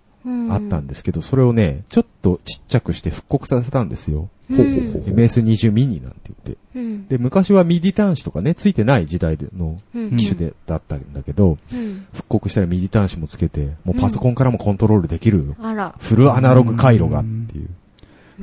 [0.50, 4.30] あったんですけど、それをね、ちょっとちっちゃくして復刻させたんですよ。
[4.50, 6.58] ほうほうほう MS20 ミニなんて言って。
[6.76, 7.08] うん。
[7.08, 12.06] で、昔はミディ端子とかね、ついてない時代でのうん機種で、だったんだけど、うん。
[12.14, 15.96] 復刻したらミディ端子もつけて、もうパソコンからもコントロールできる、あら。
[16.00, 17.70] フルアナログ回路がっていう。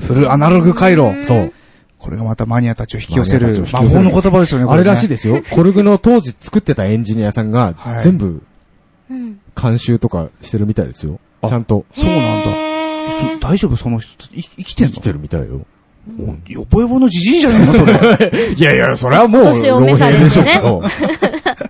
[0.00, 1.24] フルアナログ回路。
[1.24, 1.52] そう。
[1.98, 5.40] これがまたマニアたちを引き寄せる魔法の言葉ですよね、こあれらしいですよ。
[5.52, 8.42] コルグの当時作ってたエンジニアさんがはい、全部
[9.08, 9.38] うん。
[9.60, 11.20] 監修とかしてるみたいですよ。
[11.42, 11.84] あちゃんと。
[11.94, 12.50] そうなんだ。
[13.40, 14.92] 大丈夫その人、い生きてんの？
[14.94, 15.60] 生きてるみたいよ。
[16.48, 18.32] よぼよぼのじじいじゃねえのそれ。
[18.58, 20.60] いやいや、それはもう、年を召されてね。
[20.60, 21.62] 老兵でしょ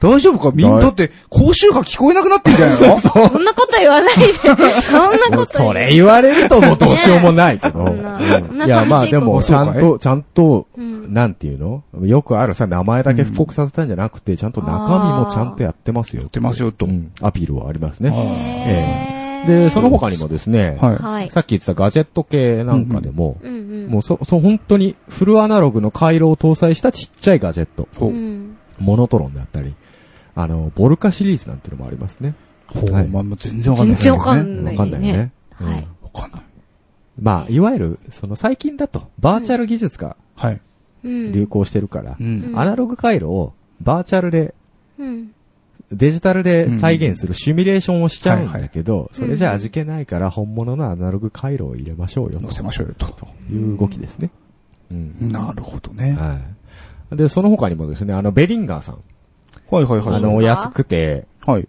[0.08, 0.52] 大丈夫か？
[0.54, 3.00] みんな、だって、講習が聞こえなくなってんじゃないの？
[3.00, 4.32] そんなこと言わないで。
[4.82, 5.58] そんなもうこと。
[5.58, 7.84] 言それ言われるともうどうしようもないけど。
[8.64, 11.12] いや、まあでも、ちゃんと、ちゃんと、うん。
[11.12, 11.82] なんていうの？
[12.06, 16.20] よくあるさ、名前だけ復刻させたんじゃなくて、ちゃんと中身もちゃんとやってますよ。
[16.20, 16.86] やっってますよと。
[16.86, 17.10] うん。
[17.20, 18.10] アピールはありますね。
[18.14, 20.96] へーで、その他にもですね、はい。
[20.96, 21.30] はい。
[21.30, 23.90] さっき言ってたガジェット系なんかでも、うんうん。
[23.90, 27.88] もうそ、そ、本当にフルアナログの回路を搭載したちっちゃいガジェット。
[28.00, 28.56] うん。
[28.78, 29.74] モノトロンだったり、
[30.34, 32.34] あの、ボルカシリーズなんていうのもありますね。
[32.66, 33.96] ほうはいまあ、もう全然わかんない。
[33.96, 34.76] 全然わかんない。
[34.76, 35.32] わかんないよね。
[35.60, 35.88] うんはい。
[36.02, 36.42] わかんない。
[37.20, 40.60] まあ、いわゆる、その最近だと、バーチャル技術がはい。
[41.04, 41.32] うん。
[41.32, 42.52] 流行してるから、うん。
[42.56, 44.54] アナログ回路をバーチャルで、
[44.98, 45.34] うん。
[45.92, 52.40] デジタルで再現するシミュレーションをしちゃうんだけど、いそれじゃ味気ないから本物のアナログ回路を入れましょうよ。
[52.40, 53.06] 乗せましょうよと。
[53.08, 54.30] という動きですね。
[54.92, 55.32] うん。
[55.32, 56.12] なるほどね。
[56.12, 56.40] は
[57.12, 57.16] い。
[57.16, 59.02] で、その他にもですね、あの、ベリンガーさん。
[59.70, 60.14] はいはいはい。
[60.16, 61.68] あの、安くて、はい。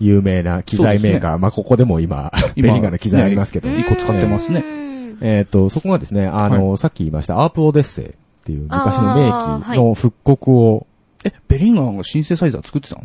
[0.00, 1.38] 有名な機材メーカー。
[1.38, 3.68] まあ、ここでも今、ベリンガーの機材ありますけど。
[3.68, 4.84] ね一個使ってますねうん
[5.20, 8.10] えっ、と、そこがですね、あの、さっき言いました、アープオデッセイっ
[8.44, 10.86] ていう昔の名機の復刻を、
[11.24, 13.02] え、ベリンガーがシンセサイザー作ってたの？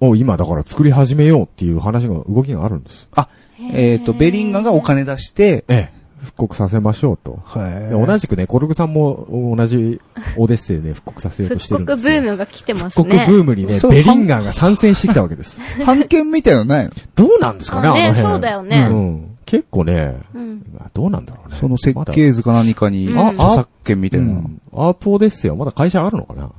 [0.00, 3.08] を今だから作り始めようっていう話が、動きがあるんです。
[3.14, 3.28] あ、
[3.72, 5.96] えっと、ベリンガーがお金出して、ええ。
[6.22, 7.38] 復刻させましょうと。
[7.44, 10.00] はいで同じくね、コルグさんも同じ
[10.36, 12.22] オデッセイで復刻させようとして復刻るんですよ。
[12.22, 13.26] ブームが来てます復刻ね。
[13.28, 15.60] ブームにね、ベリンガーが参戦してきたわけです。
[15.84, 16.90] 版権みたいなのないの？
[17.14, 18.32] どうなんですかね、あねあの辺。
[18.32, 19.36] そうだよねうん。
[19.44, 20.88] 結構ね、うん。
[20.94, 21.56] どうなんだろうね。
[21.60, 24.26] その設計図か何かに、うん著作権みたいな。
[24.26, 26.48] うんアープオデッセイはまだ会社あるのかな？
[26.48, 26.52] で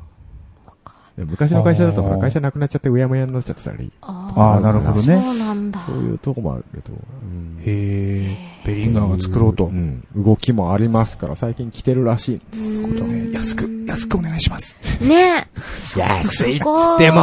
[1.26, 5.19] 昔の会社だとほら会社なくなっちゃってうやむやになっちゃってたり、あああ、なるほどね。
[5.19, 5.80] そうなんだ。
[5.80, 9.65] そういうとこもあるけど、うんへえ、ベリンガーが作ろうと。
[9.65, 12.41] うん動きもありますから最近来てるらしい。
[12.53, 14.77] うん安く、安くお願いします。
[15.02, 15.49] ね
[15.98, 17.22] 安いっつこっても、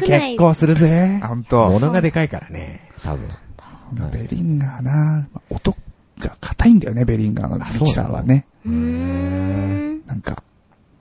[0.00, 1.18] 結構するぜ。
[1.22, 4.10] あんと、物がでかいからね、多分。
[4.10, 5.74] ベリンガーな、まあ音
[6.18, 8.46] が硬いんだよね、ベリンガーのミキサーはね。
[8.64, 10.02] うーん。
[10.06, 10.42] なんか、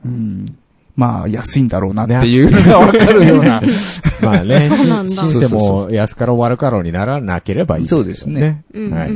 [0.06, 0.46] うん。
[0.96, 3.62] まあ、安いんだろうなっていうのがわかるような。
[4.24, 8.64] まあね、そうなんだシンセも安かろう悪かろうにならなければいいですよそうですね。
[8.74, 8.92] うん。
[8.92, 9.12] はい。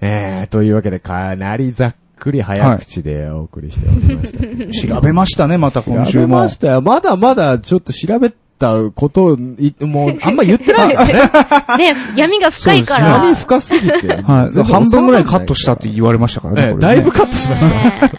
[0.00, 4.94] えー、というわけでかなりざっくり早口でお送りしておりました。
[4.94, 6.48] 調べましたね、また今週も調べま。
[6.48, 6.80] したよ。
[6.80, 8.32] まだまだちょっと調べ
[8.62, 11.92] たことをい、 もう、あんま言ってないですね。
[11.92, 13.08] ね、闇が深いから。
[13.24, 14.22] 闇深すぎて。
[14.22, 14.62] はい。
[14.62, 16.76] 半分ぐらいカットしたって言われましたからね。
[16.78, 17.74] だいぶカットしました。
[17.74, 18.10] ね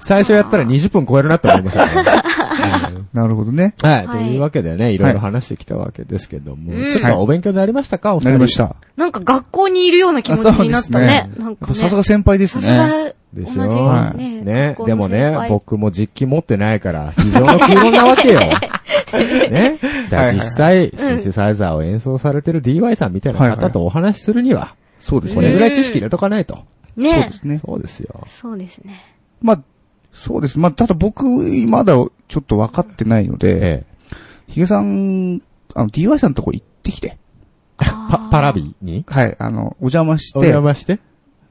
[0.00, 2.24] 最初やったら20分超えるなって思いましたから。
[3.22, 3.74] なるほどね。
[3.80, 3.94] はい。
[3.94, 8.56] はいというわけでね、いろいろ話してきたわけですけども、うんちょっとお勉強になりましたかお二人なりまし。
[8.56, 8.76] た。
[8.96, 11.30] なんか学校にいるような気持ちになったね。
[11.40, 11.74] あなんかね。
[11.74, 13.14] さすが先輩ですさすね。
[13.34, 14.76] がでしょ同じはいね。
[14.86, 18.40] でもね僕も実機持ってないから、非常の空論なわけよ。
[19.50, 19.78] ね。
[20.10, 25.36] だ実際、シンセサイザーを演奏されてる DY さんみたいな方とお話しするには、そうですね。
[25.36, 26.54] これぐらい知識入れとかないと。
[26.54, 26.62] そ
[27.00, 27.60] うねですね。
[27.64, 28.26] そうですよ。
[28.28, 29.00] そうですね。
[29.40, 29.60] まあ、
[30.12, 30.58] そうです。
[30.58, 31.24] まあ、ただ僕、
[31.68, 31.94] まだ
[32.28, 33.84] ちょっと分かってないので、ええ。
[34.48, 35.42] ヒゲさん、
[35.74, 37.18] あの、DY さんのとこ行ってきて。
[37.76, 39.04] パ、パラビに？
[39.08, 39.36] はい。
[39.38, 41.00] あの、お邪魔しおて、邪魔して？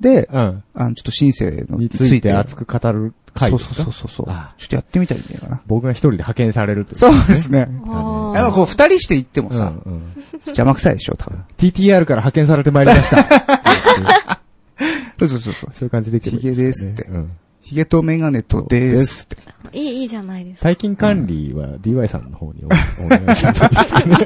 [0.04, 0.64] で、うん。
[0.76, 3.84] あの、ちょっとシンセのについて熱く語る回そうですか？
[3.86, 4.26] そうそうそう。
[4.30, 5.62] あちょっとやってみたいんだよな。
[5.66, 6.96] 僕が一人で派遣されるって。
[6.96, 7.68] そうですね。
[7.88, 10.04] ああの、こう、二人して行ってもうんさ、うん
[10.46, 11.44] 邪魔くさいでしょ、多分。
[11.58, 13.24] TTR から派遣されてまいりました。
[15.20, 15.70] そうそうそうそう。
[15.74, 17.32] そういう感じでいけばいいヒゲですってうん
[17.64, 19.38] ヒゲとメガネとですって。
[19.72, 20.64] いい、いいじゃないですか。
[20.64, 22.68] 最近管理は DY さんの方にお
[23.06, 24.18] お願いするんですけどね。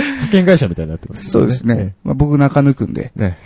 [0.00, 1.94] 派遣会社みたいになってます、そうですね。。
[2.02, 3.12] まあ、僕中抜くんで。
[3.14, 3.38] ね。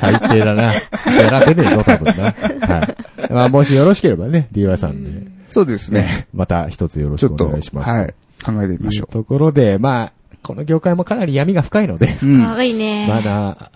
[0.00, 0.72] 最低だな。
[0.72, 2.32] やら出ねえぞ、多分な。
[2.32, 2.96] は
[3.28, 3.32] い。
[3.32, 6.02] まあ、もしよろしければね、DY さんで、そうですね。
[6.02, 7.90] ね、また一つよろしくおちょっと、願いします。
[7.90, 8.14] はい。
[8.42, 12.26] 考えてみまというしょところで、まあ、この業界もかなり闇が深いので、う。
[12.26, 12.42] うん。
[12.42, 13.06] かわいいね。
[13.06, 13.70] まだ、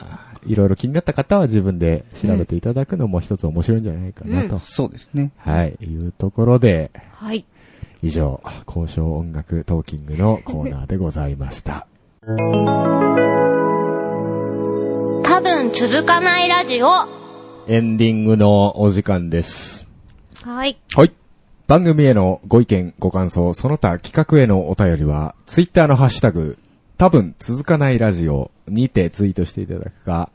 [0.46, 4.58] いろいろ気になった方は自分で調べていただくのも一つ面白いんじゃないかなと。
[4.58, 5.32] そうですね。
[5.38, 7.44] はい、いうところで、はい。
[8.02, 11.86] 以上、交渉音楽トーキングのコーナーでございました。
[12.26, 12.30] 多
[15.40, 16.88] 分続かないラジオ。
[17.66, 19.86] エンディングのお時間です。
[20.42, 20.76] はい。
[20.94, 21.12] はい。
[21.66, 26.58] 番組へのご意見、ご感想、その他企画へのお便りは、ツイッターのハッシュタグ、
[27.04, 30.30] 多分続かないラジオにてツイートしていただくか、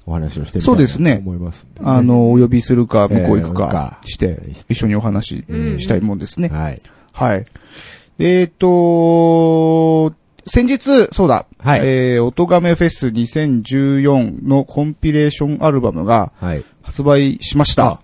[0.06, 1.82] お話をしてみたいなそうですねと思いますんで。
[1.84, 5.46] あの、お呼びするか、向こう行くえーかして、一緒にお話し
[5.80, 6.50] したいもんですね。
[6.50, 6.82] はい。
[7.14, 7.44] はい。
[8.20, 10.14] えっと、
[10.52, 11.46] 先日、そうだ。
[11.60, 16.64] はいえー、音亀フェス2014のコンピレーションアルバムがはい。
[16.82, 18.02] 発売しました。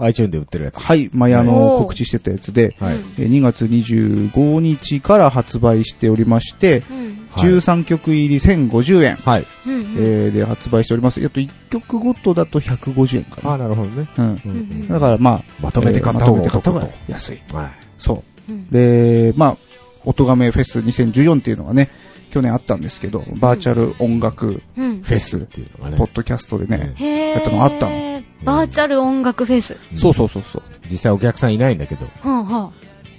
[0.00, 0.80] iTune で売ってるやつ。
[0.80, 1.08] はい。
[1.12, 2.96] 前あおの、ー告知してたやつで、はい。
[3.18, 6.96] えー2月25日から発売しておりまして、うん。
[6.96, 9.46] はい13曲入り1050円、はい。
[9.66, 9.80] うん。
[9.98, 11.24] えーで発売しております。
[11.24, 13.64] あと1曲ごとだと150円かああ、な。
[13.64, 14.08] なるほどね。
[14.18, 14.24] うん。
[14.24, 14.50] うんう
[14.84, 16.34] んだからまあ、まとめて買った方
[16.72, 17.40] が安い。
[17.52, 17.70] はい。
[17.98, 18.52] そう。
[18.52, 19.56] うんで、まあ、
[20.04, 21.90] 音亀フェス2014っていうのがね、
[22.30, 25.02] 去年あったんですけど、バーチャル音楽うん。
[25.02, 26.10] フェスっていうのがねポッ。
[26.12, 26.94] ドキャストでね。
[27.34, 29.76] やったのあったのバーチャル音楽フェス。
[29.96, 30.62] そうそうそうそう。
[30.90, 32.72] 実際お客さんいないんだけど、はあは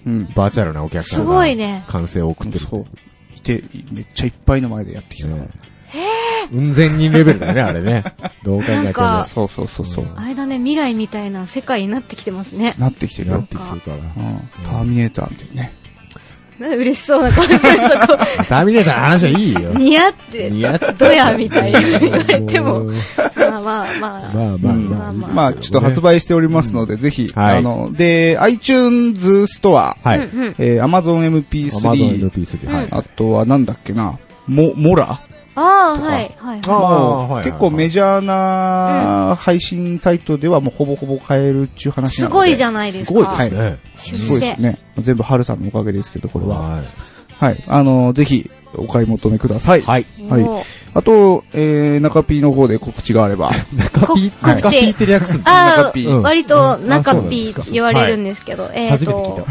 [0.06, 0.26] うん。
[0.36, 2.66] バーチャルなお客さんすがごいね歓声を送ってる。
[2.66, 2.86] そう。
[3.36, 5.42] いて、めっちゃいっぱいの前でやってきたから。
[5.42, 5.50] ね
[6.52, 8.04] 雲仙人レベルだね、あれね。
[8.44, 9.24] どう考えても。
[9.24, 10.06] そうそうそうそう。
[10.16, 10.24] あ。
[10.24, 12.76] あれだね、未来みたいな世界になってきてますね。
[12.78, 13.48] なってきてるよなっ。
[13.48, 13.98] てきてるから。
[13.98, 14.04] うん。
[14.64, 15.72] ターミネーターみたいにね。
[16.60, 17.68] 嬉しそうな顔してそ
[18.08, 18.18] こ。
[18.48, 19.74] ターミネーターの話はいいよ。
[19.74, 22.80] 似合って、似合ってどやみたいに言われても。
[22.80, 23.90] うまあまあまあ。
[24.02, 30.20] まあまあうんまあまあまあまあ、ちょっと発売しておりますので、ぜひ、はいあの、で、iTunes ストア、はい。
[30.60, 32.68] えー、Amazon Amazon MP3、MP3。
[32.68, 32.88] はい。
[32.92, 35.20] あとはなんだっけな、モ、モラ
[35.56, 41.92] ああ、はい、はい、あはい結構メジャーな配信サイトではもうほぼほぼ買えるっていうい。
[41.92, 42.12] 話なので。
[42.14, 43.20] すごいじゃないですか。
[43.20, 43.80] すごいですね。
[43.96, 44.72] 出すごいです世。
[44.72, 44.80] ね。
[45.00, 46.60] 全部ハルさんのおかげですけど、これは。
[46.60, 46.82] は
[47.40, 47.64] はい。
[47.68, 49.82] あの、ぜひ、お買い求めください。
[49.82, 49.84] い。
[49.84, 50.06] はい。
[50.30, 50.64] はい
[50.96, 53.52] あと、えー、中 P の方で告知があれば。
[53.76, 55.42] 中ピー、こ中ピーって略す。
[55.44, 59.46] あ中 P あ、割とうん中 P 言われるんですけど、えっと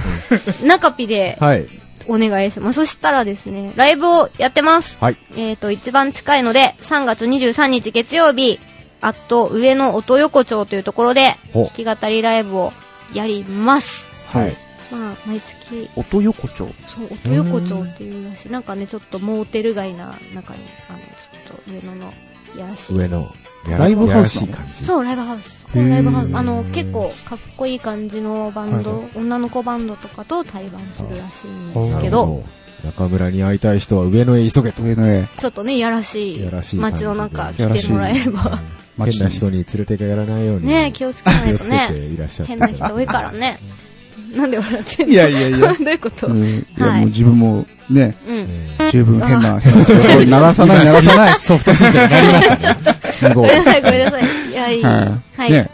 [0.62, 1.66] た。、中 P でうんはい。
[2.08, 2.76] お願いします。
[2.76, 4.98] そしたらですね、ライブをやってます。
[5.00, 5.16] はい。
[5.36, 8.60] えっと、一番近いので、3月23日月曜日、
[9.00, 12.72] あと、上野音横丁というところで、ほ弾き語りライブを
[13.12, 14.08] やります。
[14.28, 14.56] はい。
[14.90, 16.68] まあ、毎月、音横丁。
[16.86, 18.50] そう、音横丁っていうらしい。
[18.50, 22.12] なんかね、ちょっとモーテル街な中に、あの、ちょっと上野の
[22.58, 22.96] やらしい。
[22.96, 23.32] 上の。
[23.68, 24.40] ライブハウス。
[24.84, 25.66] そう、ライブハウス。
[25.72, 26.36] このライブハウへース。
[26.36, 32.42] あの、結構かっこいい感じのバンド、女の子バンドとかと対バンするらしいんですけど。
[32.84, 34.82] 中村に会いたい人は上野へ急げと。
[34.82, 35.26] 上の絵。
[35.38, 38.60] ちょっとね、やらしいやらしい感じで街の中来てもらえれば。
[38.98, 40.66] 変な人に連れて帰らないように。
[40.66, 41.90] ね気をつけないとね。
[42.14, 42.50] いらっしゃって。
[42.50, 43.58] 変な人多いからね。
[44.36, 45.12] なんで笑ってんの？
[45.12, 46.26] いやいやいや どういうこと？
[46.26, 46.42] うん。
[46.42, 46.46] うん。
[46.46, 48.48] いや、はいもう自分もね、うん
[48.90, 50.26] 十分変な、変な人。
[50.30, 51.32] 鳴らさない、鳴らさない。
[51.34, 52.80] ソフトシンクになりましたね。
[53.18, 54.24] すごめんなさい、 ごめんなさい。
[54.50, 54.82] いや、いい。
[54.82, 55.18] は。
[55.36, 55.52] はいい。
[55.52, 55.70] ね。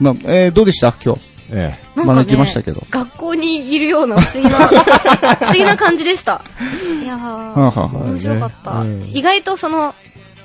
[0.00, 0.94] まあ、えー、どうでした？
[1.04, 1.20] 今日。
[1.50, 4.58] えなんかましたねけど、学校にいるような不思議な、
[5.38, 6.40] 不思議な感じでした。
[7.02, 9.10] いやはあ、ー、はあは面白かったうん。
[9.12, 9.94] 意外とその、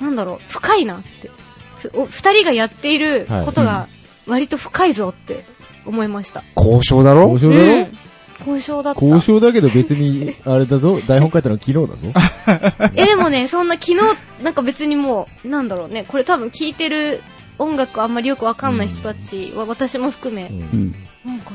[0.00, 1.30] なんだろう、深いなって。
[1.78, 3.86] ふお二人がやっていることが
[4.26, 5.44] 割と深いぞって
[5.86, 6.40] 思いました。
[6.40, 7.14] あ、交渉だえ。
[7.14, 7.30] ろ？
[7.30, 7.72] 交渉だろ？
[7.72, 7.98] うん
[8.40, 9.04] 交渉だった。
[9.04, 12.90] 交渉だけど別に、 あれだぞ、台本書いたの昨日だぞ。
[12.94, 13.96] え、でもね、そんな昨日、
[14.42, 17.22] なんか別にもう、なんだろうね、これ多分聴いてる
[17.58, 20.94] 音楽あんまりよくわかんない人たちは、私も含め、うんうん。
[21.24, 21.52] なんか、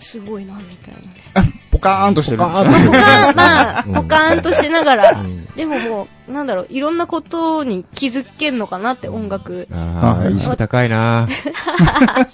[0.00, 1.52] すごいな、みたいな。
[1.70, 2.38] ポカーンとしてる。
[2.38, 9.66] ポカーンまあ、うんポカーンとしながら、うんでももう、なんだろう、いろんなことに気づけんのかなって、音楽。
[9.72, 11.26] ああ、意識高いな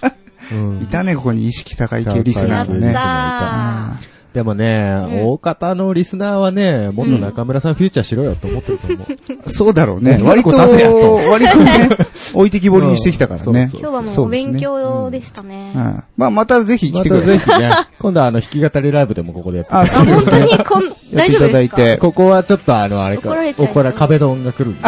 [0.03, 0.12] うん
[0.83, 2.87] いたね、ここに意識高い系リスナーがね。
[2.87, 3.01] やった。
[3.03, 5.27] あでもね、うん。
[5.29, 8.99] 大方のリスナーはね、もっと中村さんフューチャーしろよと思ってると思う。
[9.07, 10.19] ーそうだろうね。
[10.21, 10.27] うん。
[10.27, 11.15] 割と、出せやと。
[11.31, 11.89] 割とね、
[12.35, 13.69] 置いてきぼりにしてきたからね。
[13.71, 15.73] そう今日はもうお勉強でしたね。
[15.77, 16.05] うん。
[16.16, 17.39] まあ、またぜひ来まてください。
[17.39, 19.73] たぜひね、 今度はあの、弾き語りライブでもここでやって。
[19.73, 21.97] あ、あ、そう本当にこん、大丈夫ですかやっていただいて。
[21.99, 23.73] ここはちょっとあの、あれか、怒られちゃいそう。
[23.73, 24.81] 怒ら壁ドンが来るんで。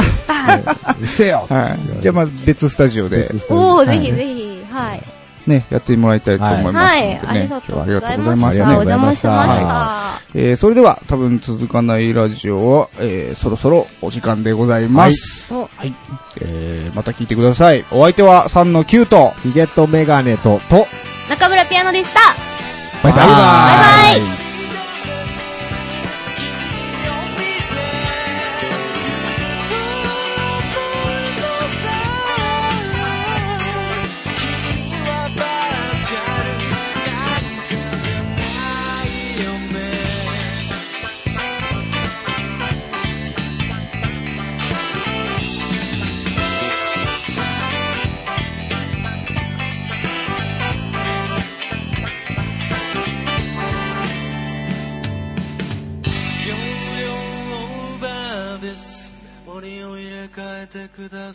[1.01, 1.47] う っせえよ。
[1.49, 2.03] はい。
[2.03, 4.01] じゃあ、まあ、別スタジオで、おー、はい。
[4.01, 5.03] ぜひぜひ、はい。
[5.47, 7.23] ね、やってもらいたいと思いますのではい、ね。
[7.27, 8.59] ありがとうござい今日はありがとうございまし。
[8.59, 8.68] たた。
[8.68, 10.20] ありお邪魔しがとうございました。
[10.35, 15.55] えー、それでは、多分続かないラジオを、えー、そろそろお時間でございます。
[15.55, 15.94] おはい。
[16.40, 17.85] えー、また聞いてください。
[17.90, 20.86] お相手は3の9と、ヒゲとメガネと、と、
[21.28, 22.20] 中村ピアノでした。
[23.02, 24.45] バイバイバイバイ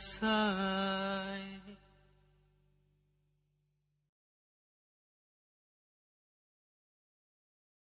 [0.01, 0.03] オ